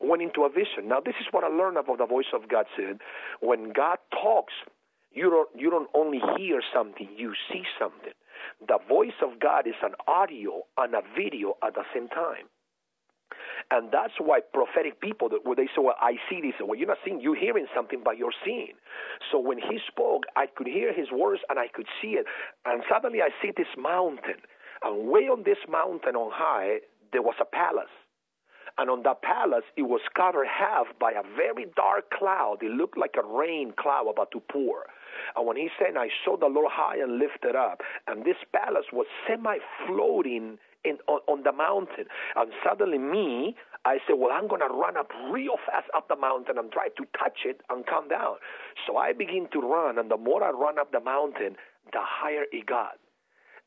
went 0.03 0.23
into 0.23 0.43
a 0.43 0.49
vision. 0.51 0.89
Now, 0.89 1.01
this 1.01 1.15
is 1.21 1.27
what 1.31 1.45
I 1.45 1.49
learned 1.49 1.77
about 1.77 1.99
the 1.99 2.07
voice 2.07 2.33
of 2.35 2.49
God 2.49 2.67
said. 2.77 2.99
When 3.41 3.73
God 3.73 3.99
talks, 4.11 4.53
you 5.15 5.31
don't, 5.31 5.49
you 5.59 5.71
don't 5.71 5.89
only 5.95 6.21
hear 6.37 6.61
something, 6.75 7.09
you 7.17 7.35
see 7.51 7.63
something. 7.79 8.13
The 8.67 8.79
voice 8.89 9.19
of 9.23 9.41
God 9.41 9.67
is 9.67 9.75
an 9.83 9.95
audio 10.07 10.63
and 10.77 10.95
a 10.95 11.03
video 11.17 11.55
at 11.65 11.75
the 11.75 11.85
same 11.95 12.09
time. 12.09 12.49
And 13.71 13.91
that's 13.91 14.13
why 14.19 14.41
prophetic 14.53 15.01
people, 15.01 15.31
where 15.45 15.57
they 15.57 15.67
say, 15.67 15.81
well, 15.81 15.97
I 16.01 16.15
see 16.29 16.41
this. 16.43 16.53
Well, 16.61 16.77
you're 16.77 16.89
not 16.89 16.99
seeing, 17.05 17.21
you're 17.21 17.39
hearing 17.39 17.67
something, 17.75 18.03
but 18.05 18.19
you're 18.19 18.35
seeing. 18.45 18.75
So 19.31 19.39
when 19.39 19.59
he 19.59 19.79
spoke, 19.89 20.25
I 20.37 20.47
could 20.47 20.67
hear 20.67 20.93
his 20.93 21.11
words 21.11 21.41
and 21.49 21.59
I 21.59 21.69
could 21.73 21.87
see 22.01 22.19
it. 22.21 22.27
And 22.67 22.83
suddenly 22.91 23.21
I 23.23 23.31
see 23.41 23.53
this 23.57 23.73
mountain. 23.79 24.43
And 24.83 25.09
way 25.09 25.29
on 25.31 25.45
this 25.45 25.59
mountain 25.69 26.17
on 26.17 26.31
high, 26.35 26.81
there 27.13 27.23
was 27.23 27.37
a 27.41 27.45
palace. 27.45 27.93
And 28.79 28.91
on 28.91 29.03
that 29.05 29.23
palace, 29.23 29.65
it 29.77 29.83
was 29.83 30.01
covered 30.17 30.49
half 30.49 30.87
by 30.99 31.13
a 31.13 31.23
very 31.37 31.67
dark 31.77 32.11
cloud. 32.11 32.59
It 32.63 32.71
looked 32.71 32.99
like 32.99 33.15
a 33.17 33.27
rain 33.27 33.73
cloud 33.79 34.09
about 34.11 34.31
to 34.33 34.41
pour. 34.41 34.87
And 35.37 35.47
when 35.47 35.57
he 35.57 35.69
said, 35.79 35.97
I 35.97 36.09
saw 36.25 36.37
the 36.37 36.47
Lord 36.47 36.71
high 36.71 36.97
and 36.97 37.19
lifted 37.19 37.57
up, 37.57 37.81
and 38.07 38.25
this 38.25 38.37
palace 38.53 38.87
was 38.93 39.07
semi 39.29 39.59
floating 39.87 40.59
in, 40.85 40.99
on, 41.07 41.21
on 41.29 41.43
the 41.43 41.53
mountain. 41.53 42.07
And 42.37 42.53
suddenly, 42.67 42.99
me, 42.99 43.57
I 43.85 43.99
said, 44.07 44.17
Well, 44.19 44.33
I'm 44.33 44.49
going 44.49 44.61
to 44.61 44.73
run 44.75 44.97
up 44.97 45.11
real 45.31 45.57
fast 45.67 45.89
up 45.97 46.09
the 46.09 46.17
mountain 46.17 46.59
and 46.59 46.71
try 46.71 46.89
to 46.89 47.05
touch 47.19 47.45
it 47.45 47.61
and 47.71 47.87
come 47.87 48.09
down. 48.09 48.37
So 48.87 48.97
I 48.97 49.13
begin 49.13 49.49
to 49.53 49.61
run, 49.61 49.99
and 49.99 50.11
the 50.11 50.17
more 50.17 50.43
I 50.43 50.51
run 50.51 50.79
up 50.79 50.93
the 50.93 51.01
mountain, 51.01 51.57
the 51.93 52.01
higher 52.01 52.45
it 52.53 52.67
got. 52.67 52.99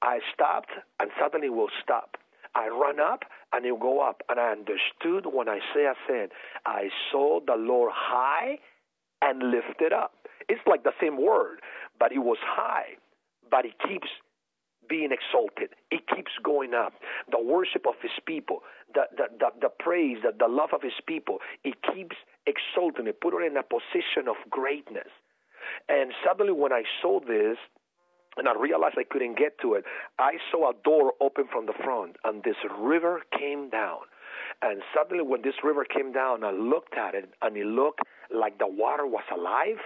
I 0.02 0.20
stopped, 0.34 0.72
and 1.00 1.10
suddenly 1.20 1.50
will 1.50 1.70
stop. 1.82 2.18
I 2.56 2.70
run 2.70 3.00
up 3.00 3.24
and 3.52 3.66
it 3.66 3.80
go 3.80 4.00
up. 4.00 4.22
And 4.30 4.40
I 4.40 4.52
understood 4.52 5.32
when 5.32 5.48
Isaiah 5.50 5.94
said, 6.08 6.30
I 6.66 6.90
saw 7.12 7.40
the 7.46 7.56
Lord 7.56 7.92
high 7.94 8.60
and 9.22 9.52
lifted 9.52 9.92
up. 9.92 10.25
It's 10.50 10.62
like 10.68 10.84
the 10.84 10.94
same 11.02 11.22
word, 11.22 11.60
but 12.00 12.12
it 12.12 12.20
was 12.20 12.38
high, 12.42 12.98
but 13.50 13.66
it 13.66 13.74
keeps 13.88 14.08
being 14.88 15.10
exalted. 15.12 15.70
It 15.92 16.02
keeps 16.14 16.32
going 16.44 16.74
up. 16.74 16.94
The 17.32 17.42
worship 17.42 17.88
of 17.88 17.96
his 18.02 18.12
people, 18.26 18.60
the, 18.94 19.04
the, 19.18 19.26
the, 19.40 19.50
the 19.62 19.70
praise, 19.70 20.18
the, 20.22 20.32
the 20.38 20.48
love 20.48 20.70
of 20.74 20.82
his 20.82 21.00
people, 21.08 21.40
it 21.64 21.76
keeps 21.94 22.16
exalting 22.46 23.08
it, 23.08 23.20
put 23.22 23.34
it 23.34 23.46
in 23.46 23.58
a 23.58 23.64
position 23.64 24.28
of 24.30 24.36
greatness. 24.50 25.10
And 25.90 26.12
suddenly, 26.26 26.54
when 26.54 26.72
I 26.72 26.84
saw 27.02 27.20
this, 27.20 27.58
and 28.38 28.48
I 28.48 28.54
realized 28.60 28.96
I 28.98 29.04
couldn't 29.10 29.38
get 29.38 29.58
to 29.62 29.74
it, 29.76 29.86
I 30.20 30.34
saw 30.52 30.70
a 30.70 30.74
door 30.84 31.14
open 31.22 31.46
from 31.52 31.66
the 31.66 31.74
front, 31.84 32.18
and 32.24 32.44
this 32.44 32.58
river 32.80 33.22
came 33.38 33.70
down. 33.70 34.00
And 34.62 34.82
suddenly, 34.94 35.24
when 35.24 35.42
this 35.42 35.56
river 35.64 35.86
came 35.86 36.12
down, 36.12 36.44
I 36.44 36.52
looked 36.52 36.98
at 36.98 37.16
it, 37.16 37.30
and 37.42 37.58
it 37.58 37.66
looked 37.66 38.02
like 38.34 38.60
the 38.60 38.68
water 38.68 39.08
was 39.08 39.24
alive. 39.34 39.82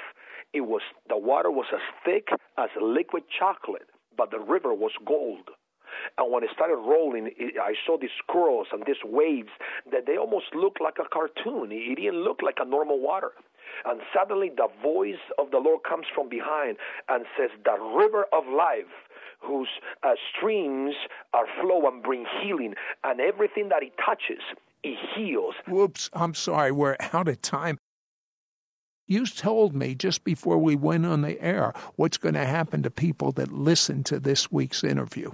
It 0.54 0.62
was 0.62 0.82
the 1.08 1.18
water 1.18 1.52
was 1.52 1.68
as 1.74 1.82
thick 2.04 2.30
as 2.58 2.70
liquid 2.82 3.24
chocolate 3.38 3.88
but 4.20 4.32
the 4.32 4.40
river 4.40 4.74
was 4.74 4.92
gold. 5.08 5.48
And 6.18 6.32
when 6.32 6.44
it 6.44 6.50
started 6.54 6.76
rolling, 6.76 7.32
I 7.60 7.74
saw 7.86 7.98
these 7.98 8.20
curls 8.30 8.68
and 8.74 8.84
these 8.86 9.02
waves 9.04 9.50
that 9.92 10.06
they 10.06 10.18
almost 10.18 10.54
looked 10.54 10.82
like 10.82 10.98
a 11.00 11.08
cartoon. 11.08 11.72
It 11.72 11.96
didn't 11.96 12.22
look 12.24 12.42
like 12.44 12.58
a 12.60 12.66
normal 12.66 13.00
water. 13.00 13.32
And 13.86 14.02
suddenly 14.14 14.52
the 14.56 14.68
voice 14.84 15.24
of 15.40 15.52
the 15.52 15.58
Lord 15.58 15.84
comes 15.88 16.06
from 16.14 16.28
behind 16.28 16.78
and 17.08 17.26
says, 17.38 17.50
The 17.64 17.80
river 17.96 18.26
of 18.34 18.44
life 18.46 18.92
whose 19.40 19.70
uh, 20.04 20.16
streams 20.36 20.96
are 21.34 21.46
flow 21.62 21.88
and 21.88 22.04
bring 22.04 22.26
healing, 22.44 22.76
and 23.06 23.22
everything 23.22 23.70
that 23.70 23.84
it 23.84 23.94
touches, 24.06 24.44
it 24.84 24.98
heals. 25.16 25.56
Whoops, 25.66 26.10
I'm 26.12 26.34
sorry, 26.34 26.74
we're 26.74 26.98
out 27.14 27.30
of 27.30 27.42
time. 27.42 27.78
You 29.10 29.26
told 29.26 29.74
me 29.76 29.96
just 29.96 30.24
before 30.24 30.60
we 30.60 30.76
went 30.76 31.04
on 31.08 31.24
the 31.24 31.42
air 31.42 31.74
what's 31.96 32.18
going 32.18 32.36
to 32.36 32.46
happen 32.46 32.84
to 32.84 32.92
people 32.92 33.32
that 33.32 33.52
listen 33.52 34.04
to 34.04 34.20
this 34.20 34.52
week's 34.52 34.84
interview. 34.84 35.32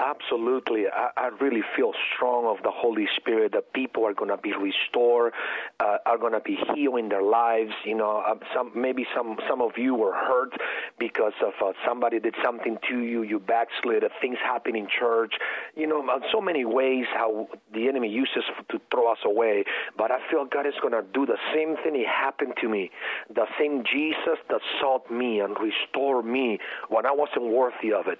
Absolutely. 0.00 0.86
I, 0.92 1.10
I 1.16 1.30
really 1.40 1.62
feel 1.76 1.92
strong 2.16 2.46
of 2.46 2.60
the 2.64 2.70
Holy 2.72 3.06
Spirit 3.16 3.52
that 3.52 3.72
people 3.72 4.04
are 4.04 4.12
going 4.12 4.30
to 4.30 4.36
be 4.36 4.52
restored, 4.52 5.32
uh, 5.78 5.98
are 6.04 6.18
going 6.18 6.32
to 6.32 6.40
be 6.40 6.58
healing 6.74 7.08
their 7.10 7.22
lives. 7.22 7.70
You 7.84 7.94
know, 7.94 8.24
uh, 8.26 8.34
some 8.52 8.72
maybe 8.74 9.06
some 9.14 9.36
some 9.48 9.62
of 9.62 9.78
you 9.78 9.94
were 9.94 10.12
hurt 10.12 10.52
because 10.98 11.32
of 11.40 11.52
uh, 11.64 11.74
somebody 11.86 12.18
did 12.18 12.34
something 12.42 12.76
to 12.90 13.02
you, 13.02 13.22
you 13.22 13.38
backslid, 13.38 14.02
uh, 14.02 14.08
things 14.20 14.36
happen 14.42 14.74
in 14.74 14.88
church. 14.88 15.34
You 15.76 15.86
know, 15.86 16.04
so 16.32 16.40
many 16.40 16.64
ways 16.64 17.04
how 17.14 17.46
the 17.72 17.86
enemy 17.86 18.08
uses 18.08 18.42
to 18.70 18.80
throw 18.90 19.12
us 19.12 19.18
away. 19.24 19.62
But 19.96 20.10
I 20.10 20.18
feel 20.28 20.44
God 20.44 20.66
is 20.66 20.74
going 20.82 20.94
to 20.94 21.04
do 21.14 21.24
the 21.24 21.38
same 21.54 21.76
thing. 21.84 21.94
It 21.94 22.08
happened 22.08 22.54
to 22.62 22.68
me. 22.68 22.90
The 23.32 23.46
same 23.60 23.84
Jesus 23.84 24.38
that 24.50 24.60
sought 24.80 25.08
me 25.08 25.38
and 25.38 25.54
restored 25.60 26.24
me 26.26 26.58
when 26.88 27.06
I 27.06 27.12
wasn't 27.12 27.46
worthy 27.46 27.92
of 27.92 28.08
it 28.08 28.18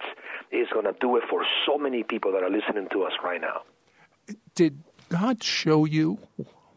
is 0.55 0.67
going 0.71 0.85
to 0.85 0.95
do 1.01 1.17
it 1.17 1.23
for 1.29 1.43
so 1.65 1.77
many 1.77 2.03
people 2.03 2.31
that 2.31 2.43
are 2.43 2.49
listening 2.49 2.87
to 2.91 3.03
us 3.03 3.13
right 3.23 3.41
now. 3.41 3.61
Did 4.55 4.83
God 5.09 5.43
show 5.43 5.85
you 5.85 6.19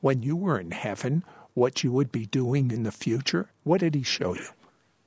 when 0.00 0.22
you 0.22 0.36
were 0.36 0.58
in 0.58 0.70
heaven 0.70 1.24
what 1.54 1.82
you 1.82 1.92
would 1.92 2.12
be 2.12 2.26
doing 2.26 2.70
in 2.70 2.82
the 2.82 2.92
future? 2.92 3.50
What 3.64 3.80
did 3.80 3.94
He 3.94 4.02
show 4.02 4.34
you? 4.34 4.48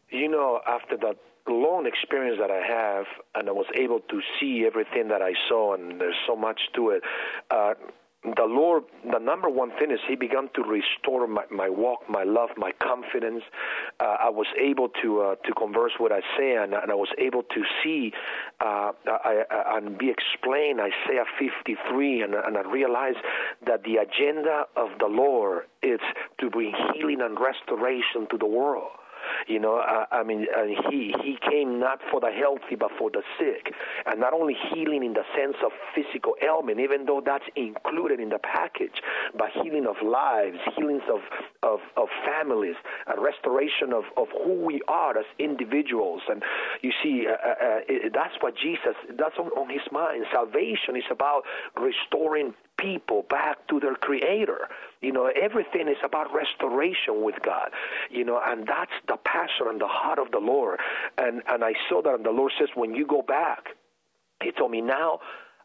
You 0.10 0.28
know, 0.28 0.62
after 0.68 0.98
that 0.98 1.18
long 1.48 1.86
experience 1.86 2.40
that 2.40 2.52
I 2.52 2.62
have, 2.66 3.06
and 3.36 3.48
I 3.50 3.52
was 3.52 3.66
able 3.76 4.00
to 4.00 4.22
see 4.40 4.66
everything 4.66 5.08
that 5.10 5.22
I 5.22 5.34
saw, 5.48 5.74
and 5.74 6.00
there's 6.00 6.16
so 6.28 6.36
much 6.36 6.62
to 6.76 6.90
it. 6.90 7.04
Uh, 7.50 7.74
the 8.24 8.46
Lord, 8.46 8.84
the 9.12 9.18
number 9.18 9.50
one 9.50 9.72
thing 9.80 9.90
is 9.90 10.00
He 10.08 10.16
began 10.16 10.48
to 10.54 10.62
restore 10.62 11.26
my, 11.26 11.44
my 11.50 11.70
walk, 11.70 12.02
my 12.08 12.24
love, 12.24 12.50
my 12.56 12.72
confidence. 12.72 13.44
Uh, 14.00 14.18
I 14.20 14.30
was 14.30 14.46
able 14.60 14.90
to 15.02 15.22
uh, 15.22 15.36
to 15.36 15.54
converse 15.54 15.94
with 16.00 16.12
Isaiah, 16.12 16.64
and, 16.64 16.74
and 16.74 16.92
I 16.92 16.96
was 16.96 17.10
able 17.18 17.42
to 17.42 17.64
see 17.84 18.14
uh, 18.60 18.92
I, 19.08 19.44
I, 19.50 19.78
and 19.78 19.98
be 19.98 20.12
explained 20.12 20.80
Isaiah 20.80 21.26
53, 21.40 22.22
and, 22.22 22.36
and 22.36 22.58
I 22.58 22.62
realized 22.62 23.18
that 23.66 23.84
the 23.84 23.98
agenda 23.98 24.66
of 24.76 24.90
the 25.00 25.08
Lord 25.08 25.64
is 25.82 26.00
to 26.40 26.50
bring 26.52 26.74
healing 26.94 27.22
and 27.22 27.40
restoration 27.40 28.28
to 28.30 28.38
the 28.38 28.46
world. 28.46 28.92
You 29.48 29.60
know, 29.60 29.78
I, 29.78 30.06
I 30.12 30.24
mean, 30.24 30.48
uh, 30.56 30.64
he 30.90 31.14
he 31.24 31.38
came 31.50 31.80
not 31.80 32.00
for 32.12 32.20
the 32.20 32.32
healthy 32.32 32.76
but 32.76 32.92
for 32.98 33.10
the 33.10 33.24
sick, 33.40 33.74
and 34.06 34.20
not 34.20 34.34
only 34.34 34.56
healing 34.74 35.04
in 35.04 35.14
the 35.14 35.24
sense 35.36 35.58
of 35.64 35.72
physical 35.96 36.36
ailment, 36.42 36.80
even 36.80 37.06
though 37.06 37.22
that's 37.24 37.46
included 37.56 38.20
in 38.20 38.30
the 38.30 38.40
package, 38.40 39.02
but 39.38 39.50
healing 39.64 39.86
of 39.88 39.96
lives, 40.06 40.58
healings 40.76 41.04
of 41.12 41.22
of, 41.64 41.80
of 41.96 42.08
families, 42.26 42.76
a 43.08 43.20
restoration 43.22 43.94
of, 43.94 44.04
of 44.18 44.28
who 44.44 44.66
we 44.66 44.82
are 44.88 45.18
as 45.18 45.26
individuals. 45.40 46.22
And 46.28 46.44
you 46.82 46.92
see, 47.04 47.28
uh, 47.28 47.32
uh, 47.32 47.80
uh 47.80 48.10
that's 48.14 48.36
what 48.42 48.56
Jesus 48.56 48.96
that's 49.18 49.38
on, 49.38 49.48
on 49.50 49.70
his 49.70 49.86
mind. 49.92 50.26
Salvation 50.32 50.96
is 50.96 51.04
about 51.12 51.44
restoring 51.80 52.54
people 52.78 53.26
back 53.30 53.68
to 53.68 53.80
their 53.80 53.96
creator. 53.96 54.68
You 55.02 55.12
know, 55.12 55.28
everything 55.28 55.88
is 55.88 55.98
about 56.04 56.34
restoration 56.34 57.22
with 57.22 57.36
God. 57.44 57.70
You 58.10 58.26
know, 58.26 58.42
and 58.44 58.68
that's 58.68 58.92
the 59.08 59.18
passion 59.26 59.68
and 59.70 59.80
the 59.80 59.88
heart 59.88 60.20
of 60.20 60.32
the 60.32 60.40
Lord. 60.40 60.80
And 61.18 61.42
and 61.48 61.64
I 61.64 61.74
saw 61.90 62.02
that 62.02 62.14
and 62.14 62.26
the 62.26 62.32
Lord 62.32 62.52
says 62.60 62.70
when 62.76 62.96
you 62.96 63.06
go 63.06 63.22
back, 63.22 63.70
he 64.44 64.52
told 64.52 64.72
me 64.72 64.82
now 64.82 65.20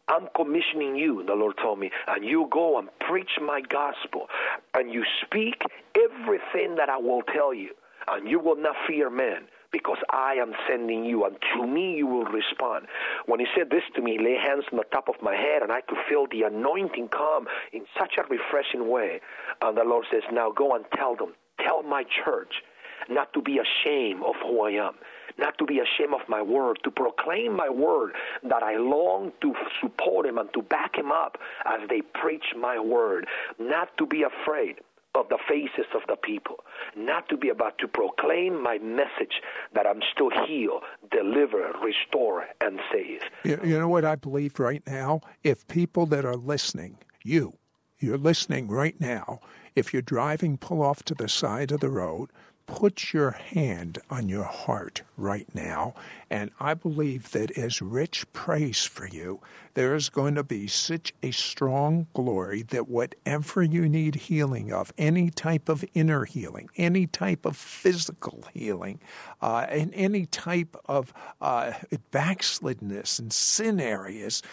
I'm 0.09 0.29
commissioning 0.35 0.95
you, 0.95 1.23
the 1.27 1.33
Lord 1.33 1.55
told 1.61 1.79
me, 1.79 1.91
and 2.07 2.23
you 2.23 2.47
go 2.49 2.79
and 2.79 2.87
preach 3.01 3.31
my 3.41 3.59
gospel, 3.61 4.27
and 4.73 4.91
you 4.93 5.03
speak 5.25 5.61
everything 5.95 6.75
that 6.77 6.89
I 6.89 6.97
will 6.97 7.23
tell 7.33 7.53
you, 7.53 7.71
and 8.07 8.29
you 8.29 8.39
will 8.39 8.55
not 8.55 8.75
fear 8.87 9.09
men 9.09 9.47
because 9.73 9.97
I 10.09 10.35
am 10.35 10.53
sending 10.69 11.03
you, 11.03 11.25
and 11.25 11.35
to 11.53 11.67
me 11.67 11.97
you 11.97 12.07
will 12.07 12.23
respond. 12.23 12.87
When 13.25 13.41
he 13.41 13.47
said 13.53 13.69
this 13.69 13.83
to 13.95 14.01
me, 14.01 14.13
he 14.17 14.23
lay 14.23 14.37
hands 14.37 14.63
on 14.71 14.77
the 14.77 14.85
top 14.93 15.09
of 15.09 15.15
my 15.21 15.35
head, 15.35 15.61
and 15.61 15.73
I 15.73 15.81
could 15.81 15.97
feel 16.07 16.25
the 16.25 16.43
anointing 16.43 17.09
come 17.09 17.47
in 17.73 17.83
such 17.99 18.13
a 18.17 18.23
refreshing 18.29 18.89
way. 18.89 19.19
And 19.61 19.77
the 19.77 19.83
Lord 19.83 20.05
says, 20.09 20.23
Now 20.31 20.51
go 20.51 20.73
and 20.73 20.85
tell 20.95 21.17
them, 21.17 21.33
tell 21.59 21.83
my 21.83 22.03
church 22.23 22.63
not 23.09 23.33
to 23.33 23.41
be 23.41 23.59
ashamed 23.59 24.23
of 24.23 24.35
who 24.41 24.61
I 24.61 24.71
am, 24.71 24.95
not 25.37 25.57
to 25.59 25.65
be 25.65 25.79
ashamed 25.79 26.13
of 26.13 26.27
my 26.27 26.41
word, 26.41 26.79
to 26.83 26.91
proclaim 26.91 27.55
my 27.55 27.69
word, 27.69 28.13
that 28.43 28.63
I 28.63 28.77
long 28.77 29.31
to 29.41 29.53
support 29.81 30.25
him 30.25 30.37
and 30.37 30.51
to 30.53 30.61
back 30.61 30.95
him 30.97 31.11
up 31.11 31.37
as 31.65 31.87
they 31.89 32.01
preach 32.01 32.45
my 32.57 32.79
word, 32.79 33.27
not 33.59 33.95
to 33.97 34.05
be 34.05 34.23
afraid 34.23 34.77
of 35.15 35.29
the 35.29 35.37
faces 35.47 35.85
of 35.95 36.01
the 36.07 36.15
people, 36.15 36.57
not 36.95 37.27
to 37.29 37.37
be 37.37 37.49
about 37.49 37.77
to 37.79 37.87
proclaim 37.87 38.61
my 38.61 38.77
message 38.77 39.41
that 39.73 39.87
I'm 39.87 40.01
still 40.13 40.29
heal, 40.45 40.81
deliver, 41.11 41.71
restore, 41.83 42.45
and 42.61 42.79
save. 42.91 43.21
You, 43.43 43.59
you 43.63 43.79
know 43.79 43.89
what 43.89 44.05
I 44.05 44.15
believe 44.15 44.59
right 44.59 44.83
now? 44.85 45.21
If 45.43 45.67
people 45.67 46.05
that 46.07 46.23
are 46.23 46.35
listening, 46.35 46.97
you, 47.23 47.53
you're 47.99 48.17
listening 48.17 48.67
right 48.67 48.99
now, 48.99 49.39
if 49.75 49.91
you're 49.91 50.03
driving, 50.03 50.57
pull 50.57 50.83
off 50.83 51.03
to 51.03 51.15
the 51.15 51.29
side 51.29 51.71
of 51.71 51.79
the 51.79 51.89
road, 51.89 52.29
put 52.67 53.13
your 53.13 53.31
hand 53.31 53.97
on 54.09 54.29
your 54.29 54.43
heart 54.43 55.01
right 55.15 55.47
now. 55.55 55.95
And 56.29 56.51
I 56.59 56.73
believe 56.73 57.31
that 57.31 57.57
as 57.57 57.81
Rich 57.81 58.31
prays 58.33 58.83
for 58.83 59.07
you, 59.07 59.39
there 59.73 59.95
is 59.95 60.09
going 60.09 60.35
to 60.35 60.43
be 60.43 60.67
such 60.67 61.13
a 61.23 61.31
strong 61.31 62.07
glory 62.13 62.63
that 62.63 62.87
whatever 62.87 63.63
you 63.63 63.87
need 63.87 64.15
healing 64.15 64.71
of, 64.71 64.93
any 64.97 65.29
type 65.29 65.69
of 65.69 65.85
inner 65.93 66.25
healing, 66.25 66.69
any 66.75 67.07
type 67.07 67.45
of 67.45 67.55
physical 67.55 68.43
healing, 68.53 68.99
uh, 69.41 69.65
and 69.69 69.91
any 69.93 70.25
type 70.25 70.75
of 70.85 71.13
uh, 71.41 71.71
backslidness 72.11 73.17
and 73.17 73.31
sin 73.31 73.79
areas, 73.79 74.43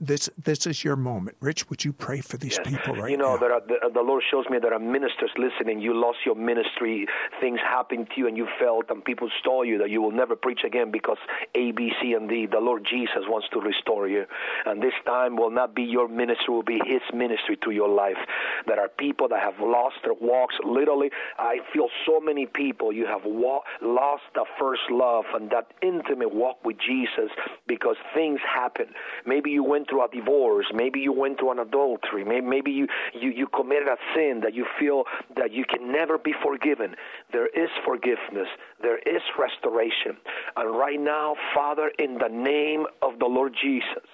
this 0.00 0.30
this 0.42 0.66
is 0.66 0.84
your 0.84 0.96
moment. 0.96 1.36
Rich, 1.40 1.68
would 1.70 1.84
you 1.84 1.92
pray 1.92 2.20
for 2.20 2.36
these 2.36 2.58
yes. 2.58 2.68
people 2.68 2.94
right 2.94 3.10
You 3.10 3.16
know, 3.16 3.34
now? 3.34 3.36
There 3.36 3.52
are, 3.52 3.60
the, 3.60 3.90
the, 3.92 4.00
Lord 4.00 4.22
shows 4.30 4.44
me 4.50 4.58
there 4.58 4.74
are 4.74 4.78
ministers 4.78 5.30
listening. 5.36 5.80
You 5.80 5.94
lost 5.94 6.18
your 6.24 6.34
ministry. 6.34 7.06
Things 7.40 7.58
happened 7.60 8.08
to 8.14 8.20
you 8.20 8.28
and 8.28 8.36
you 8.36 8.46
felt, 8.58 8.90
and 8.90 9.04
people 9.04 9.28
stole 9.40 9.64
you 9.64 9.78
that 9.78 9.90
you 9.90 10.00
will 10.00 10.12
never 10.12 10.36
preach 10.36 10.60
again 10.64 10.90
because 10.90 11.18
A, 11.54 11.72
B, 11.72 11.92
C, 12.00 12.12
and 12.12 12.28
D. 12.28 12.46
The 12.46 12.60
Lord 12.60 12.86
Jesus 12.88 13.24
wants 13.26 13.48
to 13.52 13.60
restore 13.60 14.08
you. 14.08 14.24
And 14.64 14.82
this 14.82 14.94
time 15.04 15.36
will 15.36 15.50
not 15.50 15.74
be 15.74 15.82
your 15.82 16.08
ministry, 16.08 16.54
will 16.54 16.62
be 16.62 16.80
His 16.84 17.02
ministry 17.12 17.58
to 17.64 17.70
your 17.70 17.88
life. 17.88 18.18
There 18.66 18.80
are 18.80 18.88
people 18.88 19.28
that 19.28 19.40
have 19.40 19.60
lost 19.60 19.96
their 20.04 20.14
walks. 20.14 20.54
Literally, 20.64 21.10
I 21.38 21.58
feel 21.72 21.88
so 22.06 22.20
many 22.20 22.46
people, 22.46 22.92
you 22.92 23.06
have 23.06 23.22
wa- 23.24 23.62
lost 23.82 24.24
the 24.34 24.44
first 24.58 24.82
love 24.90 25.24
and 25.34 25.50
that 25.50 25.72
intimate 25.82 26.34
walk 26.34 26.64
with 26.64 26.76
Jesus 26.78 27.30
because 27.66 27.96
things 28.14 28.40
happen. 28.46 28.86
Maybe 29.26 29.55
you 29.56 29.64
went 29.64 29.88
through 29.88 30.04
a 30.04 30.08
divorce, 30.12 30.66
maybe 30.74 31.00
you 31.00 31.12
went 31.12 31.38
through 31.38 31.52
an 31.52 31.58
adultery, 31.58 32.24
maybe, 32.24 32.46
maybe 32.46 32.70
you, 32.70 32.86
you, 33.18 33.30
you 33.30 33.46
committed 33.48 33.88
a 33.88 33.96
sin 34.14 34.40
that 34.42 34.54
you 34.54 34.66
feel 34.78 35.04
that 35.34 35.50
you 35.50 35.64
can 35.64 35.90
never 35.90 36.18
be 36.18 36.34
forgiven. 36.44 36.94
There 37.32 37.46
is 37.46 37.70
forgiveness, 37.84 38.48
there 38.82 38.98
is 38.98 39.22
restoration. 39.38 40.16
And 40.56 40.76
right 40.76 41.00
now, 41.00 41.34
Father, 41.54 41.90
in 41.98 42.18
the 42.18 42.28
name 42.28 42.84
of 43.00 43.18
the 43.18 43.26
Lord 43.26 43.54
Jesus, 43.60 44.08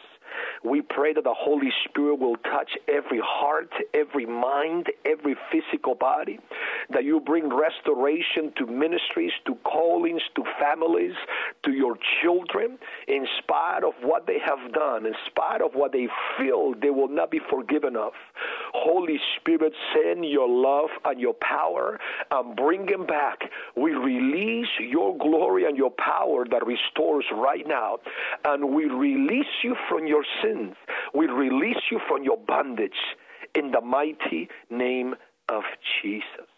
we 0.65 0.81
pray 0.81 1.13
that 1.13 1.25
the 1.25 1.35
Holy 1.35 1.71
Spirit 1.85 2.19
will 2.19 2.37
touch 2.37 2.71
every 2.89 3.21
heart, 3.23 3.71
every 3.95 4.27
mind, 4.27 4.87
every 5.05 5.37
physical 5.51 5.95
body, 5.95 6.39
that 6.91 7.05
you 7.05 7.21
bring 7.21 7.49
restoration 7.49 8.53
to 8.57 8.67
ministries, 8.67 9.33
to 9.47 9.55
callings, 9.65 10.23
to 10.37 10.45
families, 10.61 11.15
to 11.65 11.73
your 11.73 11.97
children, 12.23 12.79
in 13.09 13.27
spite 13.39 13.83
of 13.85 13.93
what 14.03 14.27
they 14.27 14.39
have 14.39 14.73
done, 14.73 15.07
in 15.07 15.15
spite 15.27 15.61
of 15.61 15.73
what 15.75 15.93
they 15.93 16.07
feel 16.39 16.75
they 16.81 16.91
will 16.91 17.09
not 17.09 17.31
be 17.31 17.41
forgiven 17.51 17.97
of. 17.97 18.13
Holy 18.73 19.19
Spirit, 19.37 19.73
send 19.95 20.25
your 20.25 20.49
love 20.49 20.91
and 21.05 21.21
your 21.21 21.35
power 21.35 21.99
and 22.31 22.57
bring 22.57 22.87
them 22.87 23.07
back. 23.07 23.39
We 23.77 23.93
release 23.93 24.69
your 24.81 25.17
glory 25.19 25.65
and 25.65 25.77
your 25.77 25.91
power 25.91 26.47
that 26.51 26.67
restores 26.67 27.25
right 27.35 27.67
now, 27.67 27.99
and 28.45 28.75
we 28.75 28.85
release 28.85 29.47
you 29.63 29.77
from 29.89 30.07
your 30.07 30.25
sins. 30.53 30.75
We 31.15 31.27
release 31.27 31.83
you 31.91 32.01
from 32.09 32.23
your 32.23 32.37
bondage 32.37 33.17
in 33.55 33.71
the 33.73 33.81
mighty 33.81 34.49
name 34.71 35.15
of 35.49 35.63
Jesus. 36.03 36.49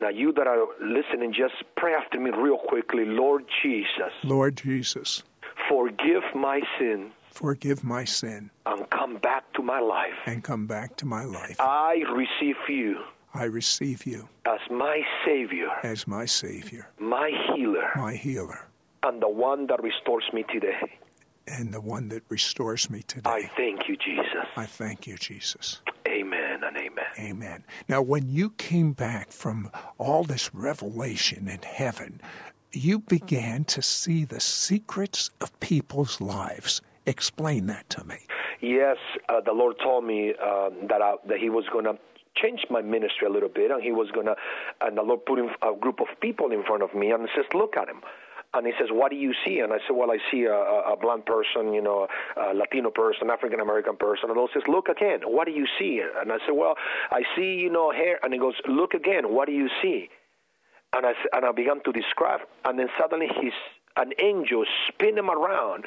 Now, 0.00 0.08
you 0.08 0.32
that 0.32 0.46
are 0.46 0.66
listening, 0.80 1.32
just 1.32 1.54
pray 1.76 1.94
after 1.94 2.18
me 2.18 2.30
real 2.30 2.58
quickly. 2.58 3.04
Lord 3.04 3.44
Jesus. 3.62 4.12
Lord 4.24 4.56
Jesus. 4.56 5.22
Forgive 5.68 6.24
my 6.34 6.60
sin. 6.78 7.12
Forgive 7.30 7.84
my 7.84 8.04
sin. 8.04 8.50
And 8.66 8.88
come 8.90 9.16
back 9.18 9.44
to 9.54 9.62
my 9.62 9.80
life. 9.80 10.18
And 10.26 10.42
come 10.42 10.66
back 10.66 10.96
to 10.96 11.06
my 11.06 11.24
life. 11.24 11.56
I 11.60 12.02
receive 12.12 12.56
you. 12.68 12.98
I 13.32 13.44
receive 13.44 14.04
you. 14.04 14.28
As 14.44 14.60
my 14.70 15.02
Savior. 15.24 15.68
As 15.82 16.06
my 16.06 16.26
Savior. 16.26 16.88
My 16.98 17.30
healer. 17.54 17.90
My 17.96 18.14
healer. 18.14 18.66
And 19.04 19.22
the 19.22 19.28
one 19.28 19.68
that 19.68 19.82
restores 19.82 20.24
me 20.32 20.44
today. 20.52 20.98
And 21.46 21.72
the 21.72 21.80
one 21.80 22.08
that 22.08 22.22
restores 22.28 22.88
me 22.88 23.02
today. 23.02 23.30
I 23.30 23.50
thank 23.56 23.88
you, 23.88 23.96
Jesus. 23.96 24.46
I 24.56 24.64
thank 24.66 25.06
you, 25.06 25.16
Jesus. 25.16 25.80
Amen 26.06 26.62
and 26.64 26.76
amen. 26.76 27.04
Amen. 27.18 27.64
Now, 27.88 28.02
when 28.02 28.28
you 28.28 28.50
came 28.50 28.92
back 28.92 29.32
from 29.32 29.70
all 29.98 30.24
this 30.24 30.54
revelation 30.54 31.48
in 31.48 31.62
heaven, 31.62 32.20
you 32.72 33.00
began 33.00 33.64
to 33.64 33.82
see 33.82 34.24
the 34.24 34.40
secrets 34.40 35.30
of 35.40 35.58
people's 35.60 36.20
lives 36.20 36.80
Explain 37.06 37.66
that 37.66 37.88
to 37.90 38.04
me. 38.04 38.16
Yes, 38.60 38.96
uh, 39.28 39.40
the 39.40 39.52
Lord 39.52 39.76
told 39.82 40.04
me 40.04 40.34
uh, 40.40 40.70
that 40.88 41.02
I, 41.02 41.14
that 41.28 41.38
He 41.38 41.50
was 41.50 41.64
going 41.72 41.84
to 41.84 41.98
change 42.36 42.64
my 42.70 42.80
ministry 42.80 43.26
a 43.26 43.30
little 43.30 43.48
bit, 43.48 43.70
and 43.72 43.82
He 43.82 43.90
was 43.90 44.10
going 44.12 44.26
to, 44.26 44.36
and 44.80 44.96
the 44.96 45.02
Lord 45.02 45.26
put 45.26 45.38
a 45.40 45.74
group 45.78 46.00
of 46.00 46.06
people 46.20 46.52
in 46.52 46.62
front 46.62 46.82
of 46.82 46.94
me 46.94 47.10
and 47.10 47.28
says, 47.34 47.44
"Look 47.54 47.76
at 47.76 47.88
him." 47.88 48.02
And 48.54 48.66
he 48.66 48.72
says, 48.78 48.88
"What 48.90 49.10
do 49.10 49.16
you 49.16 49.32
see?" 49.44 49.60
And 49.60 49.72
I 49.72 49.78
said, 49.86 49.96
"Well, 49.96 50.10
I 50.10 50.18
see 50.30 50.44
a, 50.44 50.54
a 50.54 50.96
blonde 51.00 51.24
person, 51.24 51.72
you 51.72 51.80
know, 51.80 52.06
a 52.36 52.54
Latino 52.54 52.90
person, 52.90 53.30
African 53.30 53.60
American 53.60 53.96
person." 53.96 54.30
And 54.30 54.38
he 54.38 54.46
says, 54.52 54.62
"Look 54.68 54.88
again. 54.88 55.20
What 55.24 55.46
do 55.46 55.52
you 55.52 55.66
see?" 55.78 56.02
And 56.20 56.30
I 56.30 56.38
said, 56.46 56.52
"Well, 56.54 56.74
I 57.10 57.22
see, 57.34 57.54
you 57.54 57.70
know, 57.70 57.90
hair." 57.92 58.18
And 58.22 58.32
he 58.32 58.38
goes, 58.38 58.54
"Look 58.68 58.94
again. 58.94 59.32
What 59.32 59.46
do 59.46 59.52
you 59.52 59.68
see?" 59.80 60.08
And 60.94 61.06
I 61.06 61.12
and 61.32 61.46
I 61.46 61.52
began 61.52 61.82
to 61.84 61.92
describe, 61.92 62.40
and 62.66 62.78
then 62.78 62.88
suddenly 63.00 63.28
he's 63.40 63.56
an 63.96 64.12
angel 64.18 64.64
spin 64.88 65.18
him 65.18 65.30
around 65.30 65.84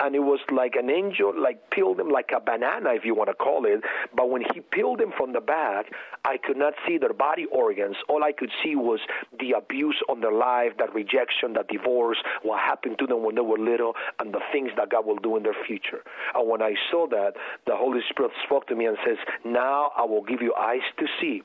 and 0.00 0.14
it 0.14 0.20
was 0.20 0.40
like 0.52 0.74
an 0.76 0.90
angel 0.90 1.32
like 1.38 1.70
peeled 1.70 1.98
him 2.00 2.08
like 2.08 2.30
a 2.34 2.40
banana 2.40 2.94
if 2.94 3.04
you 3.04 3.14
want 3.14 3.28
to 3.28 3.34
call 3.34 3.64
it. 3.64 3.80
But 4.14 4.30
when 4.30 4.42
he 4.52 4.60
peeled 4.60 5.00
him 5.00 5.12
from 5.16 5.32
the 5.32 5.40
back 5.40 5.86
i 6.24 6.36
could 6.36 6.56
not 6.56 6.74
see 6.86 6.98
their 6.98 7.12
body 7.12 7.46
organs. 7.46 7.96
All 8.08 8.22
i 8.24 8.32
could 8.32 8.50
see 8.62 8.76
was 8.76 9.00
the 9.38 9.52
abuse 9.52 10.00
on 10.08 10.20
their 10.20 10.32
life 10.32 10.72
that 10.78 10.94
rejection 10.94 11.54
that 11.54 11.68
divorce 11.68 12.18
what 12.42 12.60
happened 12.60 12.98
to 12.98 13.06
them 13.06 13.22
when 13.22 13.34
they 13.34 13.40
were 13.40 13.58
little 13.58 13.94
and 14.18 14.32
the 14.32 14.40
things 14.52 14.70
that 14.76 14.90
god 14.90 15.06
will 15.06 15.16
do 15.16 15.36
in 15.36 15.42
their 15.42 15.56
future. 15.66 16.02
And 16.34 16.48
when 16.48 16.62
i 16.62 16.74
saw 16.90 17.06
that 17.08 17.34
the 17.66 17.76
holy 17.76 18.00
spirit 18.10 18.32
spoke 18.44 18.66
to 18.68 18.74
me 18.74 18.86
and 18.86 18.96
says 19.04 19.18
now 19.44 19.92
i 19.96 20.04
will 20.04 20.22
give 20.22 20.42
you 20.42 20.54
eyes 20.54 20.86
to 20.98 21.06
see 21.20 21.42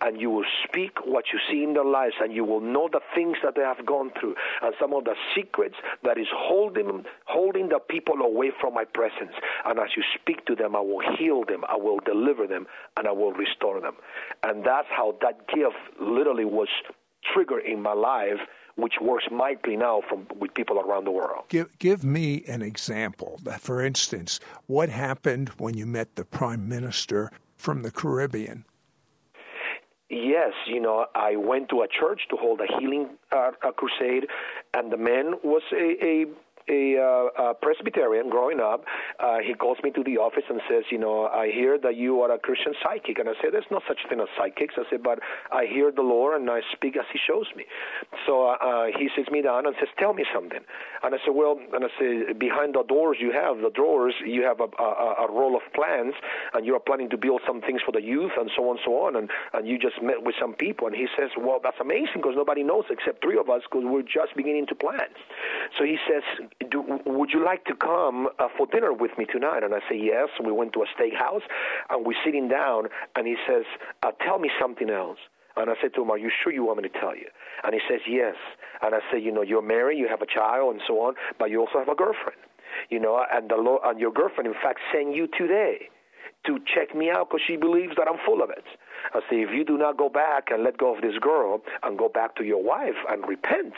and 0.00 0.20
you 0.20 0.30
will 0.30 0.44
speak 0.64 0.98
what 1.04 1.26
you 1.32 1.38
see 1.50 1.62
in 1.62 1.74
their 1.74 1.84
lives, 1.84 2.14
and 2.20 2.32
you 2.32 2.44
will 2.44 2.60
know 2.60 2.88
the 2.90 3.00
things 3.14 3.36
that 3.42 3.54
they 3.54 3.62
have 3.62 3.84
gone 3.86 4.10
through, 4.18 4.34
and 4.62 4.74
some 4.80 4.92
of 4.94 5.04
the 5.04 5.14
secrets 5.34 5.76
that 6.02 6.18
is 6.18 6.28
holding 6.32 7.04
holding 7.26 7.68
the 7.68 7.78
people 7.78 8.20
away 8.22 8.50
from 8.60 8.74
my 8.74 8.84
presence. 8.84 9.32
And 9.64 9.78
as 9.78 9.90
you 9.96 10.02
speak 10.20 10.44
to 10.46 10.54
them, 10.54 10.76
I 10.76 10.80
will 10.80 11.02
heal 11.18 11.44
them, 11.44 11.64
I 11.68 11.76
will 11.76 12.00
deliver 12.04 12.46
them, 12.46 12.66
and 12.96 13.06
I 13.06 13.12
will 13.12 13.32
restore 13.32 13.80
them. 13.80 13.94
And 14.42 14.64
that's 14.64 14.88
how 14.90 15.16
that 15.22 15.48
gift 15.48 15.76
literally 16.00 16.44
was 16.44 16.68
triggered 17.32 17.64
in 17.64 17.82
my 17.82 17.94
life 17.94 18.40
which 18.76 18.94
works 19.00 19.26
mightily 19.30 19.76
now 19.76 20.02
from 20.08 20.26
with 20.38 20.52
people 20.54 20.80
around 20.80 21.04
the 21.04 21.10
world. 21.10 21.44
Give 21.48 21.68
give 21.78 22.04
me 22.04 22.44
an 22.48 22.62
example. 22.62 23.40
For 23.60 23.80
instance, 23.80 24.40
what 24.66 24.88
happened 24.88 25.50
when 25.58 25.76
you 25.76 25.86
met 25.86 26.16
the 26.16 26.24
prime 26.24 26.68
minister 26.68 27.30
from 27.56 27.82
the 27.82 27.90
Caribbean? 27.90 28.64
Yes, 30.14 30.52
you 30.68 30.80
know, 30.80 31.06
I 31.16 31.34
went 31.34 31.70
to 31.70 31.82
a 31.82 31.88
church 31.88 32.20
to 32.30 32.36
hold 32.36 32.60
a 32.60 32.78
healing 32.78 33.08
uh, 33.32 33.50
a 33.64 33.72
crusade, 33.72 34.28
and 34.72 34.92
the 34.92 34.96
man 34.96 35.34
was 35.42 35.62
a, 35.72 36.26
a 36.68 36.96
uh, 36.96 37.50
a 37.50 37.54
Presbyterian 37.54 38.30
growing 38.30 38.60
up. 38.60 38.84
Uh, 39.20 39.38
he 39.44 39.54
calls 39.54 39.78
me 39.82 39.90
to 39.92 40.02
the 40.02 40.16
office 40.16 40.44
and 40.48 40.60
says, 40.68 40.84
you 40.90 40.98
know, 40.98 41.26
I 41.26 41.50
hear 41.50 41.78
that 41.78 41.96
you 41.96 42.20
are 42.22 42.32
a 42.32 42.38
Christian 42.38 42.72
psychic. 42.82 43.18
And 43.18 43.28
I 43.28 43.32
say, 43.42 43.50
there's 43.50 43.68
no 43.70 43.80
such 43.86 43.98
thing 44.08 44.20
as 44.20 44.28
psychics. 44.38 44.74
I 44.78 44.84
said, 44.90 45.02
but 45.02 45.18
I 45.52 45.66
hear 45.66 45.92
the 45.92 46.02
Lord 46.02 46.40
and 46.40 46.50
I 46.50 46.60
speak 46.72 46.96
as 46.96 47.04
he 47.12 47.18
shows 47.18 47.46
me. 47.56 47.64
So 48.26 48.56
uh, 48.56 48.86
he 48.96 49.08
sits 49.16 49.30
me 49.30 49.42
down 49.42 49.66
and 49.66 49.74
says, 49.78 49.88
tell 49.98 50.14
me 50.14 50.24
something. 50.32 50.60
And 51.02 51.14
I 51.14 51.18
said, 51.24 51.34
well, 51.34 51.58
and 51.72 51.84
I 51.84 51.88
say, 51.98 52.32
behind 52.32 52.74
the 52.74 52.82
doors 52.84 53.18
you 53.20 53.32
have, 53.32 53.58
the 53.58 53.70
drawers, 53.70 54.14
you 54.24 54.42
have 54.44 54.60
a, 54.60 54.68
a, 54.80 55.28
a 55.28 55.32
roll 55.32 55.56
of 55.56 55.62
plans 55.74 56.14
and 56.54 56.64
you 56.64 56.74
are 56.74 56.80
planning 56.80 57.10
to 57.10 57.18
build 57.18 57.42
some 57.46 57.60
things 57.60 57.80
for 57.84 57.92
the 57.92 58.02
youth 58.02 58.32
and 58.38 58.50
so 58.56 58.68
on 58.68 58.76
and 58.76 58.80
so 58.84 58.92
on. 59.04 59.16
And, 59.16 59.30
and 59.52 59.68
you 59.68 59.78
just 59.78 60.02
met 60.02 60.22
with 60.24 60.34
some 60.40 60.54
people. 60.54 60.86
And 60.86 60.96
he 60.96 61.06
says, 61.16 61.30
well, 61.36 61.60
that's 61.62 61.78
amazing 61.80 62.24
because 62.24 62.34
nobody 62.36 62.62
knows 62.62 62.84
except 62.90 63.22
three 63.22 63.38
of 63.38 63.50
us 63.50 63.62
because 63.68 63.84
we're 63.84 64.02
just 64.02 64.34
beginning 64.36 64.66
to 64.68 64.74
plan. 64.74 65.12
So 65.78 65.84
he 65.84 65.98
says, 66.08 66.22
do, 66.70 66.84
would 67.06 67.30
you 67.30 67.44
like 67.44 67.64
to 67.66 67.74
come 67.74 68.28
uh, 68.38 68.48
for 68.56 68.66
dinner 68.66 68.92
with 68.92 69.12
me 69.18 69.26
tonight? 69.26 69.62
And 69.62 69.74
I 69.74 69.80
say, 69.88 69.96
yes. 69.96 70.28
We 70.44 70.52
went 70.52 70.72
to 70.74 70.82
a 70.82 70.86
steakhouse, 70.86 71.42
and 71.90 72.06
we're 72.06 72.18
sitting 72.24 72.48
down, 72.48 72.84
and 73.16 73.26
he 73.26 73.36
says, 73.46 73.64
uh, 74.02 74.12
tell 74.24 74.38
me 74.38 74.50
something 74.60 74.90
else. 74.90 75.18
And 75.56 75.70
I 75.70 75.74
said 75.80 75.94
to 75.94 76.02
him, 76.02 76.10
Are 76.10 76.18
you 76.18 76.30
sure 76.42 76.52
you 76.52 76.64
want 76.64 76.82
me 76.82 76.88
to 76.88 76.98
tell 77.00 77.14
you? 77.14 77.28
And 77.62 77.74
he 77.74 77.80
says, 77.88 78.00
Yes. 78.08 78.34
And 78.82 78.94
I 78.94 78.98
said, 79.10 79.22
You 79.22 79.32
know, 79.32 79.42
you're 79.42 79.62
married, 79.62 79.98
you 79.98 80.08
have 80.08 80.22
a 80.22 80.26
child, 80.26 80.74
and 80.74 80.82
so 80.86 81.00
on, 81.00 81.14
but 81.38 81.50
you 81.50 81.60
also 81.60 81.78
have 81.78 81.88
a 81.88 81.94
girlfriend. 81.94 82.40
You 82.90 82.98
know, 82.98 83.24
and, 83.32 83.48
the 83.48 83.56
Lord, 83.56 83.82
and 83.84 84.00
your 84.00 84.10
girlfriend, 84.10 84.48
in 84.48 84.54
fact, 84.54 84.80
sent 84.92 85.14
you 85.14 85.28
today 85.28 85.88
to 86.46 86.58
check 86.66 86.94
me 86.94 87.10
out 87.10 87.30
because 87.30 87.40
she 87.46 87.56
believes 87.56 87.94
that 87.96 88.08
I'm 88.08 88.18
full 88.26 88.42
of 88.42 88.50
it. 88.50 88.64
I 89.14 89.20
say, 89.30 89.42
If 89.42 89.50
you 89.54 89.64
do 89.64 89.78
not 89.78 89.96
go 89.96 90.08
back 90.08 90.50
and 90.50 90.64
let 90.64 90.76
go 90.76 90.94
of 90.94 91.02
this 91.02 91.16
girl 91.20 91.62
and 91.84 91.96
go 91.96 92.08
back 92.08 92.34
to 92.36 92.44
your 92.44 92.62
wife 92.62 92.98
and 93.08 93.22
repent, 93.28 93.74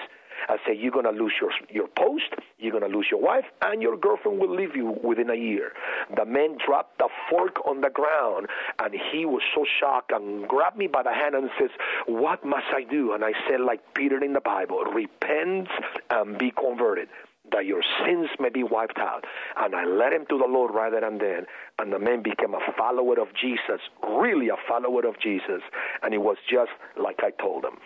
I 0.48 0.56
say, 0.66 0.74
you're 0.76 0.92
going 0.92 1.04
to 1.04 1.10
lose 1.10 1.32
your, 1.40 1.50
your 1.70 1.88
post, 1.88 2.34
you're 2.58 2.72
going 2.72 2.90
to 2.90 2.96
lose 2.96 3.06
your 3.10 3.20
wife, 3.20 3.44
and 3.62 3.82
your 3.82 3.96
girlfriend 3.96 4.38
will 4.38 4.54
leave 4.54 4.74
you 4.74 4.96
within 5.02 5.30
a 5.30 5.34
year. 5.34 5.72
The 6.16 6.24
man 6.24 6.58
dropped 6.64 6.98
the 6.98 7.08
fork 7.30 7.66
on 7.66 7.80
the 7.80 7.90
ground, 7.90 8.46
and 8.78 8.94
he 9.12 9.24
was 9.24 9.42
so 9.54 9.64
shocked 9.80 10.12
and 10.12 10.46
grabbed 10.48 10.76
me 10.76 10.86
by 10.86 11.02
the 11.02 11.12
hand 11.12 11.34
and 11.34 11.50
says, 11.58 11.70
What 12.06 12.44
must 12.44 12.66
I 12.74 12.82
do? 12.82 13.12
And 13.12 13.24
I 13.24 13.32
said, 13.48 13.60
like 13.60 13.80
Peter 13.94 14.22
in 14.22 14.32
the 14.32 14.40
Bible, 14.40 14.84
repent 14.84 15.68
and 16.10 16.38
be 16.38 16.50
converted 16.50 17.08
that 17.52 17.66
your 17.66 17.82
sins 18.04 18.28
may 18.40 18.48
be 18.48 18.62
wiped 18.62 18.98
out. 18.98 19.24
And 19.56 19.74
I 19.74 19.84
led 19.84 20.12
him 20.12 20.26
to 20.28 20.38
the 20.38 20.46
Lord 20.48 20.74
right 20.74 20.90
there 20.90 21.04
and 21.04 21.20
then. 21.20 21.46
And 21.78 21.92
the 21.92 21.98
man 21.98 22.22
became 22.22 22.54
a 22.54 22.72
follower 22.76 23.20
of 23.20 23.28
Jesus, 23.40 23.80
really 24.02 24.48
a 24.48 24.56
follower 24.68 25.06
of 25.06 25.18
Jesus. 25.20 25.62
And 26.02 26.12
it 26.14 26.18
was 26.18 26.36
just 26.50 26.72
like 26.96 27.20
I 27.22 27.30
told 27.30 27.64
him 27.64 27.78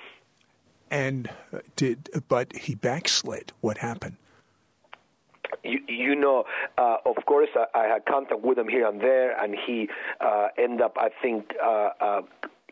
and 0.91 1.31
did 1.77 2.09
but 2.29 2.55
he 2.57 2.75
backslid. 2.75 3.53
What 3.61 3.79
happened? 3.79 4.17
You, 5.65 5.81
you 5.89 6.15
know, 6.15 6.45
uh, 6.79 6.99
of 7.05 7.17
course, 7.27 7.49
I, 7.57 7.67
I, 7.79 7.85
had 7.87 8.07
contact 8.07 8.41
with 8.41 8.57
him 8.57 8.69
here 8.69 8.87
and 8.87 9.01
there, 9.01 9.37
and 9.43 9.57
he 9.67 9.89
uh, 10.21 10.49
ended 10.57 10.81
up, 10.81 10.97
I 10.97 11.11
think, 11.21 11.53
uh, 11.63 11.91
uh 12.01 12.23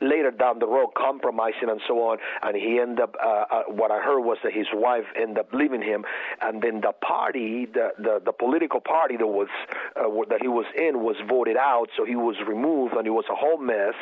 later 0.01 0.31
down 0.31 0.59
the 0.59 0.67
road 0.67 0.89
compromising 0.97 1.69
and 1.69 1.81
so 1.87 1.95
on 2.01 2.19
and 2.43 2.57
he 2.57 2.79
ended 2.81 3.01
up 3.01 3.15
uh, 3.23 3.45
uh, 3.51 3.63
what 3.69 3.91
i 3.91 4.01
heard 4.01 4.21
was 4.21 4.39
that 4.43 4.53
his 4.53 4.67
wife 4.73 5.05
ended 5.17 5.39
up 5.39 5.49
leaving 5.53 5.83
him 5.83 6.05
and 6.43 6.63
then 6.63 6.81
the 6.81 6.93
party 7.07 7.67
the 7.73 7.91
the, 7.99 8.21
the 8.25 8.33
political 8.33 8.81
party 8.81 9.17
that 9.17 9.27
was 9.27 9.49
uh, 9.97 10.05
that 10.29 10.41
he 10.41 10.49
was 10.49 10.67
in 10.77 11.01
was 11.03 11.17
voted 11.29 11.57
out 11.57 11.87
so 11.97 12.05
he 12.05 12.17
was 12.17 12.37
removed 12.47 12.95
and 12.95 13.07
it 13.07 13.11
was 13.11 13.25
a 13.31 13.35
whole 13.35 13.59
mess 13.59 13.95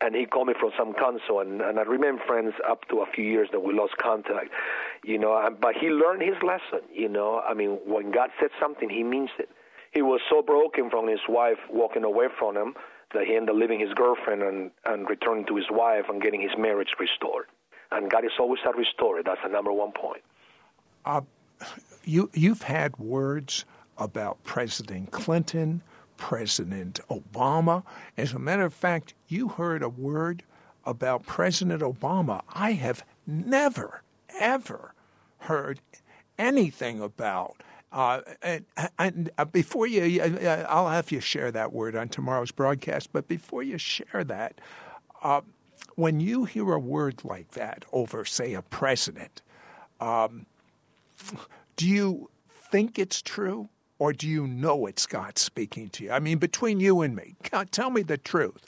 and 0.00 0.14
he 0.14 0.26
called 0.26 0.48
me 0.48 0.54
from 0.58 0.70
some 0.78 0.92
council 0.94 1.40
and, 1.40 1.60
and 1.60 1.78
i 1.78 1.82
remained 1.82 2.20
friends 2.26 2.54
up 2.68 2.86
to 2.88 3.00
a 3.00 3.06
few 3.14 3.24
years 3.24 3.48
that 3.52 3.60
we 3.60 3.74
lost 3.74 3.96
contact 3.98 4.50
you 5.04 5.18
know 5.18 5.48
but 5.60 5.74
he 5.74 5.88
learned 5.88 6.22
his 6.22 6.36
lesson 6.42 6.86
you 6.92 7.08
know 7.08 7.40
i 7.48 7.54
mean 7.54 7.78
when 7.86 8.10
god 8.10 8.30
said 8.40 8.50
something 8.60 8.88
he 8.88 9.02
means 9.02 9.30
it. 9.38 9.48
He 9.92 10.00
was 10.00 10.20
so 10.30 10.40
broken 10.40 10.88
from 10.88 11.06
his 11.06 11.20
wife 11.28 11.58
walking 11.70 12.02
away 12.02 12.28
from 12.38 12.56
him 12.56 12.74
that 13.14 13.26
he 13.26 13.36
ended 13.36 13.50
up 13.50 13.56
leaving 13.56 13.80
his 13.80 13.92
girlfriend 13.94 14.42
and, 14.42 14.70
and 14.84 15.08
returning 15.08 15.46
to 15.46 15.56
his 15.56 15.66
wife 15.70 16.04
and 16.08 16.20
getting 16.22 16.40
his 16.40 16.52
marriage 16.58 16.94
restored. 16.98 17.46
And 17.90 18.10
God 18.10 18.24
is 18.24 18.32
always 18.38 18.60
a 18.66 18.76
restorer. 18.76 19.22
That's 19.22 19.40
the 19.42 19.50
number 19.50 19.72
one 19.72 19.92
point. 19.92 20.22
Uh, 21.04 21.22
you, 22.04 22.30
you've 22.32 22.62
had 22.62 22.96
words 22.98 23.64
about 23.98 24.42
President 24.44 25.10
Clinton, 25.10 25.82
President 26.16 27.00
Obama. 27.10 27.82
As 28.16 28.32
a 28.32 28.38
matter 28.38 28.64
of 28.64 28.72
fact, 28.72 29.14
you 29.28 29.48
heard 29.48 29.82
a 29.82 29.88
word 29.88 30.42
about 30.84 31.26
President 31.26 31.82
Obama. 31.82 32.42
I 32.54 32.72
have 32.72 33.04
never, 33.26 34.02
ever 34.38 34.94
heard 35.38 35.80
anything 36.38 37.00
about. 37.00 37.56
Uh, 37.92 38.22
and, 38.40 38.64
and 38.98 39.30
uh, 39.36 39.44
before 39.44 39.86
you, 39.86 40.20
uh, 40.22 40.66
I'll 40.68 40.88
have 40.88 41.12
you 41.12 41.20
share 41.20 41.52
that 41.52 41.72
word 41.72 41.94
on 41.94 42.08
tomorrow's 42.08 42.50
broadcast. 42.50 43.12
But 43.12 43.28
before 43.28 43.62
you 43.62 43.76
share 43.76 44.24
that, 44.24 44.60
uh, 45.22 45.42
when 45.96 46.18
you 46.18 46.44
hear 46.46 46.72
a 46.72 46.78
word 46.78 47.22
like 47.22 47.50
that 47.50 47.84
over, 47.92 48.24
say, 48.24 48.54
a 48.54 48.62
president, 48.62 49.42
um, 50.00 50.46
do 51.76 51.86
you 51.86 52.30
think 52.48 52.98
it's 52.98 53.20
true, 53.20 53.68
or 53.98 54.12
do 54.12 54.26
you 54.26 54.46
know 54.46 54.86
it's 54.86 55.06
God 55.06 55.36
speaking 55.36 55.90
to 55.90 56.04
you? 56.04 56.10
I 56.10 56.18
mean, 56.18 56.38
between 56.38 56.80
you 56.80 57.02
and 57.02 57.14
me, 57.14 57.36
tell 57.70 57.90
me 57.90 58.02
the 58.02 58.16
truth. 58.16 58.66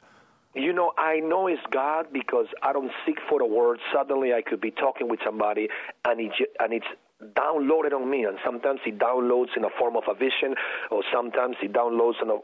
You 0.54 0.72
know, 0.72 0.92
I 0.96 1.18
know 1.18 1.48
it's 1.48 1.62
God 1.72 2.06
because 2.12 2.46
I 2.62 2.72
don't 2.72 2.92
seek 3.04 3.16
for 3.28 3.40
the 3.40 3.46
word. 3.46 3.80
Suddenly, 3.92 4.32
I 4.34 4.42
could 4.42 4.60
be 4.60 4.70
talking 4.70 5.08
with 5.08 5.18
somebody, 5.24 5.68
and, 6.04 6.20
it, 6.20 6.30
and 6.60 6.72
it's 6.72 6.86
downloaded 7.32 7.92
on 7.92 8.10
me, 8.10 8.24
and 8.24 8.38
sometimes 8.44 8.80
it 8.86 8.98
downloads 8.98 9.56
in 9.56 9.64
a 9.64 9.70
form 9.78 9.96
of 9.96 10.04
a 10.08 10.14
vision, 10.14 10.54
or 10.90 11.02
sometimes 11.12 11.56
it 11.62 11.72
downloads 11.72 12.20
on, 12.22 12.30
a, 12.30 12.34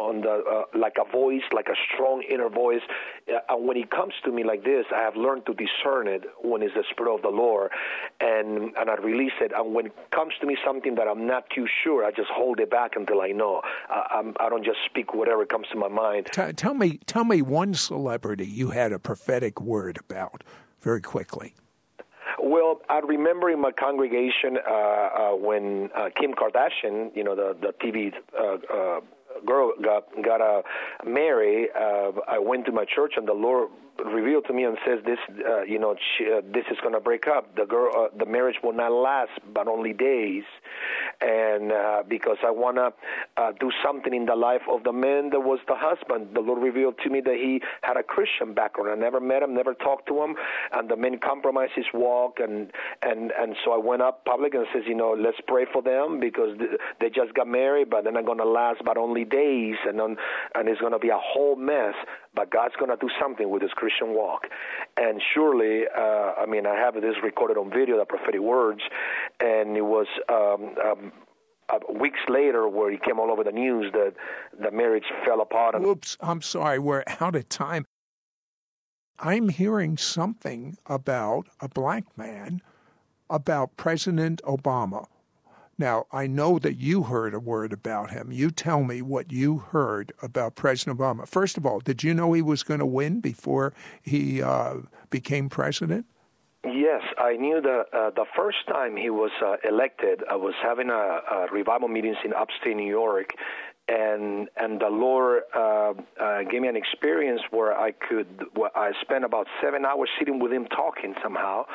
on 0.00 0.20
the 0.20 0.42
uh, 0.44 0.78
like 0.78 0.94
a 1.00 1.10
voice, 1.10 1.42
like 1.52 1.68
a 1.68 1.76
strong 1.92 2.22
inner 2.30 2.48
voice. 2.48 2.82
Uh, 3.28 3.38
and 3.48 3.66
when 3.66 3.76
it 3.76 3.90
comes 3.90 4.14
to 4.24 4.30
me 4.30 4.44
like 4.44 4.64
this, 4.64 4.84
I 4.94 5.00
have 5.00 5.16
learned 5.16 5.46
to 5.46 5.54
discern 5.54 6.08
it 6.08 6.24
when 6.42 6.62
it's 6.62 6.74
the 6.74 6.84
spirit 6.90 7.14
of 7.14 7.22
the 7.22 7.28
Lord, 7.28 7.70
and 8.20 8.72
and 8.76 8.90
I 8.90 8.94
release 8.94 9.32
it. 9.40 9.52
And 9.54 9.74
when 9.74 9.86
it 9.86 10.10
comes 10.10 10.34
to 10.40 10.46
me 10.46 10.56
something 10.64 10.94
that 10.96 11.08
I'm 11.08 11.26
not 11.26 11.48
too 11.50 11.66
sure, 11.82 12.04
I 12.04 12.10
just 12.10 12.30
hold 12.30 12.60
it 12.60 12.70
back 12.70 12.92
until 12.96 13.20
I 13.20 13.28
know. 13.28 13.62
I, 13.88 14.18
I'm, 14.18 14.34
I 14.40 14.48
don't 14.48 14.64
just 14.64 14.78
speak 14.86 15.14
whatever 15.14 15.44
comes 15.44 15.66
to 15.72 15.78
my 15.78 15.88
mind. 15.88 16.28
T- 16.32 16.52
tell 16.52 16.74
me, 16.74 16.98
tell 17.06 17.24
me 17.24 17.42
one 17.42 17.74
celebrity 17.74 18.46
you 18.46 18.70
had 18.70 18.92
a 18.92 18.98
prophetic 18.98 19.60
word 19.60 19.98
about 19.98 20.44
very 20.80 21.00
quickly. 21.00 21.54
Well, 22.42 22.80
I 22.88 22.98
remember 23.00 23.50
in 23.50 23.60
my 23.60 23.72
congregation 23.72 24.58
uh, 24.58 24.72
uh, 24.72 25.36
when 25.36 25.90
uh, 25.96 26.10
Kim 26.18 26.32
Kardashian, 26.32 27.14
you 27.14 27.24
know, 27.24 27.34
the 27.34 27.56
the 27.60 27.72
TV 27.82 28.12
uh, 28.38 28.56
uh, 28.72 29.00
girl 29.46 29.72
got 29.82 30.04
got 30.22 30.40
uh, 30.40 30.62
married. 31.04 31.68
Uh, 31.74 32.12
I 32.28 32.38
went 32.38 32.66
to 32.66 32.72
my 32.72 32.84
church, 32.84 33.14
and 33.16 33.26
the 33.26 33.32
Lord 33.34 33.70
revealed 34.02 34.44
to 34.46 34.52
me 34.52 34.64
and 34.64 34.76
says 34.86 35.00
this 35.04 35.18
uh, 35.48 35.62
you 35.62 35.78
know 35.78 35.94
she, 36.16 36.26
uh, 36.26 36.40
this 36.52 36.64
is 36.70 36.78
going 36.82 36.94
to 36.94 37.00
break 37.00 37.26
up. 37.26 37.54
The 37.56 37.64
girl 37.64 37.90
uh, 37.96 38.16
the 38.16 38.26
marriage 38.26 38.56
will 38.62 38.72
not 38.72 38.92
last 38.92 39.30
but 39.52 39.68
only 39.68 39.92
days. 39.92 40.44
And 41.20 41.72
uh, 41.72 42.02
because 42.08 42.38
I 42.44 42.50
want 42.50 42.76
to 42.76 42.92
uh, 43.36 43.52
do 43.60 43.70
something 43.84 44.12
in 44.12 44.26
the 44.26 44.34
life 44.34 44.62
of 44.68 44.82
the 44.82 44.92
man 44.92 45.30
that 45.30 45.40
was 45.40 45.60
the 45.68 45.76
husband. 45.76 46.34
The 46.34 46.40
Lord 46.40 46.62
revealed 46.62 46.96
to 47.04 47.10
me 47.10 47.20
that 47.20 47.36
he 47.36 47.62
had 47.82 47.96
a 47.96 48.02
Christian 48.02 48.52
background. 48.52 48.90
I 48.90 48.94
never 48.96 49.20
met 49.20 49.42
him 49.42 49.54
never 49.54 49.74
talked 49.74 50.08
to 50.08 50.22
him. 50.22 50.34
And 50.72 50.88
the 50.88 50.96
man 50.96 51.18
compromised 51.18 51.72
his 51.76 51.86
walk. 51.94 52.40
And 52.40 52.72
and 53.02 53.32
and 53.38 53.56
so 53.64 53.72
I 53.72 53.78
went 53.78 54.02
up 54.02 54.24
public 54.24 54.54
and 54.54 54.66
says 54.72 54.82
you 54.86 54.94
know 54.94 55.14
let's 55.16 55.38
pray 55.46 55.66
for 55.72 55.82
them 55.82 56.18
because 56.20 56.58
they 57.00 57.10
just 57.10 57.34
got 57.34 57.46
married 57.46 57.90
but 57.90 58.04
they're 58.04 58.12
not 58.12 58.26
going 58.26 58.38
to 58.38 58.44
last 58.44 58.82
but 58.84 58.96
only 58.96 59.24
days. 59.24 59.76
And 59.86 60.00
and 60.00 60.68
it's 60.68 60.80
going 60.80 60.92
to 60.92 60.98
be 60.98 61.10
a 61.10 61.18
whole 61.18 61.56
mess. 61.56 61.94
But 62.34 62.50
God's 62.50 62.74
going 62.74 62.90
to 62.90 62.96
do 62.96 63.08
something 63.20 63.48
with 63.48 63.62
this 63.62 63.70
Christian 63.70 63.83
walk. 64.02 64.48
And 64.96 65.20
surely, 65.34 65.84
uh, 65.96 66.32
I 66.40 66.46
mean, 66.46 66.66
I 66.66 66.76
have 66.76 66.94
this 66.94 67.16
recorded 67.22 67.56
on 67.56 67.70
video, 67.70 67.98
the 67.98 68.04
prophetic 68.04 68.40
words, 68.40 68.80
and 69.40 69.76
it 69.76 69.84
was 69.84 70.06
um, 70.28 70.74
um, 70.84 71.12
uh, 71.68 71.78
weeks 71.98 72.20
later 72.28 72.68
where 72.68 72.90
he 72.90 72.98
came 72.98 73.18
all 73.18 73.30
over 73.30 73.44
the 73.44 73.52
news 73.52 73.92
that 73.92 74.14
the 74.60 74.70
marriage 74.70 75.04
fell 75.24 75.40
apart. 75.40 75.74
Oops, 75.82 76.16
I'm 76.20 76.42
sorry, 76.42 76.78
we're 76.78 77.04
out 77.20 77.34
of 77.34 77.48
time. 77.48 77.84
I'm 79.18 79.48
hearing 79.48 79.96
something 79.96 80.76
about 80.86 81.48
a 81.60 81.68
black 81.68 82.04
man, 82.18 82.60
about 83.30 83.76
President 83.76 84.42
Obama. 84.42 85.06
Now, 85.78 86.06
I 86.12 86.26
know 86.26 86.58
that 86.60 86.76
you 86.76 87.02
heard 87.02 87.34
a 87.34 87.40
word 87.40 87.72
about 87.72 88.10
him. 88.10 88.30
You 88.30 88.50
tell 88.50 88.84
me 88.84 89.02
what 89.02 89.32
you 89.32 89.58
heard 89.58 90.12
about 90.22 90.54
President 90.54 90.98
Obama. 90.98 91.26
First 91.26 91.56
of 91.56 91.66
all, 91.66 91.80
did 91.80 92.04
you 92.04 92.14
know 92.14 92.32
he 92.32 92.42
was 92.42 92.62
going 92.62 92.80
to 92.80 92.86
win 92.86 93.20
before 93.20 93.72
he 94.02 94.40
uh, 94.40 94.76
became 95.10 95.48
president? 95.48 96.06
Yes, 96.64 97.02
I 97.18 97.36
knew 97.36 97.60
that 97.60 97.84
uh, 97.92 98.10
the 98.10 98.24
first 98.34 98.66
time 98.68 98.96
he 98.96 99.10
was 99.10 99.30
uh, 99.44 99.56
elected, 99.68 100.22
I 100.30 100.36
was 100.36 100.54
having 100.62 100.88
a, 100.88 100.92
a, 100.94 101.46
revival 101.52 101.88
meetings 101.88 102.16
in 102.24 102.32
upstate 102.32 102.74
New 102.74 102.88
York, 102.88 103.30
and 103.86 104.48
and 104.56 104.80
the 104.80 104.88
Lord 104.88 105.42
uh, 105.54 105.92
uh, 106.18 106.42
gave 106.50 106.62
me 106.62 106.68
an 106.68 106.76
experience 106.76 107.42
where 107.50 107.78
I 107.78 107.90
could. 107.92 108.44
Where 108.54 108.70
I 108.74 108.92
spent 109.02 109.24
about 109.24 109.46
seven 109.62 109.84
hours 109.84 110.08
sitting 110.18 110.38
with 110.38 110.52
him 110.52 110.64
talking 110.66 111.14
somehow, 111.22 111.66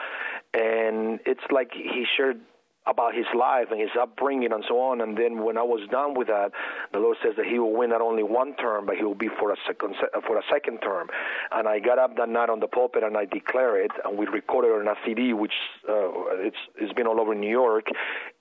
and 0.56 1.20
it's 1.24 1.45
like 1.52 1.70
he 1.72 2.06
shared 2.18 2.41
about 2.88 3.14
his 3.14 3.26
life 3.38 3.68
and 3.72 3.80
his 3.80 3.90
upbringing 4.00 4.52
and 4.52 4.64
so 4.68 4.80
on. 4.80 5.02
And 5.02 5.18
then 5.18 5.44
when 5.44 5.58
I 5.58 5.64
was 5.64 5.88
done 5.92 6.14
with 6.16 6.28
that, 6.28 6.52
the 6.94 7.00
Lord 7.00 7.18
says 7.24 7.34
that 7.38 7.46
He 7.46 7.60
will 7.60 7.74
win 7.74 7.90
not 7.90 8.02
only 8.02 8.24
one 8.24 8.56
term, 8.56 8.86
but 8.86 8.96
He 8.96 9.04
will 9.04 9.16
be 9.16 9.30
for 9.40 9.52
a 9.52 9.58
second 9.68 9.96
for 10.26 10.38
a 10.38 10.42
second 10.52 10.80
term. 10.80 11.08
And 11.52 11.68
I 11.68 11.80
got 11.80 12.00
up 12.00 12.16
that 12.18 12.30
night 12.30 12.50
on 12.50 12.60
the 12.60 12.68
pulpit 12.68 13.04
and 13.04 13.18
I 13.18 13.26
declare 13.26 13.84
it, 13.84 13.92
and 14.04 14.18
we 14.18 14.26
recorded 14.26 14.70
it 14.70 14.82
on 14.82 14.88
a 14.88 14.96
CD, 15.06 15.34
which 15.34 15.54
uh, 15.88 16.10
it's 16.48 16.58
it's 16.78 16.94
been 16.94 17.08
all 17.08 17.20
over 17.20 17.36
New 17.36 17.50
York. 17.50 17.88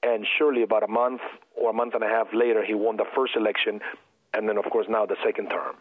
And 0.03 0.27
surely 0.39 0.63
about 0.63 0.83
a 0.83 0.89
month 0.89 1.21
or 1.55 1.71
a 1.71 1.75
month 1.75 1.95
and 1.95 2.05
a 2.05 2.09
half 2.09 2.29
later, 2.33 2.65
he 2.65 2.75
won 2.75 2.97
the 2.97 3.07
first 3.15 3.37
election, 3.37 3.81
and 4.35 4.49
then 4.49 4.57
of 4.57 4.65
course 4.71 4.87
now 4.89 5.05
the 5.05 5.17
second 5.25 5.51
term. 5.51 5.77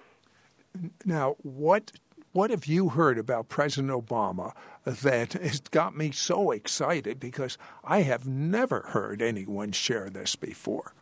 Now, 1.06 1.36
what 1.42 1.92
what 2.38 2.52
have 2.52 2.68
you 2.68 2.90
heard 2.90 3.18
about 3.18 3.50
President 3.50 3.92
Obama 3.92 4.54
that 4.86 5.34
has 5.34 5.60
got 5.60 5.98
me 5.98 6.12
so 6.12 6.52
excited 6.52 7.20
because 7.20 7.58
I 7.84 8.04
have 8.04 8.28
never 8.28 8.82
heard 8.90 9.24
anyone 9.24 9.72
share 9.72 10.12
this 10.12 10.36
before? 10.36 10.94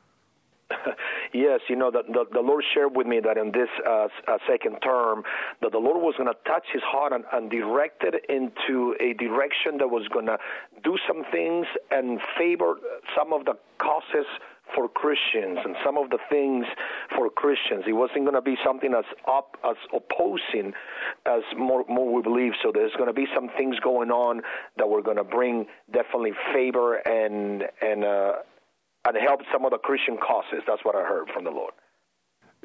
yes, 1.33 1.59
you 1.67 1.75
know, 1.75 1.91
the, 1.91 2.03
the, 2.07 2.23
the, 2.31 2.39
Lord 2.39 2.63
shared 2.73 2.95
with 2.95 3.05
me 3.05 3.19
that 3.19 3.37
in 3.37 3.51
this 3.51 3.67
uh, 3.85 4.07
uh, 4.29 4.37
second 4.47 4.77
term, 4.77 5.23
that 5.61 5.73
the 5.73 5.77
Lord 5.77 6.01
was 6.01 6.15
going 6.17 6.29
to 6.29 6.49
touch 6.49 6.67
his 6.71 6.81
heart 6.83 7.11
and, 7.11 7.25
and 7.33 7.51
direct 7.51 8.05
it 8.05 8.23
into 8.29 8.95
a 9.01 9.11
direction 9.13 9.79
that 9.79 9.89
was 9.89 10.07
going 10.07 10.27
to 10.27 10.37
do 10.85 10.95
some 11.05 11.25
things 11.33 11.67
and 11.91 12.21
favor 12.39 12.75
some 13.13 13.33
of 13.33 13.43
the 13.43 13.55
causes 13.77 14.25
for 14.73 14.87
Christians 14.89 15.59
and 15.63 15.75
some 15.85 15.97
of 15.97 16.09
the 16.09 16.17
things 16.29 16.65
for 17.15 17.29
Christians. 17.29 17.83
It 17.87 17.93
wasn't 17.93 18.23
going 18.23 18.33
to 18.35 18.41
be 18.41 18.55
something 18.65 18.93
as 18.93 19.05
up 19.27 19.57
as 19.63 19.75
opposing 19.93 20.73
as 21.25 21.43
more 21.57 21.85
more 21.87 22.13
we 22.13 22.21
believe. 22.21 22.53
So 22.63 22.71
there's 22.73 22.93
going 22.93 23.09
to 23.09 23.13
be 23.13 23.27
some 23.35 23.49
things 23.57 23.79
going 23.79 24.11
on 24.11 24.41
that 24.77 24.89
we're 24.89 25.03
going 25.03 25.17
to 25.17 25.23
bring 25.23 25.67
definitely 25.91 26.33
favor 26.53 26.95
and 26.95 27.63
and 27.81 28.03
uh, 28.03 28.33
and 29.05 29.17
help 29.17 29.41
some 29.51 29.65
of 29.65 29.71
the 29.71 29.77
Christian 29.77 30.17
causes. 30.17 30.63
That's 30.67 30.83
what 30.83 30.95
I 30.95 31.03
heard 31.03 31.29
from 31.33 31.43
the 31.43 31.51
Lord. 31.51 31.73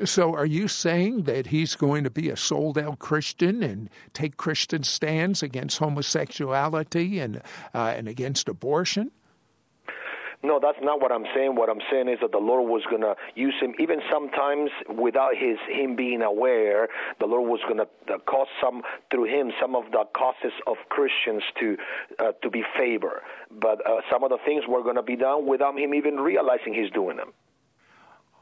So, 0.04 0.34
are 0.34 0.46
you 0.46 0.66
saying 0.66 1.24
that 1.24 1.48
he's 1.48 1.76
going 1.76 2.04
to 2.04 2.10
be 2.10 2.30
a 2.30 2.36
sold 2.36 2.78
out 2.78 3.00
Christian 3.00 3.62
and 3.62 3.90
take 4.14 4.38
Christian 4.38 4.82
stands 4.82 5.42
against 5.42 5.78
homosexuality 5.78 7.18
and 7.18 7.42
uh, 7.74 7.92
and 7.96 8.08
against 8.08 8.48
abortion? 8.48 9.10
No, 10.42 10.58
that's 10.60 10.78
not 10.80 11.02
what 11.02 11.12
I'm 11.12 11.26
saying. 11.34 11.54
What 11.54 11.68
I'm 11.68 11.82
saying 11.90 12.08
is 12.08 12.18
that 12.22 12.32
the 12.32 12.38
Lord 12.38 12.68
was 12.70 12.82
going 12.88 13.02
to 13.02 13.14
use 13.34 13.54
him, 13.60 13.74
even 13.78 14.00
sometimes 14.10 14.70
without 14.88 15.36
his 15.36 15.58
him 15.68 15.96
being 15.96 16.22
aware. 16.22 16.88
The 17.18 17.26
Lord 17.26 17.50
was 17.50 17.60
going 17.68 17.76
to 17.76 18.14
uh, 18.14 18.18
cause 18.20 18.46
some 18.62 18.82
through 19.10 19.24
him 19.24 19.52
some 19.60 19.76
of 19.76 19.84
the 19.92 20.04
causes 20.16 20.52
of 20.66 20.76
Christians 20.88 21.42
to 21.60 21.76
uh, 22.18 22.32
to 22.42 22.48
be 22.48 22.64
favored. 22.78 23.20
But 23.50 23.86
uh, 23.86 24.00
some 24.10 24.24
of 24.24 24.30
the 24.30 24.38
things 24.46 24.64
were 24.66 24.82
going 24.82 24.96
to 24.96 25.02
be 25.02 25.16
done 25.16 25.46
without 25.46 25.78
him 25.78 25.94
even 25.94 26.16
realizing 26.16 26.72
he's 26.72 26.90
doing 26.90 27.18
them. 27.18 27.32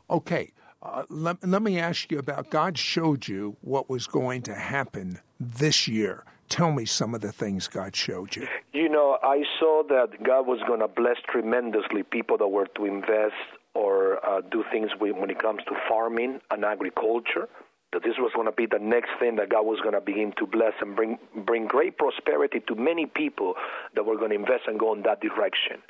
Okay. 0.09 0.53
Uh, 0.81 1.03
let, 1.09 1.45
let 1.45 1.61
me 1.61 1.81
ask 1.81 2.13
you 2.13 2.21
about 2.21 2.51
God 2.51 2.79
showed 2.79 3.27
you 3.27 3.57
what 3.63 3.91
was 3.91 4.07
going 4.07 4.43
to 4.43 4.55
happen 4.55 5.19
this 5.41 5.89
year. 5.89 6.25
Tell 6.49 6.73
me 6.73 6.85
some 6.85 7.15
of 7.15 7.21
the 7.21 7.33
things 7.33 7.69
God 7.69 7.95
showed 7.95 8.35
you. 8.35 8.47
You 8.73 8.89
know, 8.89 9.19
I 9.23 9.43
saw 9.59 9.83
that 9.89 10.23
God 10.23 10.47
was 10.47 10.61
going 10.67 10.81
to 10.81 10.89
bless 10.89 11.17
tremendously 11.29 12.03
people 12.03 12.39
that 12.39 12.49
were 12.49 12.67
to 12.77 12.85
invest 12.85 13.35
or 13.75 14.25
uh, 14.27 14.41
do 14.41 14.65
things 14.73 14.91
when 14.99 15.31
it 15.31 15.39
comes 15.41 15.63
to 15.65 15.75
farming 15.89 16.41
and 16.51 16.65
agriculture 16.65 17.49
that 17.93 18.03
this 18.03 18.15
was 18.19 18.33
going 18.35 18.47
to 18.47 18.53
be 18.53 18.67
the 18.67 18.79
next 18.79 19.11
thing 19.19 19.37
that 19.37 19.49
God 19.49 19.63
was 19.63 19.81
going 19.81 19.95
to 19.95 20.01
begin 20.01 20.33
to 20.39 20.47
bless 20.47 20.75
and 20.81 20.95
bring 20.95 21.19
bring 21.47 21.67
great 21.67 21.97
prosperity 21.97 22.61
to 22.69 22.75
many 22.75 23.07
people 23.07 23.55
that 23.95 24.05
were 24.05 24.17
going 24.17 24.31
to 24.31 24.37
invest 24.37 24.65
and 24.67 24.79
go 24.79 24.93
in 24.95 25.03
that 25.03 25.21
direction. 25.21 25.81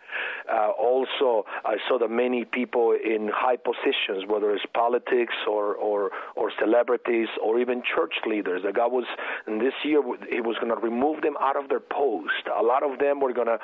Uh, 0.51 0.71
also, 0.79 1.45
I 1.65 1.77
saw 1.89 1.99
that 1.99 2.09
many 2.09 2.45
people 2.45 2.93
in 2.93 3.31
high 3.35 3.57
positions, 3.57 4.25
whether 4.29 4.55
it's 4.55 4.65
politics 4.75 5.35
or 5.49 5.75
or 5.75 6.11
or 6.37 6.53
celebrities 6.61 7.29
or 7.43 7.59
even 7.59 7.83
church 7.83 8.15
leaders, 8.27 8.63
that 8.65 8.75
God 8.75 8.93
was 8.93 9.07
in 9.49 9.59
this 9.59 9.75
year 9.83 10.01
He 10.31 10.41
was 10.41 10.57
going 10.61 10.75
to 10.75 10.81
remove 10.81 11.23
them 11.23 11.35
out 11.41 11.57
of 11.57 11.69
their 11.69 11.81
post. 11.81 12.47
A 12.57 12.63
lot 12.63 12.85
of 12.85 13.01
them 13.01 13.19
were 13.19 13.33
going 13.33 13.49
to 13.49 13.59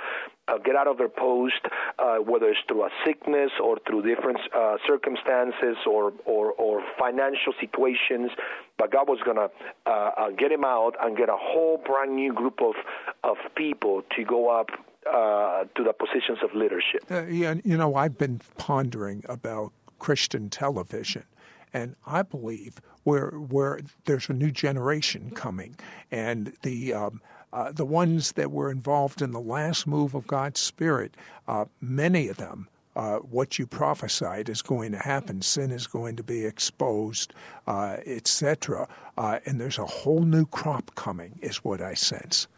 uh, 0.49 0.59
get 0.59 0.77
out 0.77 0.87
of 0.87 0.99
their 0.99 1.09
post, 1.09 1.61
uh, 1.99 2.17
whether 2.17 2.49
it's 2.49 2.61
through 2.69 2.85
a 2.85 2.91
sickness 3.05 3.51
or 3.63 3.79
through 3.87 4.03
different 4.03 4.39
uh, 4.55 4.77
circumstances 4.87 5.77
or, 5.87 6.13
or, 6.25 6.53
or 6.53 6.83
financial 6.99 7.53
situations. 7.61 8.31
But 8.79 8.93
God 8.93 9.09
was 9.09 9.21
going 9.25 9.37
to 9.37 9.51
uh, 9.87 9.91
uh, 9.91 10.31
get 10.31 10.53
him 10.53 10.65
out 10.65 10.97
and 11.01 11.17
get 11.17 11.29
a 11.29 11.37
whole 11.39 11.79
brand 11.79 12.15
new 12.15 12.33
group 12.33 12.61
of, 12.61 12.75
of 13.23 13.37
people 13.55 14.03
to 14.17 14.25
go 14.25 14.49
up 14.49 14.71
uh, 15.07 15.65
to 15.77 15.85
the 15.85 15.93
positions 15.93 16.39
of 16.43 16.55
leadership. 16.55 17.05
yeah, 17.11 17.55
you 17.65 17.77
know, 17.77 17.95
I've 17.95 18.19
been 18.19 18.41
pondering 18.59 19.23
about 19.29 19.73
Christian 19.99 20.51
television. 20.51 21.25
And 21.73 21.97
I 22.07 22.23
believe 22.23 22.81
where 23.03 23.31
where 23.31 23.81
there's 24.05 24.29
a 24.29 24.33
new 24.33 24.53
generation 24.53 25.33
coming, 25.33 25.77
and 26.13 26.53
the 26.63 26.95
um, 26.95 27.21
uh, 27.55 27.71
the 27.71 27.85
ones 27.85 28.33
that 28.33 28.51
were 28.51 28.71
involved 28.71 29.23
in 29.23 29.31
the 29.31 29.41
last 29.41 29.87
move 29.87 30.15
of 30.15 30.27
God's 30.27 30.59
Spirit, 30.59 31.17
uh, 31.47 31.67
many 31.81 32.29
of 32.29 32.37
them, 32.37 32.69
uh, 32.97 33.19
what 33.19 33.59
you 33.59 33.67
prophesied 33.67 34.49
is 34.49 34.61
going 34.61 34.91
to 34.93 34.99
happen. 34.99 35.41
Sin 35.41 35.71
is 35.71 35.87
going 35.87 36.17
to 36.17 36.25
be 36.25 36.45
exposed, 36.45 37.33
uh, 37.69 37.97
etc. 38.07 38.89
Uh, 39.17 39.39
and 39.47 39.61
there's 39.61 39.79
a 39.79 39.87
whole 39.87 40.23
new 40.23 40.47
crop 40.47 40.95
coming, 40.97 41.39
is 41.43 41.59
what 41.59 41.81
I 41.81 41.95
sense. 41.95 42.49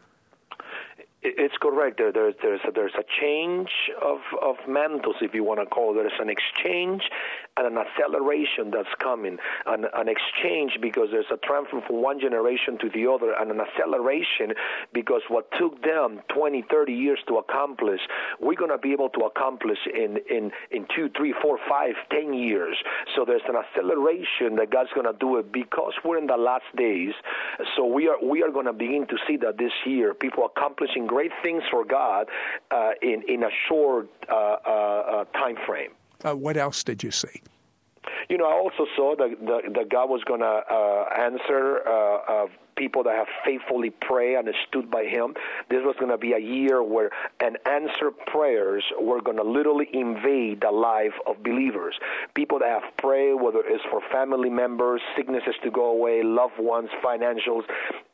It's 1.22 1.56
correct. 1.60 1.98
There, 1.98 2.12
there's 2.12 2.34
there's 2.40 2.60
a, 2.66 2.70
there's 2.70 2.94
a 2.94 3.04
change 3.20 3.70
of 4.00 4.18
of 4.40 4.56
mantles, 4.68 5.16
if 5.20 5.34
you 5.34 5.42
want 5.42 5.60
to 5.60 5.66
call 5.66 5.90
it. 5.90 5.94
There's 5.94 6.20
an 6.20 6.30
exchange 6.30 7.02
and 7.56 7.66
an 7.66 7.78
acceleration 7.78 8.70
that's 8.70 8.92
coming. 9.02 9.38
An, 9.66 9.86
an 9.94 10.08
exchange 10.08 10.78
because 10.80 11.08
there's 11.10 11.30
a 11.32 11.38
transfer 11.38 11.80
from 11.86 12.02
one 12.02 12.20
generation 12.20 12.78
to 12.80 12.90
the 12.90 13.10
other, 13.10 13.32
and 13.32 13.50
an 13.50 13.60
acceleration 13.60 14.52
because 14.92 15.22
what 15.28 15.50
took 15.58 15.82
them 15.82 16.20
20, 16.34 16.64
30 16.70 16.92
years 16.92 17.18
to 17.28 17.36
accomplish, 17.36 18.00
we're 18.40 18.54
going 18.54 18.70
to 18.70 18.78
be 18.78 18.92
able 18.92 19.08
to 19.10 19.20
accomplish 19.20 19.78
in 19.92 20.18
in 20.30 20.52
in 20.70 20.86
two, 20.94 21.08
three, 21.16 21.34
four, 21.42 21.58
five, 21.68 21.94
ten 22.10 22.34
years. 22.34 22.76
So 23.14 23.24
there's 23.24 23.42
an 23.48 23.56
acceleration 23.56 24.56
that 24.56 24.70
God's 24.70 24.90
going 24.94 25.06
to 25.06 25.18
do 25.18 25.38
it 25.38 25.52
because 25.52 25.92
we're 26.04 26.18
in 26.18 26.26
the 26.26 26.36
last 26.36 26.64
days. 26.76 27.14
So 27.76 27.86
we 27.86 28.08
are 28.08 28.22
we 28.22 28.42
are 28.42 28.50
going 28.50 28.66
to 28.66 28.72
begin 28.72 29.06
to 29.08 29.16
see 29.26 29.36
that 29.38 29.58
this 29.58 29.72
year 29.86 30.14
people 30.14 30.44
accomplishing 30.44 31.06
great 31.06 31.32
things 31.42 31.62
for 31.70 31.84
God 31.84 32.28
uh, 32.70 32.90
in 33.00 33.22
in 33.28 33.42
a 33.44 33.50
short 33.68 34.08
uh, 34.28 34.34
uh, 34.34 35.24
time 35.32 35.56
frame. 35.66 35.90
What 36.34 36.56
else 36.56 36.82
did 36.82 37.02
you 37.02 37.10
see? 37.10 37.42
You 38.28 38.38
know, 38.38 38.46
I 38.46 38.54
also 38.54 38.86
saw 38.96 39.14
that, 39.16 39.36
the, 39.40 39.72
that 39.74 39.88
God 39.90 40.08
was 40.10 40.22
going 40.24 40.40
to 40.40 40.46
uh, 40.46 41.04
answer 41.16 41.80
uh, 41.86 42.44
uh, 42.44 42.46
people 42.76 43.02
that 43.04 43.16
have 43.16 43.26
faithfully 43.44 43.90
prayed 43.90 44.36
and 44.36 44.48
stood 44.68 44.90
by 44.90 45.04
Him. 45.04 45.34
This 45.68 45.80
was 45.84 45.96
going 45.98 46.10
to 46.10 46.18
be 46.18 46.32
a 46.32 46.38
year 46.38 46.82
where 46.82 47.10
an 47.40 47.56
answer 47.66 48.10
prayers 48.26 48.84
were 49.00 49.20
going 49.20 49.38
to 49.38 49.42
literally 49.42 49.88
invade 49.92 50.60
the 50.60 50.70
life 50.70 51.14
of 51.26 51.42
believers. 51.42 51.98
People 52.34 52.58
that 52.60 52.68
have 52.68 52.96
prayed, 52.98 53.34
whether 53.34 53.60
it's 53.64 53.84
for 53.90 54.00
family 54.12 54.50
members, 54.50 55.00
sicknesses 55.16 55.54
to 55.62 55.70
go 55.70 55.86
away, 55.86 56.22
loved 56.22 56.58
ones, 56.58 56.88
financials, 57.04 57.62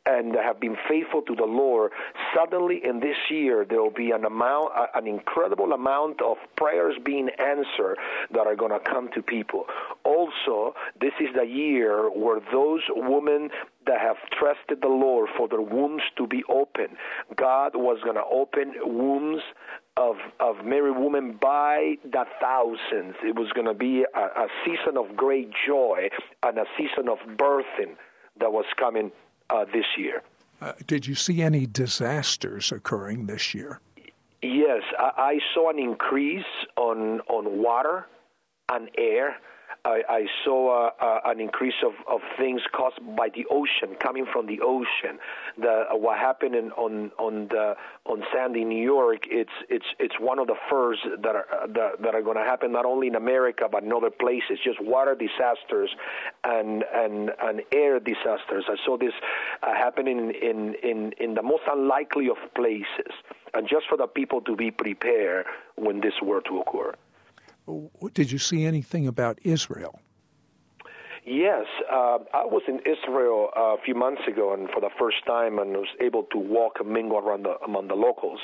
and 0.05 0.35
have 0.35 0.59
been 0.59 0.75
faithful 0.89 1.21
to 1.21 1.35
the 1.35 1.45
Lord, 1.45 1.91
suddenly 2.35 2.81
in 2.83 2.99
this 2.99 3.15
year 3.29 3.65
there 3.67 3.81
will 3.81 3.91
be 3.91 4.11
an 4.11 4.25
amount, 4.25 4.71
an 4.95 5.07
incredible 5.07 5.71
amount 5.71 6.21
of 6.21 6.37
prayers 6.57 6.95
being 7.05 7.29
answered 7.39 7.97
that 8.31 8.45
are 8.47 8.55
going 8.55 8.71
to 8.71 8.79
come 8.79 9.09
to 9.13 9.21
people. 9.21 9.65
Also, 10.13 10.75
this 10.99 11.13
is 11.19 11.29
the 11.35 11.45
year 11.45 12.09
where 12.09 12.39
those 12.51 12.81
women 12.89 13.49
that 13.87 13.99
have 13.99 14.17
trusted 14.37 14.81
the 14.81 14.87
Lord 14.87 15.29
for 15.35 15.47
their 15.47 15.61
wombs 15.61 16.03
to 16.17 16.27
be 16.27 16.43
open, 16.49 16.89
God 17.35 17.71
was 17.75 17.99
going 18.03 18.15
to 18.15 18.23
open 18.23 18.73
wombs 18.83 19.41
of 19.97 20.15
of 20.39 20.65
married 20.65 20.97
women 20.97 21.37
by 21.39 21.95
the 22.03 22.25
thousands. 22.41 23.15
It 23.23 23.35
was 23.35 23.51
going 23.53 23.67
to 23.67 23.73
be 23.73 24.05
a, 24.15 24.19
a 24.19 24.47
season 24.65 24.97
of 24.97 25.15
great 25.15 25.49
joy 25.67 26.09
and 26.43 26.57
a 26.57 26.65
season 26.77 27.09
of 27.09 27.17
birthing 27.37 27.95
that 28.39 28.51
was 28.51 28.65
coming 28.77 29.11
uh, 29.49 29.65
this 29.65 29.85
year. 29.97 30.21
Uh, 30.61 30.73
did 30.87 31.05
you 31.07 31.15
see 31.15 31.41
any 31.41 31.65
disasters 31.65 32.71
occurring 32.71 33.25
this 33.27 33.53
year? 33.53 33.79
Yes, 34.41 34.83
I, 34.99 35.11
I 35.17 35.39
saw 35.53 35.69
an 35.69 35.79
increase 35.79 36.53
on 36.75 37.21
on 37.21 37.61
water 37.61 38.07
and 38.69 38.89
air 38.97 39.37
I, 39.85 40.01
I 40.07 40.25
saw 40.45 40.87
uh, 40.87 40.91
uh, 41.03 41.19
an 41.25 41.41
increase 41.41 41.73
of, 41.85 41.91
of 42.07 42.21
things 42.37 42.61
caused 42.71 42.99
by 43.17 43.27
the 43.27 43.45
ocean, 43.51 43.97
coming 43.99 44.25
from 44.31 44.47
the 44.47 44.61
ocean. 44.61 45.19
The, 45.57 45.87
uh, 45.91 45.97
what 45.97 46.17
happened 46.17 46.55
in, 46.55 46.71
on 46.71 47.11
on 47.19 47.49
the 47.49 47.75
on 48.05 48.23
Sandy, 48.33 48.63
New 48.63 48.81
York, 48.81 49.25
it's 49.29 49.51
it's 49.69 49.85
it's 49.99 50.15
one 50.21 50.39
of 50.39 50.47
the 50.47 50.55
first 50.69 51.01
that 51.21 51.35
are 51.35 51.47
uh, 51.51 51.67
that, 51.67 52.01
that 52.01 52.15
are 52.15 52.21
going 52.21 52.37
to 52.37 52.43
happen 52.43 52.71
not 52.71 52.85
only 52.85 53.07
in 53.07 53.15
America 53.15 53.67
but 53.69 53.83
in 53.83 53.91
other 53.91 54.09
places. 54.09 54.57
Just 54.63 54.81
water 54.81 55.15
disasters 55.15 55.89
and 56.45 56.85
and 56.95 57.31
and 57.41 57.61
air 57.73 57.99
disasters. 57.99 58.63
I 58.69 58.77
saw 58.85 58.97
this 58.97 59.13
uh, 59.63 59.73
happening 59.73 60.31
in 60.41 60.75
in 60.75 61.11
in 61.19 61.33
the 61.33 61.43
most 61.43 61.63
unlikely 61.69 62.29
of 62.29 62.37
places, 62.55 63.11
and 63.53 63.67
just 63.67 63.87
for 63.89 63.97
the 63.97 64.07
people 64.07 64.39
to 64.43 64.55
be 64.55 64.71
prepared 64.71 65.45
when 65.75 65.99
this 65.99 66.13
were 66.21 66.39
to 66.43 66.61
occur. 66.61 66.93
Did 68.13 68.31
you 68.31 68.39
see 68.39 68.65
anything 68.65 69.07
about 69.07 69.39
Israel? 69.43 69.99
Yes, 71.25 71.65
uh, 71.89 72.17
I 72.33 72.43
was 72.43 72.63
in 72.67 72.79
Israel 72.79 73.49
a 73.55 73.77
few 73.85 73.95
months 73.95 74.23
ago, 74.27 74.53
and 74.53 74.69
for 74.69 74.81
the 74.81 74.89
first 74.99 75.25
time, 75.25 75.57
and 75.57 75.71
was 75.71 75.87
able 76.01 76.23
to 76.33 76.37
walk 76.37 76.81
and 76.81 76.89
mingle 76.89 77.17
around 77.17 77.43
the, 77.43 77.55
among 77.63 77.87
the 77.87 77.95
locals. 77.95 78.41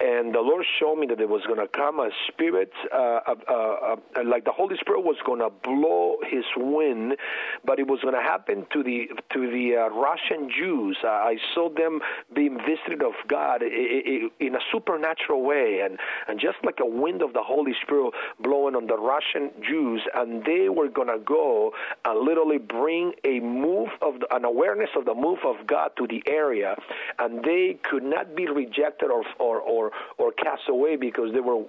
And 0.00 0.34
the 0.34 0.40
Lord 0.40 0.64
showed 0.80 0.96
me 0.96 1.06
that 1.06 1.18
there 1.18 1.28
was 1.28 1.42
going 1.46 1.60
to 1.60 1.68
come 1.68 2.00
a 2.00 2.10
spirit, 2.26 2.72
uh, 2.92 3.20
uh, 3.24 3.32
uh, 3.48 3.96
like 4.24 4.44
the 4.44 4.50
Holy 4.50 4.76
Spirit 4.80 5.02
was 5.04 5.16
going 5.24 5.38
to 5.38 5.50
blow 5.62 6.16
His 6.28 6.44
wind, 6.56 7.16
but 7.64 7.78
it 7.78 7.86
was 7.86 8.00
going 8.00 8.14
to 8.14 8.22
happen 8.22 8.66
to 8.72 8.82
the 8.82 9.10
to 9.32 9.50
the 9.50 9.76
uh, 9.76 9.88
Russian 9.94 10.50
Jews. 10.50 10.98
I 11.04 11.36
saw 11.54 11.68
them 11.68 12.00
being 12.34 12.58
visited 12.58 13.00
of 13.00 13.14
God 13.28 13.62
in 13.62 14.56
a 14.56 14.60
supernatural 14.72 15.42
way, 15.42 15.82
and 15.84 15.98
and 16.26 16.40
just 16.40 16.58
like 16.64 16.80
a 16.80 16.86
wind 16.86 17.22
of 17.22 17.32
the 17.32 17.42
Holy 17.44 17.74
Spirit 17.80 18.12
blowing 18.40 18.74
on 18.74 18.88
the 18.88 18.98
Russian 18.98 19.52
Jews, 19.62 20.02
and 20.16 20.44
they 20.44 20.68
were 20.68 20.88
going 20.88 21.08
to 21.08 21.18
go 21.24 21.72
and 22.08 22.26
literally 22.26 22.58
bring 22.58 23.12
a 23.24 23.40
move 23.40 23.88
of 24.00 24.20
the, 24.20 24.34
an 24.34 24.44
awareness 24.44 24.88
of 24.96 25.04
the 25.04 25.14
move 25.14 25.38
of 25.44 25.66
God 25.66 25.90
to 25.98 26.06
the 26.06 26.22
area, 26.26 26.74
and 27.18 27.44
they 27.44 27.78
could 27.82 28.02
not 28.02 28.34
be 28.34 28.48
rejected 28.48 29.10
or 29.10 29.24
or 29.38 29.60
or, 29.60 29.90
or 30.16 30.32
cast 30.32 30.62
away 30.68 30.96
because 30.96 31.32
they 31.32 31.40
were 31.40 31.64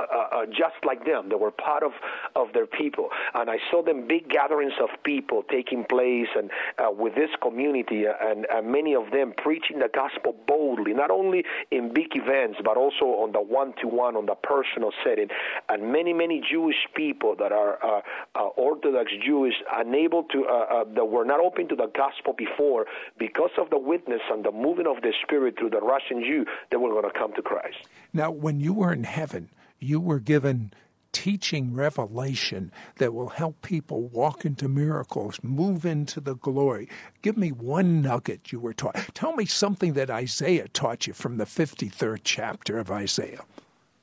uh, 0.00 0.04
uh, 0.04 0.46
just 0.46 0.80
like 0.86 1.04
them. 1.04 1.28
They 1.28 1.34
were 1.34 1.50
part 1.50 1.82
of, 1.82 1.92
of 2.34 2.52
their 2.54 2.66
people. 2.66 3.10
And 3.34 3.50
I 3.50 3.58
saw 3.70 3.82
them 3.82 4.08
big 4.08 4.28
gatherings 4.28 4.72
of 4.80 4.88
people 5.04 5.42
taking 5.50 5.84
place 5.84 6.28
and 6.34 6.50
uh, 6.78 6.90
with 6.90 7.14
this 7.14 7.28
community, 7.42 8.06
uh, 8.06 8.12
and, 8.20 8.46
and 8.50 8.72
many 8.72 8.94
of 8.94 9.10
them 9.10 9.34
preaching 9.36 9.80
the 9.80 9.90
gospel 9.92 10.34
boldly, 10.46 10.94
not 10.94 11.10
only 11.10 11.44
in 11.70 11.92
big 11.92 12.16
events, 12.16 12.58
but 12.64 12.78
also 12.78 13.04
on 13.04 13.32
the 13.32 13.40
one 13.40 13.74
to 13.82 13.86
one, 13.86 14.16
on 14.16 14.26
the 14.26 14.34
personal 14.34 14.92
setting. 15.04 15.28
And 15.68 15.92
many, 15.92 16.14
many 16.14 16.42
Jewish 16.50 16.88
people 16.94 17.36
that 17.36 17.52
are 17.52 17.78
uh, 17.84 18.00
uh, 18.34 18.46
Orthodox 18.56 19.12
Jewish, 19.24 19.54
unable 19.76 20.24
to, 20.24 20.84
that 20.94 21.04
were 21.04 21.24
not 21.24 21.40
open 21.40 21.68
to 21.68 21.76
the 21.76 21.90
gospel 21.94 22.32
before, 22.32 22.86
because 23.18 23.50
of 23.58 23.68
the 23.70 23.78
witness 23.78 24.22
and 24.30 24.44
the 24.44 24.52
moving 24.52 24.86
of 24.86 25.02
the 25.02 25.12
Spirit 25.22 25.58
through 25.58 25.70
the 25.70 25.80
Russian 25.80 26.22
Jew, 26.22 26.46
they 26.70 26.76
were 26.78 26.90
going 26.90 27.10
to 27.12 27.18
come 27.18 27.34
to 27.34 27.42
Christ. 27.42 27.76
Now, 28.12 28.30
when 28.30 28.58
you 28.60 28.72
were 28.72 28.92
in 28.92 29.04
heaven, 29.04 29.48
you 29.82 30.00
were 30.00 30.20
given 30.20 30.72
teaching 31.12 31.74
revelation 31.74 32.72
that 32.96 33.12
will 33.12 33.28
help 33.28 33.60
people 33.62 34.02
walk 34.08 34.44
into 34.44 34.68
miracles, 34.68 35.38
move 35.42 35.84
into 35.84 36.20
the 36.20 36.34
glory. 36.36 36.88
Give 37.20 37.36
me 37.36 37.52
one 37.52 38.02
nugget 38.02 38.50
you 38.50 38.58
were 38.58 38.72
taught. 38.72 38.96
Tell 39.14 39.34
me 39.34 39.44
something 39.44 39.92
that 39.92 40.10
Isaiah 40.10 40.68
taught 40.68 41.06
you 41.06 41.12
from 41.12 41.36
the 41.36 41.44
53rd 41.44 42.20
chapter 42.24 42.78
of 42.78 42.90
Isaiah. 42.90 43.42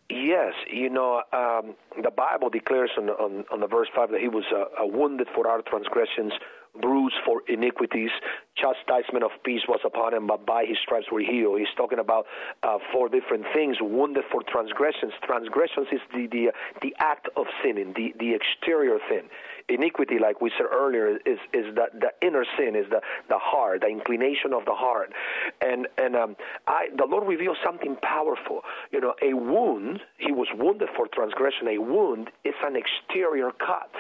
Yes, 0.10 0.54
you 0.72 0.90
know, 0.90 1.22
um, 1.34 1.76
the 2.02 2.10
Bible 2.10 2.50
declares 2.50 2.90
on, 2.98 3.10
on, 3.10 3.46
on, 3.52 3.60
the 3.60 3.68
verse 3.68 3.90
5 3.96 4.10
that 4.10 4.20
he 4.20 4.28
was 4.28 4.46
uh, 4.56 4.66
wounded 4.86 5.28
for 5.36 5.48
our 5.48 5.62
transgressions, 5.62 6.34
bruised 6.82 7.16
for 7.26 7.42
iniquities. 7.48 8.12
Chastisement 8.56 9.24
of 9.24 9.32
peace 9.44 9.62
was 9.68 9.80
upon 9.86 10.14
him, 10.14 10.28
but 10.28 10.46
by 10.46 10.66
his 10.66 10.78
stripes 10.84 11.08
were 11.12 11.22
healed. 11.22 11.60
He's 11.60 11.74
talking 11.78 12.00
about 12.00 12.26
uh, 12.64 12.78
four 12.92 13.08
different 13.08 13.46
things: 13.54 13.78
wounded 13.80 14.24
for 14.32 14.42
transgressions. 14.44 15.14
Transgressions 15.24 15.88
is 15.92 16.02
the 16.14 16.28
the, 16.28 16.52
the 16.82 16.94
act 17.00 17.30
of 17.38 17.46
sinning, 17.64 17.94
the 17.96 18.14
the 18.20 18.34
exterior 18.34 18.98
sin. 19.10 19.30
Iniquity, 19.70 20.18
like 20.20 20.42
we 20.42 20.52
said 20.58 20.68
earlier, 20.72 21.18
is 21.26 21.40
is 21.54 21.74
the 21.76 21.88
the 21.94 22.12
inner 22.26 22.46
sin, 22.58 22.76
is 22.76 22.90
the 22.90 23.02
the 23.30 23.38
heart, 23.38 23.82
the 23.82 23.88
inclination 23.88 24.52
of 24.54 24.66
the 24.66 24.76
heart. 24.76 25.14
And 25.62 25.88
and 25.98 26.16
um, 26.16 26.36
I, 26.68 26.88
the 26.96 27.06
Lord 27.06 27.28
revealed 27.28 27.58
something 27.64 27.96
powerful. 28.02 28.62
You 28.92 29.00
know, 29.00 29.14
a 29.22 29.34
wound. 29.34 30.02
He 30.18 30.32
was 30.32 30.48
wounded 30.58 30.90
for 30.96 31.08
transgression. 31.08 31.68
A 31.70 31.78
wound 31.78 32.30
is 32.44 32.56
an 32.64 32.76
exterior 32.76 33.52
cut 33.52 33.92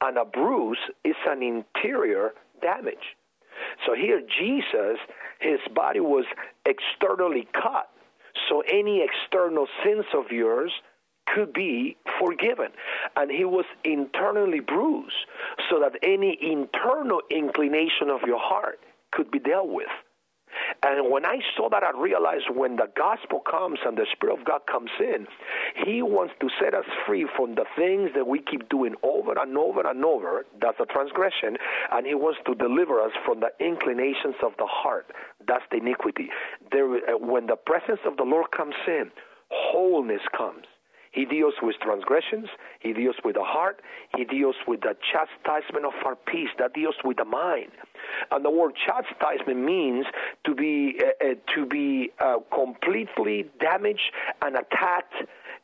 and 0.00 0.18
a 0.18 0.24
bruise 0.24 0.78
is 1.04 1.16
an 1.26 1.42
interior 1.42 2.32
damage. 2.60 3.16
So 3.86 3.94
here, 3.94 4.20
Jesus, 4.20 4.98
his 5.40 5.60
body 5.74 6.00
was 6.00 6.24
externally 6.66 7.46
cut. 7.52 7.88
So 8.48 8.62
any 8.66 9.04
external 9.04 9.66
sins 9.84 10.06
of 10.14 10.30
yours 10.30 10.72
could 11.26 11.52
be 11.52 11.96
forgiven. 12.18 12.68
And 13.16 13.30
he 13.30 13.44
was 13.44 13.64
internally 13.84 14.60
bruised 14.60 15.14
so 15.70 15.80
that 15.80 15.92
any 16.02 16.36
internal 16.40 17.20
inclination 17.30 18.10
of 18.10 18.22
your 18.26 18.40
heart 18.40 18.80
could 19.12 19.30
be 19.30 19.38
dealt 19.38 19.68
with. 19.68 19.88
And 20.82 21.10
when 21.10 21.24
I 21.24 21.38
saw 21.56 21.68
that, 21.70 21.82
I 21.82 21.90
realized 21.98 22.46
when 22.54 22.76
the 22.76 22.88
gospel 22.96 23.40
comes 23.40 23.78
and 23.84 23.96
the 23.96 24.06
Spirit 24.12 24.38
of 24.40 24.44
God 24.44 24.60
comes 24.70 24.90
in, 25.00 25.26
He 25.84 26.02
wants 26.02 26.34
to 26.40 26.48
set 26.60 26.74
us 26.74 26.84
free 27.06 27.26
from 27.36 27.54
the 27.54 27.64
things 27.76 28.10
that 28.14 28.26
we 28.26 28.40
keep 28.40 28.68
doing 28.68 28.94
over 29.02 29.34
and 29.38 29.56
over 29.56 29.86
and 29.86 30.04
over. 30.04 30.46
That's 30.60 30.78
a 30.80 30.86
transgression. 30.86 31.56
And 31.90 32.06
He 32.06 32.14
wants 32.14 32.40
to 32.46 32.54
deliver 32.54 33.00
us 33.00 33.12
from 33.24 33.40
the 33.40 33.50
inclinations 33.64 34.36
of 34.42 34.52
the 34.58 34.66
heart. 34.66 35.12
That's 35.46 35.64
the 35.70 35.78
iniquity. 35.78 36.28
There, 36.70 36.86
uh, 36.86 37.18
when 37.18 37.46
the 37.46 37.56
presence 37.56 38.00
of 38.06 38.16
the 38.16 38.24
Lord 38.24 38.50
comes 38.50 38.74
in, 38.86 39.10
wholeness 39.50 40.22
comes. 40.36 40.66
He 41.12 41.26
deals 41.26 41.54
with 41.62 41.76
transgressions. 41.80 42.48
He 42.80 42.92
deals 42.92 43.16
with 43.24 43.36
the 43.36 43.44
heart. 43.44 43.80
He 44.16 44.24
deals 44.24 44.56
with 44.66 44.80
the 44.80 44.96
chastisement 45.12 45.84
of 45.84 45.92
our 46.04 46.16
peace. 46.16 46.48
That 46.58 46.72
deals 46.72 46.96
with 47.04 47.18
the 47.18 47.24
mind. 47.24 47.70
And 48.30 48.44
the 48.44 48.50
word 48.50 48.72
chastisement 48.74 49.60
means 49.60 50.06
to 50.44 50.54
be 50.54 50.98
uh, 51.00 51.24
uh, 51.24 51.34
to 51.54 51.66
be 51.66 52.10
uh, 52.18 52.38
completely 52.52 53.46
damaged 53.60 54.10
and 54.40 54.56
attacked 54.56 55.14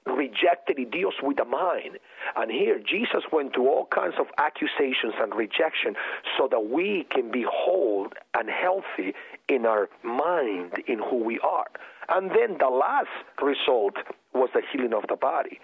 rejected. 0.08 0.78
Deals 0.90 1.14
with 1.22 1.36
the 1.36 1.44
mind. 1.44 1.98
And 2.36 2.50
here, 2.50 2.78
Jesus 2.78 3.22
went 3.32 3.54
through 3.54 3.68
all 3.68 3.88
kinds 3.92 4.14
of 4.18 4.26
accusations 4.38 5.14
and 5.20 5.34
rejection 5.34 5.94
so 6.36 6.48
that 6.50 6.70
we 6.70 7.06
can 7.10 7.30
be 7.30 7.44
whole 7.48 8.08
and 8.34 8.48
healthy 8.48 9.14
in 9.48 9.66
our 9.66 9.88
mind, 10.02 10.74
in 10.86 10.98
who 10.98 11.22
we 11.22 11.38
are. 11.40 11.66
And 12.10 12.30
then 12.30 12.56
the 12.58 12.68
last 12.68 13.08
result 13.42 13.94
was 14.32 14.48
the 14.54 14.62
healing 14.72 14.94
of 14.94 15.04
the 15.08 15.16
body. 15.16 15.58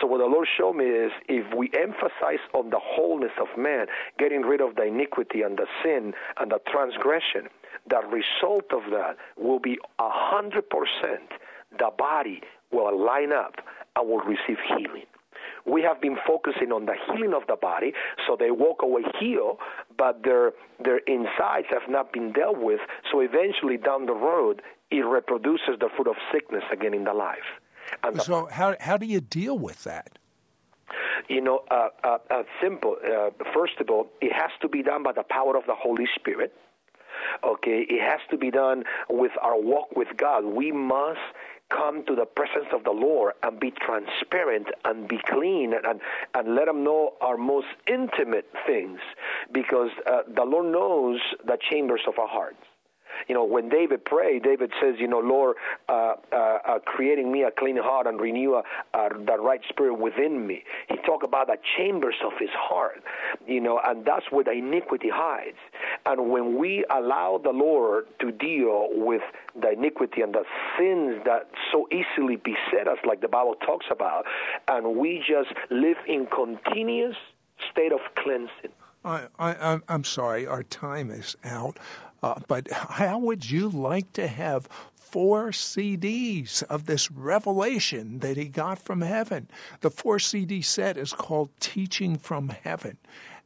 So 0.00 0.06
what 0.06 0.18
the 0.18 0.26
Lord 0.26 0.48
showed 0.56 0.74
me 0.74 0.86
is 0.86 1.12
if 1.28 1.52
we 1.54 1.70
emphasize 1.74 2.40
on 2.54 2.70
the 2.70 2.80
wholeness 2.80 3.32
of 3.40 3.48
man, 3.58 3.86
getting 4.18 4.42
rid 4.42 4.60
of 4.60 4.76
the 4.76 4.84
iniquity 4.84 5.42
and 5.42 5.58
the 5.58 5.66
sin 5.82 6.14
and 6.38 6.50
the 6.50 6.60
transgression, 6.70 7.48
the 7.88 8.00
result 8.08 8.72
of 8.72 8.90
that 8.92 9.16
will 9.36 9.58
be 9.58 9.78
100% 9.98 10.62
the 11.78 11.90
body 11.96 12.42
will 12.72 13.04
line 13.04 13.32
up 13.32 13.54
and 13.96 14.08
will 14.08 14.20
receive 14.20 14.58
healing. 14.68 15.04
We 15.66 15.82
have 15.82 16.00
been 16.00 16.16
focusing 16.26 16.72
on 16.72 16.86
the 16.86 16.94
healing 17.06 17.34
of 17.34 17.42
the 17.46 17.56
body, 17.56 17.92
so 18.26 18.36
they 18.38 18.50
walk 18.50 18.82
away 18.82 19.02
healed, 19.18 19.58
but 19.96 20.22
their 20.22 20.52
their 20.82 20.98
insides 20.98 21.66
have 21.70 21.88
not 21.88 22.12
been 22.12 22.32
dealt 22.32 22.58
with. 22.58 22.80
So 23.12 23.20
eventually, 23.20 23.76
down 23.76 24.06
the 24.06 24.14
road, 24.14 24.62
it 24.90 25.00
reproduces 25.00 25.78
the 25.78 25.88
fruit 25.94 26.08
of 26.08 26.16
sickness 26.32 26.64
again 26.72 26.94
in 26.94 27.04
the 27.04 27.12
life. 27.12 27.38
And 28.02 28.20
so, 28.22 28.46
the, 28.46 28.54
how 28.54 28.76
how 28.80 28.96
do 28.96 29.06
you 29.06 29.20
deal 29.20 29.58
with 29.58 29.84
that? 29.84 30.18
You 31.28 31.40
know, 31.40 31.62
uh, 31.70 31.88
uh, 32.02 32.18
uh, 32.30 32.42
simple. 32.60 32.96
Uh, 33.04 33.30
first 33.54 33.74
of 33.80 33.90
all, 33.90 34.08
it 34.20 34.32
has 34.32 34.50
to 34.62 34.68
be 34.68 34.82
done 34.82 35.02
by 35.02 35.12
the 35.12 35.22
power 35.22 35.56
of 35.56 35.66
the 35.66 35.74
Holy 35.74 36.06
Spirit. 36.18 36.52
Okay, 37.44 37.86
it 37.88 38.00
has 38.00 38.20
to 38.30 38.38
be 38.38 38.50
done 38.50 38.84
with 39.08 39.32
our 39.42 39.60
walk 39.60 39.94
with 39.94 40.08
God. 40.16 40.44
We 40.44 40.72
must 40.72 41.20
come 41.70 42.04
to 42.06 42.14
the 42.14 42.26
presence 42.26 42.66
of 42.72 42.84
the 42.84 42.90
Lord 42.90 43.34
and 43.42 43.58
be 43.58 43.70
transparent 43.70 44.68
and 44.84 45.08
be 45.08 45.18
clean 45.26 45.72
and, 45.72 46.00
and 46.34 46.54
let 46.54 46.68
Him 46.68 46.84
know 46.84 47.14
our 47.20 47.36
most 47.36 47.68
intimate 47.86 48.46
things 48.66 49.00
because 49.52 49.90
uh, 50.06 50.22
the 50.34 50.44
Lord 50.44 50.66
knows 50.66 51.20
the 51.46 51.58
chambers 51.70 52.02
of 52.06 52.18
our 52.18 52.28
hearts. 52.28 52.58
You 53.28 53.34
know, 53.34 53.44
when 53.44 53.68
David 53.68 54.04
prayed, 54.04 54.42
David 54.42 54.72
says, 54.80 54.96
you 54.98 55.08
know, 55.08 55.20
Lord, 55.20 55.56
uh, 55.88 56.14
uh, 56.32 56.36
uh, 56.36 56.78
creating 56.84 57.30
me 57.30 57.42
a 57.42 57.50
clean 57.50 57.76
heart 57.76 58.06
and 58.06 58.20
renew 58.20 58.54
a, 58.54 58.62
the 58.92 59.38
right 59.38 59.60
spirit 59.68 59.98
within 59.98 60.46
me. 60.46 60.64
He 60.88 60.96
talked 60.98 61.24
about 61.24 61.46
the 61.48 61.56
chambers 61.76 62.16
of 62.24 62.32
his 62.38 62.50
heart, 62.52 63.02
you 63.46 63.60
know, 63.60 63.80
and 63.84 64.04
that's 64.04 64.30
where 64.30 64.44
the 64.44 64.52
iniquity 64.52 65.08
hides. 65.12 65.58
And 66.06 66.30
when 66.30 66.58
we 66.58 66.84
allow 66.90 67.40
the 67.42 67.50
Lord 67.50 68.06
to 68.20 68.32
deal 68.32 68.88
with 68.92 69.22
the 69.60 69.72
iniquity 69.72 70.22
and 70.22 70.34
the 70.34 70.44
sins 70.78 71.22
that 71.24 71.50
so 71.72 71.88
easily 71.90 72.36
beset 72.36 72.88
us, 72.88 72.98
like 73.06 73.20
the 73.20 73.28
Bible 73.28 73.54
talks 73.66 73.86
about, 73.90 74.24
and 74.68 74.96
we 74.96 75.22
just 75.26 75.50
live 75.70 75.96
in 76.06 76.26
continuous 76.26 77.16
state 77.70 77.92
of 77.92 78.00
cleansing. 78.16 78.72
I, 79.04 79.26
I, 79.38 79.80
I'm 79.88 80.04
sorry, 80.04 80.46
our 80.46 80.62
time 80.62 81.10
is 81.10 81.36
out. 81.44 81.78
Uh, 82.22 82.40
but 82.48 82.70
how 82.70 83.18
would 83.18 83.50
you 83.50 83.68
like 83.68 84.12
to 84.12 84.26
have 84.26 84.68
four 84.94 85.50
CDs 85.50 86.62
of 86.64 86.86
this 86.86 87.10
revelation 87.10 88.20
that 88.20 88.36
he 88.36 88.46
got 88.46 88.78
from 88.78 89.00
heaven? 89.00 89.48
The 89.80 89.90
four 89.90 90.18
CD 90.18 90.62
set 90.62 90.96
is 90.96 91.12
called 91.12 91.50
Teaching 91.60 92.16
from 92.16 92.50
Heaven. 92.50 92.98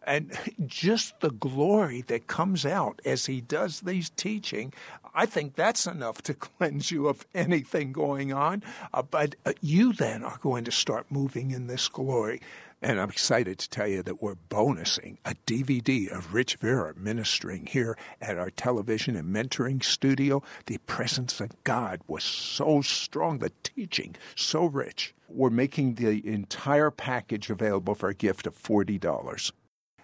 And 0.06 0.38
just 0.66 1.20
the 1.20 1.30
glory 1.30 2.02
that 2.08 2.26
comes 2.26 2.66
out 2.66 3.00
as 3.06 3.26
he 3.26 3.40
does 3.40 3.80
these 3.80 4.10
teaching, 4.10 4.74
I 5.14 5.26
think 5.26 5.54
that's 5.54 5.86
enough 5.86 6.20
to 6.22 6.34
cleanse 6.34 6.90
you 6.90 7.08
of 7.08 7.26
anything 7.34 7.92
going 7.92 8.32
on. 8.32 8.62
Uh, 8.92 9.02
but 9.02 9.36
uh, 9.46 9.52
you 9.60 9.92
then 9.92 10.22
are 10.22 10.38
going 10.42 10.64
to 10.64 10.72
start 10.72 11.06
moving 11.10 11.52
in 11.52 11.68
this 11.68 11.88
glory. 11.88 12.40
And 12.84 13.00
I'm 13.00 13.08
excited 13.08 13.58
to 13.60 13.70
tell 13.70 13.88
you 13.88 14.02
that 14.02 14.20
we're 14.20 14.34
bonusing 14.50 15.16
a 15.24 15.34
DVD 15.46 16.12
of 16.12 16.34
Rich 16.34 16.56
Vera 16.56 16.92
ministering 16.94 17.64
here 17.64 17.96
at 18.20 18.36
our 18.36 18.50
television 18.50 19.16
and 19.16 19.34
mentoring 19.34 19.82
studio. 19.82 20.42
The 20.66 20.76
presence 20.76 21.40
of 21.40 21.52
God 21.64 22.02
was 22.06 22.22
so 22.22 22.82
strong, 22.82 23.38
the 23.38 23.52
teaching 23.62 24.16
so 24.36 24.66
rich. 24.66 25.14
We're 25.30 25.48
making 25.48 25.94
the 25.94 26.20
entire 26.28 26.90
package 26.90 27.48
available 27.48 27.94
for 27.94 28.10
a 28.10 28.14
gift 28.14 28.46
of 28.46 28.54
$40. 28.54 29.50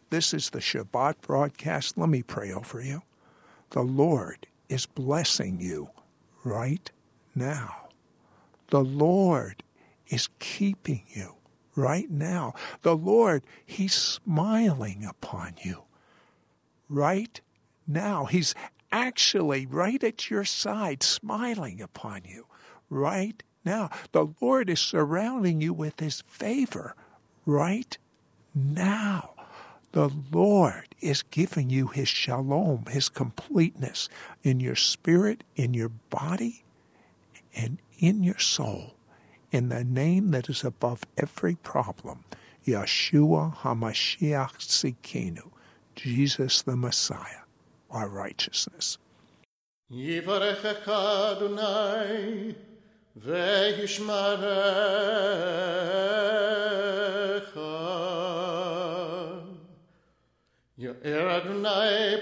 This 0.09 0.33
is 0.33 0.49
the 0.49 0.61
Shabbat 0.61 1.21
broadcast. 1.21 1.99
Let 1.99 2.09
me 2.09 2.23
pray 2.23 2.51
over 2.51 2.81
you. 2.81 3.03
The 3.73 3.83
Lord 3.83 4.47
is 4.71 4.87
blessing 4.87 5.61
you 5.61 5.91
right 6.45 6.91
now. 7.35 7.91
The 8.69 8.83
Lord 8.83 9.63
is 10.09 10.31
keeping 10.39 11.03
you 11.09 11.35
right 11.81 12.11
now. 12.11 12.55
The 12.83 12.97
Lord, 12.97 13.43
He's 13.65 13.95
smiling 13.95 15.05
upon 15.05 15.55
you 15.63 15.85
right 16.89 17.41
now. 17.87 18.27
He's 18.27 18.55
actually 18.93 19.67
right 19.67 20.03
at 20.03 20.31
your 20.31 20.45
side, 20.45 21.03
smiling 21.03 21.81
upon 21.81 22.23
you 22.25 22.47
right 22.89 23.43
now. 23.65 23.91
The 24.13 24.29
Lord 24.41 24.69
is 24.69 24.81
surrounding 24.81 25.61
you 25.61 25.73
with 25.73 26.01
His 26.01 26.21
favor 26.23 26.95
right 27.47 27.97
now. 28.55 29.31
The 29.93 30.11
Lord 30.31 30.95
is 31.01 31.23
giving 31.23 31.71
you 31.71 31.89
His 31.89 32.09
shalom, 32.09 32.87
His 32.87 33.09
completeness 33.09 34.09
in 34.43 34.61
your 34.61 34.77
spirit, 34.77 35.43
in 35.57 35.75
your 35.75 35.89
body, 35.89 36.65
and 37.55 37.79
in 37.99 38.23
your 38.23 38.39
soul 38.39 38.95
in 39.53 39.69
the 39.69 39.85
name 39.85 40.31
that 40.31 40.49
is 40.49 40.65
above 40.65 41.03
every 41.17 41.57
problem, 41.57 42.25
Yeshua 42.67 43.57
HaMashiach 43.57 44.57
Tzidkenu, 44.59 45.51
Jesus 45.95 46.63
the 46.63 46.77
Messiah, 46.77 47.45
our 47.91 48.09
righteousness. 48.09 48.99
יאר 60.79 61.37
אדוני 61.37 62.17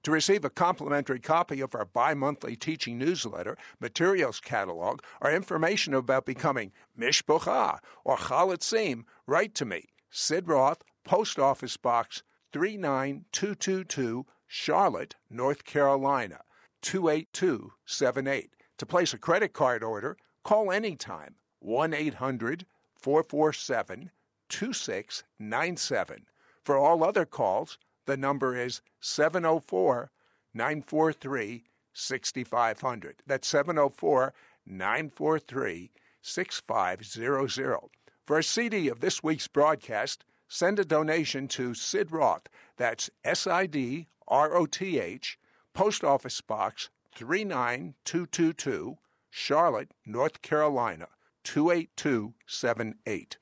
To 0.05 0.13
receive 0.13 0.45
a 0.45 0.51
complimentary 0.51 1.21
copy 1.21 1.61
of 1.61 1.75
our 1.75 1.85
bi 1.85 2.15
monthly 2.15 2.57
teaching 2.57 2.99
newsletter, 2.99 3.57
materials 3.81 4.41
catalog, 4.41 5.01
or 5.21 5.33
information 5.33 5.95
about 5.95 6.25
becoming 6.25 6.73
Mishpocha 6.99 7.79
or 8.05 8.17
Chalutzim, 8.17 9.05
write 9.27 9.55
to 9.57 9.65
me, 9.65 9.85
Sid 10.11 10.49
Roth, 10.49 10.83
Post 11.05 11.39
Office 11.39 11.77
Box 11.77 12.23
39222, 12.53 14.25
Charlotte, 14.47 15.17
North 15.31 15.65
Carolina 15.65 16.41
28278. 16.83 18.51
To 18.79 18.87
place 18.87 19.13
a 19.13 19.19
credit 19.19 19.53
card 19.53 19.83
order, 19.83 20.17
call 20.45 20.71
anytime 20.71 21.35
1 21.61 21.93
800 21.95 22.67
447 22.97 24.11
2697. 24.49 26.27
For 26.65 26.77
all 26.77 27.05
other 27.05 27.25
calls, 27.25 27.79
the 28.07 28.17
number 28.17 28.57
is 28.57 28.81
704 29.01 30.11
943 30.55 31.65
6500. 31.93 33.23
That's 33.27 33.49
704 33.49 34.35
943 34.67 35.91
6500. 36.23 37.79
For 38.27 38.39
a 38.39 38.43
CD 38.43 38.89
of 38.89 39.01
this 39.01 39.23
week's 39.23 39.49
broadcast, 39.49 40.25
send 40.49 40.79
a 40.79 40.85
donation 40.85 41.49
to 41.49 41.75
Sid 41.75 42.13
Roth. 42.13 42.47
That's 42.77 43.11
S 43.25 43.47
I 43.47 43.67
D 43.67 44.07
R 44.27 44.55
O 44.55 44.67
T 44.67 44.99
H 45.01 45.39
Post 45.79 46.03
Office 46.03 46.41
Box 46.41 46.91
39222, 47.15 48.99
Charlotte, 49.31 49.93
North 50.05 50.43
Carolina 50.43 51.07
28278. 51.45 53.39